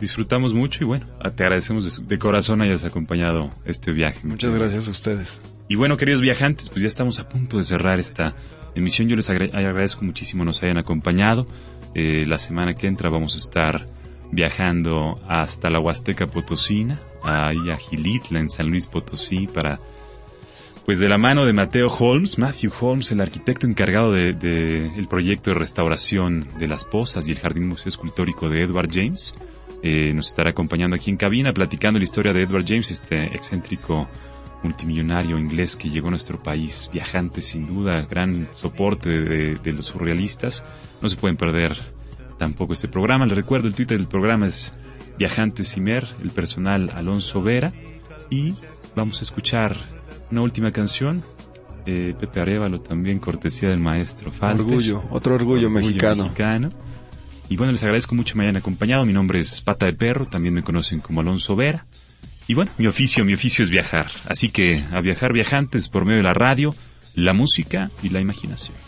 disfrutamos 0.00 0.54
mucho 0.54 0.84
y 0.84 0.86
bueno, 0.86 1.06
te 1.34 1.42
agradecemos 1.42 2.06
de, 2.06 2.18
corazón 2.18 2.62
hayas 2.62 2.84
acompañado 2.84 3.50
este 3.64 3.92
viaje. 3.92 4.20
Muchas 4.22 4.54
gracias 4.54 4.88
a 4.88 4.90
ustedes. 4.90 5.40
Y 5.68 5.74
bueno, 5.74 5.96
queridos 5.96 6.22
viajantes, 6.22 6.68
pues 6.68 6.82
ya 6.82 6.88
estamos 6.88 7.18
a 7.18 7.28
punto 7.28 7.58
de 7.58 7.64
cerrar 7.64 7.98
esta 7.98 8.34
emisión. 8.78 9.08
Yo 9.08 9.16
les 9.16 9.30
agradezco 9.30 10.04
muchísimo 10.04 10.44
nos 10.44 10.62
hayan 10.62 10.78
acompañado. 10.78 11.46
Eh, 11.94 12.24
la 12.26 12.38
semana 12.38 12.74
que 12.74 12.86
entra 12.86 13.10
vamos 13.10 13.34
a 13.34 13.38
estar 13.38 13.86
viajando 14.30 15.12
hasta 15.26 15.70
la 15.70 15.80
Huasteca 15.80 16.26
Potosina, 16.26 17.00
ahí 17.22 17.70
a 17.70 17.76
Gilitla, 17.76 18.40
en 18.40 18.50
San 18.50 18.68
Luis 18.68 18.86
Potosí, 18.86 19.46
para, 19.46 19.78
pues 20.84 20.98
de 20.98 21.08
la 21.08 21.18
mano 21.18 21.46
de 21.46 21.52
Mateo 21.52 21.88
Holmes, 21.88 22.38
Matthew 22.38 22.72
Holmes, 22.80 23.10
el 23.10 23.20
arquitecto 23.20 23.66
encargado 23.66 24.12
del 24.12 24.38
de, 24.38 24.86
el 24.96 25.08
proyecto 25.08 25.50
de 25.50 25.58
restauración 25.58 26.46
de 26.58 26.66
las 26.66 26.84
pozas 26.84 27.26
y 27.26 27.32
el 27.32 27.38
Jardín 27.38 27.68
Museo 27.68 27.88
Escultórico 27.88 28.48
de 28.48 28.62
Edward 28.62 28.90
James, 28.92 29.34
eh, 29.82 30.12
nos 30.12 30.28
estará 30.28 30.50
acompañando 30.50 30.96
aquí 30.96 31.10
en 31.10 31.16
cabina 31.16 31.52
platicando 31.52 31.98
la 31.98 32.04
historia 32.04 32.32
de 32.32 32.42
Edward 32.42 32.64
James, 32.66 32.90
este 32.90 33.24
excéntrico 33.26 34.08
multimillonario 34.62 35.38
inglés 35.38 35.76
que 35.76 35.90
llegó 35.90 36.08
a 36.08 36.10
nuestro 36.10 36.38
país, 36.38 36.90
viajante 36.92 37.40
sin 37.40 37.66
duda, 37.66 38.06
gran 38.10 38.48
soporte 38.52 39.08
de, 39.08 39.54
de 39.56 39.72
los 39.72 39.86
surrealistas. 39.86 40.64
No 41.00 41.08
se 41.08 41.16
pueden 41.16 41.36
perder 41.36 41.78
tampoco 42.38 42.72
este 42.72 42.88
programa. 42.88 43.26
Les 43.26 43.36
recuerdo, 43.36 43.68
el 43.68 43.74
Twitter 43.74 43.98
del 43.98 44.08
programa 44.08 44.46
es 44.46 44.72
Viajantes 45.18 45.72
Cimer, 45.72 46.06
el 46.22 46.30
personal 46.30 46.90
Alonso 46.94 47.42
Vera. 47.42 47.72
Y 48.30 48.54
vamos 48.94 49.20
a 49.20 49.24
escuchar 49.24 49.76
una 50.30 50.42
última 50.42 50.72
canción. 50.72 51.22
Eh, 51.86 52.14
Pepe 52.18 52.40
Arevalo 52.40 52.80
también, 52.80 53.18
cortesía 53.18 53.70
del 53.70 53.80
maestro 53.80 54.30
Falter. 54.30 54.66
Orgullo, 54.66 55.02
otro 55.10 55.34
orgullo, 55.34 55.70
mexicano. 55.70 56.24
mexicano. 56.24 56.70
Y 57.48 57.56
bueno, 57.56 57.72
les 57.72 57.82
agradezco 57.82 58.14
mucho 58.14 58.34
que 58.34 58.38
me 58.38 58.44
hayan 58.44 58.56
acompañado. 58.56 59.04
Mi 59.06 59.12
nombre 59.12 59.40
es 59.40 59.62
Pata 59.62 59.86
de 59.86 59.94
Perro, 59.94 60.26
también 60.26 60.54
me 60.54 60.62
conocen 60.62 61.00
como 61.00 61.20
Alonso 61.20 61.56
Vera. 61.56 61.86
Y 62.48 62.54
bueno, 62.54 62.72
mi 62.78 62.86
oficio, 62.86 63.26
mi 63.26 63.34
oficio 63.34 63.62
es 63.62 63.68
viajar. 63.68 64.10
Así 64.26 64.48
que 64.48 64.82
a 64.90 65.02
viajar 65.02 65.34
viajantes 65.34 65.88
por 65.88 66.06
medio 66.06 66.16
de 66.16 66.24
la 66.24 66.32
radio, 66.34 66.74
la 67.14 67.34
música 67.34 67.90
y 68.02 68.08
la 68.08 68.20
imaginación. 68.20 68.87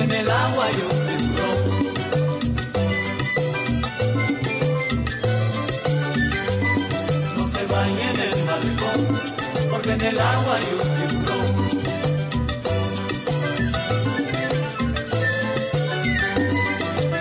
en 0.00 0.10
el 0.10 0.30
agua 0.30 0.64
hay 0.66 0.74
un 0.74 0.88
tiburón. 1.06 1.82
porque 9.70 9.92
en 9.92 10.00
el 10.00 10.20
agua 10.20 10.56
hay 10.56 10.64
un 10.74 10.88
tiburón. 10.98 11.46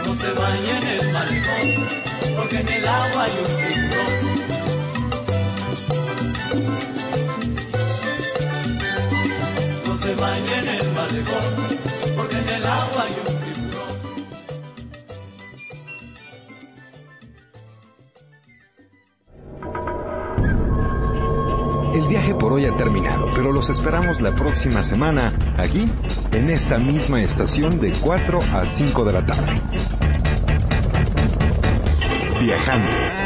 No 0.06 0.14
se 0.14 0.32
bañe 0.34 0.74
en 0.78 0.86
el 0.88 1.12
malecón, 1.12 1.68
porque 2.36 2.58
en 2.60 2.68
el 2.68 2.88
agua 2.88 3.24
hay 3.24 3.32
un 3.40 3.46
tiburón. 3.46 3.82
El 21.94 22.08
viaje 22.08 22.34
por 22.36 22.54
hoy 22.54 22.66
ha 22.66 22.76
terminado, 22.78 23.30
pero 23.34 23.52
los 23.52 23.70
esperamos 23.70 24.22
la 24.22 24.32
próxima 24.32 24.82
semana, 24.84 25.34
aquí, 25.58 25.90
en 26.32 26.50
esta 26.50 26.78
misma 26.80 27.22
estación 27.22 27.82
de 27.82 27.92
4 27.92 28.40
a 28.54 28.66
5 28.66 29.06
de 29.06 29.14
la 29.14 29.26
tarde. 29.26 29.62
Viajantes. 32.40 33.24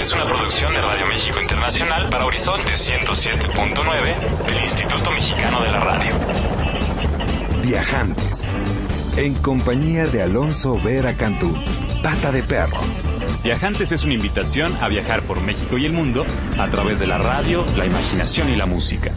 Es 0.00 0.12
una 0.12 0.26
producción 0.26 0.74
de 0.74 0.82
Radio 0.82 1.06
México 1.06 1.40
Internacional 1.40 2.08
para 2.10 2.26
Horizonte 2.26 2.72
107.9 2.72 4.46
del 4.46 4.62
Instituto 4.62 5.10
Mexicano 5.12 5.62
de 5.62 5.72
la 5.72 5.80
Radio. 5.80 6.45
Viajantes. 7.66 8.56
En 9.16 9.34
compañía 9.34 10.06
de 10.06 10.22
Alonso 10.22 10.80
Vera 10.84 11.14
Cantú, 11.14 11.52
Pata 12.00 12.30
de 12.30 12.44
Perro. 12.44 12.78
Viajantes 13.42 13.90
es 13.90 14.04
una 14.04 14.14
invitación 14.14 14.72
a 14.80 14.86
viajar 14.86 15.22
por 15.22 15.40
México 15.40 15.76
y 15.76 15.84
el 15.84 15.92
mundo 15.92 16.24
a 16.60 16.68
través 16.68 17.00
de 17.00 17.08
la 17.08 17.18
radio, 17.18 17.64
la 17.76 17.84
imaginación 17.84 18.50
y 18.50 18.54
la 18.54 18.66
música. 18.66 19.10